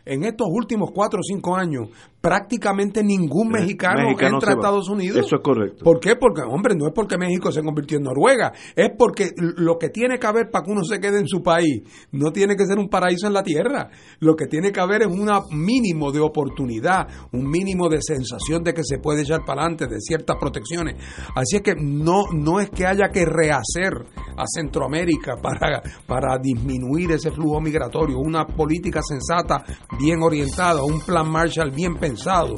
[0.08, 1.88] en estos últimos cuatro o cinco años,
[2.20, 5.18] prácticamente ningún eh, mexicano, entra a Estados Unidos.
[5.18, 5.84] Eso es correcto.
[5.84, 6.16] ¿Por qué?
[6.16, 10.18] Porque, hombre, no es porque México se convirtió en Noruega, es porque lo que tiene
[10.18, 11.82] que haber para que uno se quede en su país
[12.12, 13.90] no tiene que ser un paraíso en la tierra.
[14.20, 18.72] Lo que tiene que haber es un mínimo de oportunidad, un mínimo de sensación de
[18.74, 20.96] que se puede echar para adelante, de ciertas protecciones.
[21.34, 23.92] Así es que no, no es que haya que rehacer
[24.36, 29.64] a Centroamérica para, para disminuir ese flujo migratorio, una política sensata
[29.98, 32.54] bien orientado, un plan Marshall bien pensado,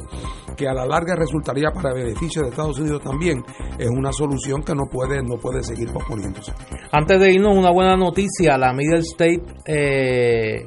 [0.55, 3.43] que a la larga resultaría para beneficio de Estados Unidos también,
[3.77, 6.53] es una solución que no puede, no puede seguir posponiéndose.
[6.91, 10.65] Antes de irnos, una buena noticia, la Middle State eh,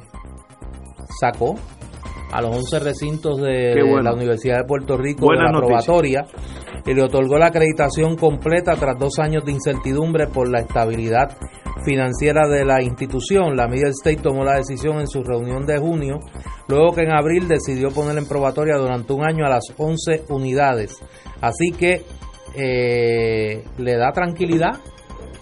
[1.19, 1.55] sacó
[2.31, 6.25] a los 11 recintos de, la Universidad de Puerto Rico de la probatoria
[6.85, 11.37] y le otorgó la acreditación completa tras dos años de incertidumbre por la estabilidad
[11.83, 13.55] financiera de la institución.
[13.55, 16.19] La Middle State tomó la decisión en su reunión de junio,
[16.67, 20.97] luego que en abril decidió poner en probatoria durante un año a las 11 unidades.
[21.41, 22.03] Así que
[22.55, 24.79] eh, le da tranquilidad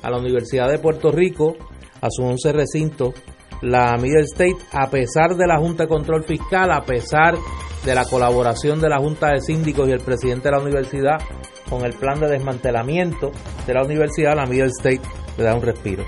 [0.02, 1.56] a la Universidad de Puerto Rico,
[2.02, 3.14] a sus 11 recintos,
[3.64, 7.36] la Middle State, a pesar de la Junta de Control Fiscal, a pesar
[7.84, 11.20] de la colaboración de la Junta de Síndicos y el presidente de la universidad
[11.70, 13.32] con el plan de desmantelamiento
[13.66, 15.02] de la universidad, la Middle State
[15.38, 16.04] le da un respiro.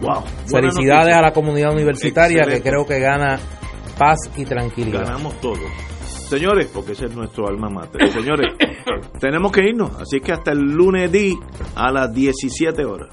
[0.00, 0.22] Wow.
[0.46, 3.38] Felicidades a la comunidad universitaria que creo que gana
[3.98, 5.04] paz y tranquilidad.
[5.04, 5.58] Ganamos todos.
[6.28, 8.08] Señores, porque ese es nuestro alma mater.
[8.12, 8.52] Señores,
[9.20, 9.90] tenemos que irnos.
[10.00, 11.34] Así que hasta el lunes di
[11.74, 13.08] a las 17 horas.